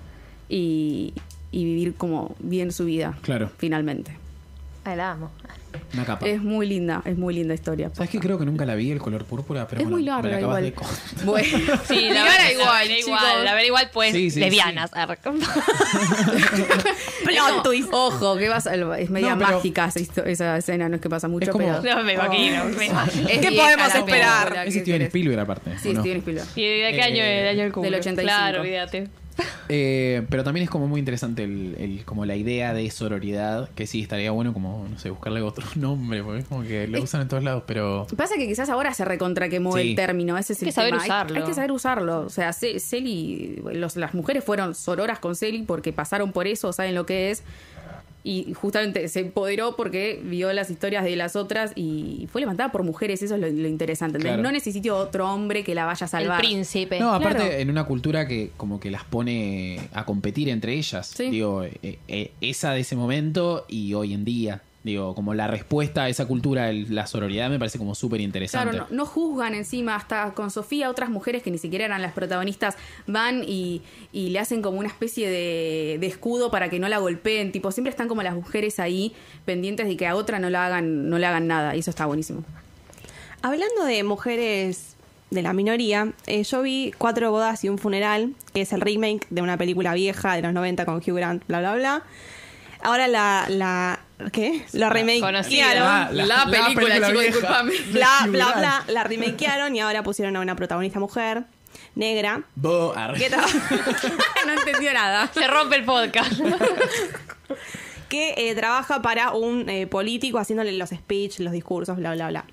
y, 0.50 1.14
y 1.52 1.64
vivir 1.64 1.94
como 1.96 2.36
bien 2.40 2.72
su 2.74 2.84
vida, 2.86 3.18
Claro. 3.22 3.50
finalmente. 3.58 4.18
Ay, 4.90 4.96
la 4.98 5.12
amo. 5.12 5.32
Una 5.94 6.04
capa. 6.06 6.26
Es 6.28 6.42
muy 6.42 6.68
linda, 6.68 7.02
es 7.06 7.16
muy 7.18 7.34
linda 7.34 7.54
historia. 7.54 7.90
¿Sabes 7.94 8.10
que 8.10 8.20
Creo 8.20 8.40
que 8.40 8.46
nunca 8.46 8.66
la 8.66 8.74
vi, 8.76 8.90
el 8.92 9.00
color 9.00 9.24
púrpura, 9.26 9.68
pero 9.68 9.82
es 9.82 9.88
bueno, 9.90 9.98
muy 9.98 10.04
me 10.04 10.10
la 10.10 10.16
larga 10.22 10.38
acabas 10.38 10.64
igual. 10.64 10.74
de 11.18 11.26
Bueno, 11.26 11.48
Sí, 11.88 12.10
la 12.10 12.24
ver 12.24 12.52
igual, 12.54 12.88
la 12.88 12.98
igual, 13.00 13.46
la 13.46 13.54
ver 13.56 13.66
igual, 13.66 13.90
pues, 13.94 14.12
Sí, 14.14 14.30
sí, 14.32 14.40
lesbianas. 14.40 14.92
arre. 14.94 15.18
Plot 17.26 17.64
twist. 17.64 17.90
Ojo, 17.92 18.38
que 18.38 18.50
vas 18.50 18.66
es 18.66 19.10
media 19.10 19.36
No, 19.36 19.40
pero- 19.46 19.58
mágica 19.58 19.86
esa, 19.94 20.24
esa 20.24 20.58
escena, 20.58 20.90
no 20.90 20.96
es 20.96 21.02
que 21.02 21.10
pasa 21.10 21.28
mucho, 21.28 21.46
Es 21.46 21.52
como- 21.52 21.66
pero 21.82 21.98
No 21.98 22.04
me 22.04 22.14
imagino. 22.14 22.66
me 22.66 22.86
imagino. 22.88 23.30
es 23.30 23.40
¿Qué 23.40 23.52
podemos 23.52 23.88
la 23.94 24.00
esperar? 24.00 24.64
Es 24.68 24.74
¿qué 24.74 24.80
Steven? 24.82 25.02
Spielberg 25.04 25.40
aparte. 25.40 25.72
Sí. 25.80 25.92
Steven 25.96 26.18
Spielberg. 26.18 26.48
¿Y 26.56 26.64
de 26.82 26.92
qué 26.94 27.02
año 27.02 27.24
Eh, 27.24 27.36
es 27.38 27.42
el 27.44 27.48
año 27.50 27.64
del 27.64 27.72
culo? 27.74 27.88
85. 27.98 28.22
Claro, 28.24 28.62
olvídate. 28.62 29.08
Eh, 29.70 30.26
pero 30.30 30.44
también 30.44 30.64
es 30.64 30.70
como 30.70 30.88
muy 30.88 31.00
interesante 31.00 31.44
el, 31.44 31.76
el- 31.80 32.06
como 32.06 32.26
la 32.26 32.36
idea 32.36 32.74
de 32.74 32.90
sororidad, 32.90 33.70
que 33.76 33.86
sí, 33.88 34.02
estaría 34.02 34.32
bueno 34.32 34.54
como, 34.54 34.88
no 34.90 34.98
sé, 34.98 35.10
buscarle 35.10 35.42
otro 35.42 35.66
nombre, 35.76 36.24
porque 36.24 36.40
es 36.40 36.46
como 36.48 36.64
que 36.64 36.88
lo 36.88 37.02
usan 37.02 37.22
en 37.22 37.28
todos 37.28 37.44
lados, 37.44 37.64
pero... 37.68 38.08
Pasa 38.18 38.36
que 38.36 38.48
quizás 38.48 38.70
ahora 38.70 38.94
se 38.94 39.06
recontra 39.06 39.48
quemó 39.50 39.76
Sí. 39.78 39.90
el 39.92 39.96
término, 39.96 40.38
ese 40.38 40.54
es 40.54 40.60
Hay 40.62 40.68
el 40.68 40.70
que 40.70 40.74
saber 40.74 40.90
tema. 40.92 41.04
Hay- 41.04 41.10
usarlo. 41.10 41.38
Hay, 41.38 41.44
que 41.44 41.54
saber 41.54 41.72
usarlo. 41.72 42.20
O 42.22 42.30
sea, 42.30 42.52
Ce- 42.54 42.80
Celi, 42.80 43.62
los- 43.74 43.96
las 43.96 44.14
mujeres 44.14 44.44
fueron 44.44 44.74
sororas 44.76 45.20
con 45.20 45.36
Celi 45.36 45.64
porque 45.64 45.94
pasaron 45.94 46.32
por 46.32 46.48
eso, 46.48 46.74
saben 46.74 46.96
lo 46.96 47.06
que 47.06 47.32
es. 47.32 47.44
Y 48.22 48.54
justamente 48.54 49.08
se 49.08 49.22
empoderó 49.22 49.76
porque 49.78 50.20
vio 50.24 50.52
las 50.52 50.70
historias 50.70 51.06
de 51.06 51.16
las 51.16 51.38
otras 51.38 51.72
y 51.76 52.28
fue 52.32 52.42
levantada 52.42 52.70
por 52.72 52.84
mujeres, 52.84 53.22
eso 53.24 53.36
es 53.36 53.42
lo, 53.42 53.48
lo 53.48 53.68
interesante. 53.68 54.20
Claro. 54.20 54.42
No 54.44 54.52
necesito 54.52 54.98
otro 54.98 55.32
hombre 55.34 55.64
que 55.64 55.74
la 55.74 55.86
vaya 55.86 56.04
a 56.04 56.08
El 56.08 56.10
salvar. 56.12 56.40
príncipe. 56.40 57.00
No, 57.00 57.14
aparte 57.14 57.40
Claro. 57.44 57.54
en 57.56 57.70
una 57.70 57.86
cultura 57.86 58.28
que 58.28 58.52
como 58.58 58.80
que 58.80 58.92
las 58.92 59.06
pone 59.06 59.80
a 59.94 60.06
competir 60.06 60.50
entre 60.50 60.74
ellas. 60.74 61.08
Sí. 61.16 61.30
Digo, 61.30 61.64
eh, 61.64 62.00
eh, 62.10 62.32
esa 62.42 62.74
de 62.74 62.82
ese 62.82 62.96
momento 62.98 63.66
y 63.70 63.94
hoy 63.94 64.14
en 64.14 64.26
día. 64.26 64.62
Digo, 64.90 65.14
como 65.14 65.34
la 65.34 65.48
respuesta 65.48 66.04
a 66.04 66.10
esa 66.10 66.26
cultura, 66.28 66.70
el- 66.70 66.94
la 66.94 67.06
sororidad 67.06 67.50
me 67.50 67.60
parece 67.60 67.78
como 67.78 67.94
súper 67.96 68.22
interesante. 68.22 68.72
Claro, 68.72 68.88
no, 68.90 68.96
no 68.98 69.06
juzgan 69.06 69.54
encima, 69.54 69.96
hasta 69.96 70.34
con 70.34 70.50
Sofía, 70.52 70.90
otras 70.90 71.10
mujeres 71.10 71.44
que 71.44 71.52
ni 71.52 71.58
siquiera 71.60 71.86
eran 71.86 72.02
las 72.02 72.14
protagonistas 72.14 72.76
van 73.08 73.44
y, 73.48 73.82
y 74.12 74.30
le 74.30 74.40
hacen 74.40 74.62
como 74.62 74.80
una 74.80 74.88
especie 74.88 75.30
de, 75.30 75.98
de 76.00 76.08
escudo 76.08 76.50
para 76.52 76.70
que 76.70 76.80
no 76.80 76.90
la 76.90 76.98
golpeen. 76.98 77.52
Tipo, 77.52 77.72
siempre 77.72 77.90
están 77.92 78.08
como 78.08 78.24
las 78.24 78.34
mujeres 78.34 78.80
ahí 78.80 79.14
pendientes 79.46 79.88
de 79.88 79.96
que 79.96 80.08
a 80.08 80.16
otra 80.16 80.40
no 80.40 80.50
la 80.50 80.66
hagan, 80.66 81.10
no 81.10 81.18
le 81.20 81.26
hagan 81.28 81.46
nada. 81.48 81.76
Y 81.76 81.80
eso 81.80 81.92
está 81.92 82.06
buenísimo. 82.08 82.44
Hablando 83.42 83.86
de 83.86 84.04
mujeres 84.04 84.96
de 85.30 85.42
la 85.44 85.54
minoría, 85.54 86.12
eh, 86.28 86.44
yo 86.44 86.62
vi 86.64 86.92
Cuatro 86.98 87.32
bodas 87.32 87.64
y 87.64 87.70
un 87.70 87.78
funeral, 87.78 88.34
que 88.54 88.62
es 88.62 88.74
el 88.74 88.82
remake 88.82 89.28
de 89.30 89.42
una 89.42 89.58
película 89.58 89.94
vieja 89.94 90.36
de 90.36 90.42
los 90.42 90.54
90 90.54 90.86
con 90.86 90.96
Hugh 90.98 91.16
Grant, 91.16 91.46
bla, 91.48 91.60
bla, 91.60 91.76
bla. 91.76 92.04
Ahora 92.82 93.08
la... 93.08 93.46
la 93.50 94.00
¿Qué? 94.32 94.66
La 94.74 94.90
remakearon. 94.90 95.84
Ah, 95.86 96.10
la- 96.12 96.26
la 96.26 96.46
película 96.46 96.96
chicos, 96.96 97.12
vieja. 97.12 97.26
disculpame. 97.26 97.72
Bla, 97.92 98.10
bla, 98.28 98.52
bla. 98.58 98.84
La 98.88 99.04
remakearon 99.04 99.76
y 99.76 99.80
ahora 99.80 100.04
pusieron 100.04 100.36
a 100.36 100.42
una 100.42 100.56
protagonista 100.56 101.00
mujer, 101.00 101.44
negra. 101.96 102.44
Bo- 102.56 102.94
arre. 102.96 103.18
que 103.18 103.30
no 104.46 104.54
entendió 104.54 104.94
nada. 104.94 105.30
Se 105.34 105.48
rompe 105.48 105.78
el 105.78 105.86
podcast. 105.86 106.34
que 108.10 108.34
eh, 108.38 108.56
trabaja 108.56 109.02
para 109.02 109.32
un 109.32 109.70
eh, 109.70 109.88
político 109.88 110.40
haciéndole 110.40 110.72
los 110.74 110.90
speech, 110.90 111.40
los 111.40 111.52
discursos, 111.54 111.98
bla, 111.98 112.14
bla, 112.14 112.28
bla. 112.30 112.46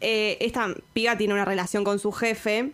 Eh, 0.00 0.36
esta 0.40 0.68
piba 0.92 1.16
tiene 1.16 1.34
una 1.34 1.44
relación 1.44 1.84
con 1.84 1.98
su 1.98 2.12
jefe. 2.12 2.72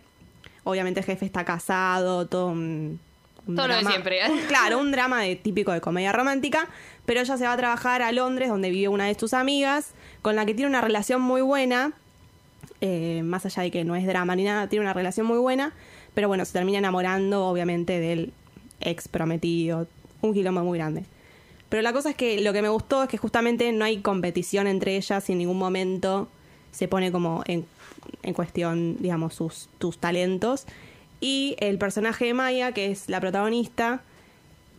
Obviamente 0.63 0.99
el 0.99 1.05
jefe 1.05 1.25
está 1.25 1.43
casado, 1.45 2.27
todo 2.27 2.47
un... 2.47 2.99
un 3.47 3.55
Todo 3.55 3.67
lo 3.67 3.73
de 3.73 3.79
drama- 3.81 3.89
siempre. 3.91 4.19
un- 4.29 4.39
claro, 4.41 4.77
un 4.79 4.91
drama 4.91 5.21
de, 5.21 5.35
típico 5.35 5.71
de 5.71 5.81
comedia 5.81 6.11
romántica. 6.11 6.67
Pero 7.09 7.21
ella 7.21 7.37
se 7.37 7.43
va 7.43 7.53
a 7.53 7.57
trabajar 7.57 8.03
a 8.03 8.11
Londres, 8.11 8.49
donde 8.49 8.69
vive 8.69 8.87
una 8.87 9.07
de 9.07 9.15
sus 9.15 9.33
amigas, 9.33 9.93
con 10.21 10.35
la 10.35 10.45
que 10.45 10.53
tiene 10.53 10.69
una 10.69 10.79
relación 10.79 11.23
muy 11.23 11.41
buena. 11.41 11.93
eh, 12.81 13.23
más 13.23 13.47
allá 13.47 13.63
de 13.63 13.71
que 13.71 13.83
no 13.83 13.95
es 13.95 14.05
drama 14.05 14.35
ni 14.35 14.43
nada, 14.43 14.69
tiene 14.69 14.85
una 14.85 14.93
relación 14.93 15.25
muy 15.25 15.39
buena. 15.39 15.73
Pero 16.13 16.27
bueno, 16.27 16.45
se 16.45 16.53
termina 16.53 16.77
enamorando, 16.77 17.47
obviamente, 17.47 17.99
del 17.99 18.31
ex 18.81 19.07
prometido. 19.07 19.87
Un 20.21 20.35
quilombo 20.35 20.61
muy 20.61 20.77
grande. 20.77 21.03
Pero 21.69 21.81
la 21.81 21.93
cosa 21.93 22.11
es 22.11 22.15
que 22.15 22.41
lo 22.41 22.53
que 22.53 22.61
me 22.61 22.69
gustó 22.69 23.01
es 23.01 23.09
que 23.09 23.17
justamente 23.17 23.71
no 23.71 23.85
hay 23.85 24.01
competición 24.01 24.67
entre 24.67 24.95
ellas 24.95 25.27
y 25.29 25.31
en 25.31 25.39
ningún 25.39 25.57
momento 25.57 26.27
se 26.71 26.87
pone 26.87 27.11
como 27.11 27.41
en, 27.47 27.65
en 28.21 28.35
cuestión, 28.35 28.97
digamos, 28.99 29.33
sus, 29.33 29.67
tus 29.79 29.97
talentos. 29.97 30.67
Y 31.21 31.55
el 31.57 31.79
personaje 31.79 32.25
de 32.25 32.35
Maya, 32.35 32.71
que 32.71 32.91
es 32.91 33.09
la 33.09 33.19
protagonista, 33.19 34.03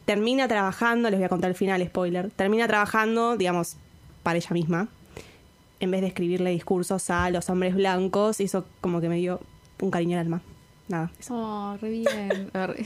termina 0.04 0.48
trabajando, 0.48 1.10
les 1.10 1.18
voy 1.18 1.26
a 1.26 1.28
contar 1.28 1.50
el 1.50 1.56
final, 1.56 1.84
spoiler, 1.86 2.30
termina 2.30 2.66
trabajando, 2.66 3.36
digamos, 3.36 3.76
para 4.22 4.36
ella 4.38 4.50
misma. 4.52 4.88
en 5.80 5.90
vez 5.90 6.02
de 6.02 6.08
escribirle 6.08 6.50
discursos 6.50 7.08
a 7.10 7.30
los 7.30 7.48
hombres 7.48 7.74
blancos, 7.74 8.40
hizo 8.40 8.66
como 8.82 9.00
que 9.00 9.08
me 9.08 9.16
dio 9.16 9.40
un 9.80 9.90
cariño 9.90 10.18
al 10.18 10.26
alma. 10.26 10.42
Nada, 10.88 11.10
eso. 11.18 11.34
Oh, 11.34 11.76
re 11.80 11.88
bien. 11.90 12.50
Arre. 12.52 12.84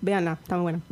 Véanla, 0.00 0.38
está 0.40 0.56
muy 0.56 0.62
bueno. 0.62 0.82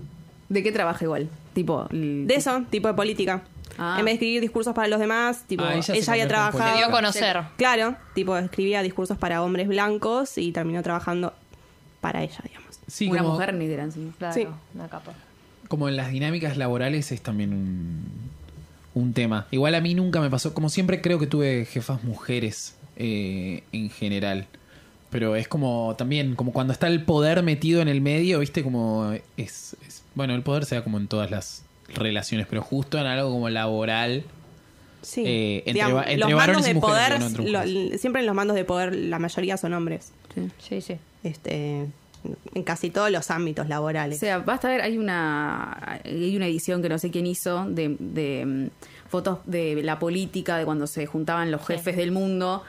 ¿De 0.49 0.63
qué 0.63 0.73
trabaja 0.73 1.05
igual? 1.05 1.29
Tipo. 1.53 1.87
De 1.91 2.35
eso, 2.35 2.63
tipo 2.71 2.89
de 2.89 2.95
política. 2.95 3.43
Ah. 3.79 3.97
En 3.99 4.05
vez 4.05 4.13
de 4.13 4.15
escribir 4.15 4.41
discursos 4.41 4.75
para 4.75 4.89
los 4.89 4.99
demás, 5.01 5.45
tipo, 5.47 5.65
Ah, 5.65 5.75
ella 5.75 6.13
había 6.13 6.29
trabajado. 6.29 6.71
Se 6.73 6.77
dio 6.79 6.87
a 6.87 6.91
conocer. 6.91 7.43
Claro, 7.57 7.97
tipo, 8.15 8.37
escribía 8.37 8.83
discursos 8.83 9.19
para 9.19 9.43
hombres 9.43 9.69
blancos 9.69 10.39
y 10.39 10.53
terminó 10.53 10.83
trabajando 10.83 11.33
para 12.01 12.23
ella, 12.23 12.39
digamos. 12.43 12.64
Sí, 12.87 13.09
una 13.09 13.23
como, 13.23 13.33
mujer 13.35 13.55
negra 13.55 13.83
encima. 13.85 14.13
Claro, 14.19 14.35
Sí. 14.35 14.47
una 14.75 14.89
capa. 14.89 15.13
como 15.69 15.89
en 15.89 15.97
las 15.97 16.11
dinámicas 16.11 16.57
laborales 16.57 17.11
es 17.13 17.21
también 17.23 17.53
un, 17.53 18.05
un 18.95 19.13
tema. 19.15 19.47
Igual 19.51 19.75
a 19.75 19.81
mí 19.81 19.95
nunca 19.95 20.21
me 20.21 20.31
pasó, 20.31 20.53
como 20.55 20.69
siempre 20.69 21.01
creo 21.01 21.19
que 21.19 21.27
tuve 21.27 21.65
jefas 21.65 22.05
mujeres 22.05 22.77
eh, 22.97 23.63
en 23.73 23.91
general. 23.91 24.47
Pero 25.11 25.37
es 25.37 25.49
como 25.49 25.95
también, 25.97 26.35
como 26.35 26.53
cuando 26.53 26.73
está 26.73 26.87
el 26.89 27.05
poder 27.05 27.43
metido 27.43 27.81
en 27.81 27.89
el 27.89 28.01
medio, 28.01 28.41
viste, 28.41 28.63
como 28.63 29.13
es, 29.37 29.77
es- 29.87 30.03
bueno, 30.15 30.35
el 30.35 30.43
poder 30.43 30.65
sea 30.65 30.85
como 30.85 30.99
en 30.99 31.09
todas 31.09 31.31
las 31.31 31.65
relaciones, 31.95 32.47
pero 32.49 32.63
justo 32.63 32.99
en 32.99 33.07
algo 33.07 33.31
como 33.31 33.49
laboral. 33.49 34.25
Sí. 35.03 35.23
Eh, 35.27 35.57
entre 35.59 35.73
Digamos, 35.75 35.97
va- 35.99 36.03
entre 36.05 36.19
los 36.19 36.33
varones 36.35 36.47
mandos 36.47 36.65
y 36.67 36.69
de 36.69 36.75
mujeres, 36.75 36.97
poder, 36.97 37.13
digo, 37.13 37.21
no 37.21 37.27
entre 37.27 37.51
lo- 37.53 37.59
mujeres. 37.83 38.01
siempre 38.01 38.21
en 38.21 38.27
los 38.27 38.35
mandos 38.35 38.57
de 38.57 38.65
poder 38.65 38.95
la 38.95 39.19
mayoría 39.19 39.57
son 39.57 39.73
hombres. 39.75 40.13
Sí, 40.59 40.81
sí. 40.81 40.97
Este, 41.23 41.87
en 42.55 42.63
casi 42.63 42.91
todos 42.91 43.11
los 43.11 43.31
ámbitos 43.31 43.67
O 43.67 43.69
laborales. 43.69 44.19
sea, 44.19 44.39
basta 44.39 44.69
ver, 44.69 44.81
hay 44.83 44.97
una 44.99 46.01
hay 46.05 46.37
una 46.37 46.47
edición 46.47 46.83
que 46.83 46.89
no 46.89 46.99
sé 46.99 47.11
quién 47.11 47.27
hizo 47.27 47.65
de, 47.67 47.97
de, 47.99 48.45
mm, 48.47 48.69
fotos 49.09 49.39
de 49.45 49.83
la 49.83 49.99
política 49.99 50.57
de 50.57 50.65
cuando 50.65 50.87
se 50.87 51.07
juntaban 51.07 51.51
los 51.51 51.65
jefes 51.67 51.97
del 51.97 52.11
mundo 52.13 52.65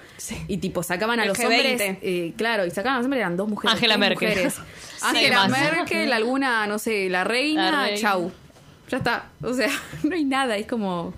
y 0.48 0.58
tipo 0.58 0.84
sacaban 0.84 1.20
a 1.20 1.24
El 1.24 1.30
los 1.30 1.38
G20. 1.40 1.44
hombres, 1.46 1.82
eh, 2.02 2.34
claro, 2.38 2.66
y 2.66 2.72
sacaban 2.72 2.96
a 2.96 2.98
los 3.00 3.06
hombres 3.06 3.20
eran 3.22 3.38
dos 3.38 3.48
mujeres, 3.48 3.74
Angela 3.76 3.98
Merkel. 3.98 4.30
mujeres. 4.30 4.56
Angela. 5.02 5.48
Merkel, 5.48 6.12
alguna, 6.14 6.68
no 6.68 6.78
sé, 6.78 7.10
la 7.10 7.24
reina, 7.24 7.72
La 7.72 7.84
reina. 7.86 7.98
chau. 8.00 8.32
Ya 8.90 8.98
está. 8.98 9.30
O 9.42 9.54
sea, 9.54 9.70
no 10.04 10.14
hay 10.16 10.26
nada, 10.26 10.58
es 10.58 10.68
como 10.68 11.14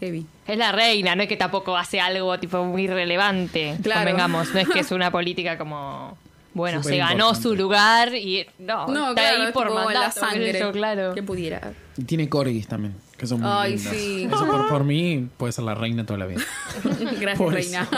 heavy. 0.00 0.26
Es 0.46 0.58
la 0.58 0.72
reina, 0.72 1.14
no 1.14 1.22
es 1.22 1.28
que 1.28 1.36
tampoco 1.36 1.76
hace 1.76 2.00
algo 2.00 2.38
tipo 2.40 2.62
muy 2.64 2.88
relevante. 2.88 3.76
Claro. 3.82 4.00
Convengamos, 4.00 4.52
no 4.52 4.58
es 4.60 4.68
que 4.68 4.80
es 4.80 4.90
una 4.90 5.10
política 5.10 5.56
como. 5.56 6.18
Bueno, 6.54 6.82
se 6.82 6.96
ganó 6.98 7.34
su 7.34 7.54
lugar 7.56 8.14
y. 8.14 8.46
No, 8.58 8.86
No, 8.88 9.10
está 9.10 9.22
claro, 9.22 9.42
ahí 9.44 9.52
por 9.52 9.62
tipo, 9.68 9.74
mandato, 9.74 10.00
la 10.00 10.10
sangre. 10.12 10.58
yo, 10.60 10.72
claro. 10.72 11.14
Que 11.14 11.22
pudiera. 11.22 11.72
Y 11.96 12.04
tiene 12.04 12.28
corgis 12.28 12.66
también, 12.68 12.94
que 13.16 13.26
son 13.26 13.40
muy 13.40 13.48
Ay, 13.52 13.76
lindas. 13.76 13.94
sí. 13.94 14.24
Eso 14.30 14.46
por, 14.46 14.68
por 14.68 14.84
mí 14.84 15.28
puede 15.36 15.52
ser 15.52 15.64
la 15.64 15.74
reina 15.74 16.04
toda 16.06 16.18
la 16.18 16.26
vida. 16.26 16.40
Gracias, 17.20 17.38
Por 17.38 17.52
reina. 17.54 17.88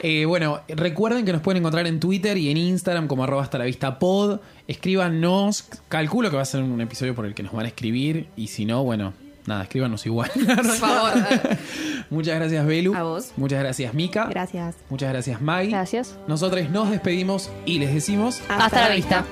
Eh, 0.00 0.26
bueno, 0.26 0.60
recuerden 0.68 1.24
que 1.24 1.32
nos 1.32 1.40
pueden 1.40 1.60
encontrar 1.62 1.86
en 1.86 1.98
Twitter 2.00 2.36
y 2.36 2.50
en 2.50 2.56
Instagram 2.58 3.06
como 3.08 3.24
arroba 3.24 3.42
hasta 3.42 3.56
la 3.58 3.64
vista 3.64 3.98
pod. 3.98 4.40
Escríbanos, 4.68 5.64
calculo 5.88 6.28
que 6.30 6.36
va 6.36 6.42
a 6.42 6.46
ser 6.46 6.62
un 6.62 6.80
episodio 6.82 7.14
por 7.14 7.24
el 7.24 7.34
que 7.34 7.42
nos 7.42 7.52
van 7.52 7.64
a 7.64 7.68
escribir. 7.68 8.28
Y 8.36 8.48
si 8.48 8.66
no, 8.66 8.84
bueno, 8.84 9.14
nada, 9.46 9.62
escríbanos 9.64 10.04
igual. 10.06 10.30
Por 10.34 10.64
favor. 10.64 11.12
Muchas 12.10 12.36
gracias, 12.36 12.66
Belu. 12.66 12.94
A 12.94 13.02
vos. 13.02 13.32
Muchas 13.36 13.60
gracias, 13.60 13.94
Mika. 13.94 14.26
Gracias. 14.26 14.76
Muchas 14.90 15.10
gracias, 15.10 15.40
Mai. 15.40 15.70
Gracias. 15.70 16.16
Nosotros 16.26 16.68
nos 16.70 16.90
despedimos 16.90 17.50
y 17.66 17.78
les 17.78 17.92
decimos 17.94 18.40
Hasta 18.48 18.88
la 18.88 18.94
vista. 18.94 19.24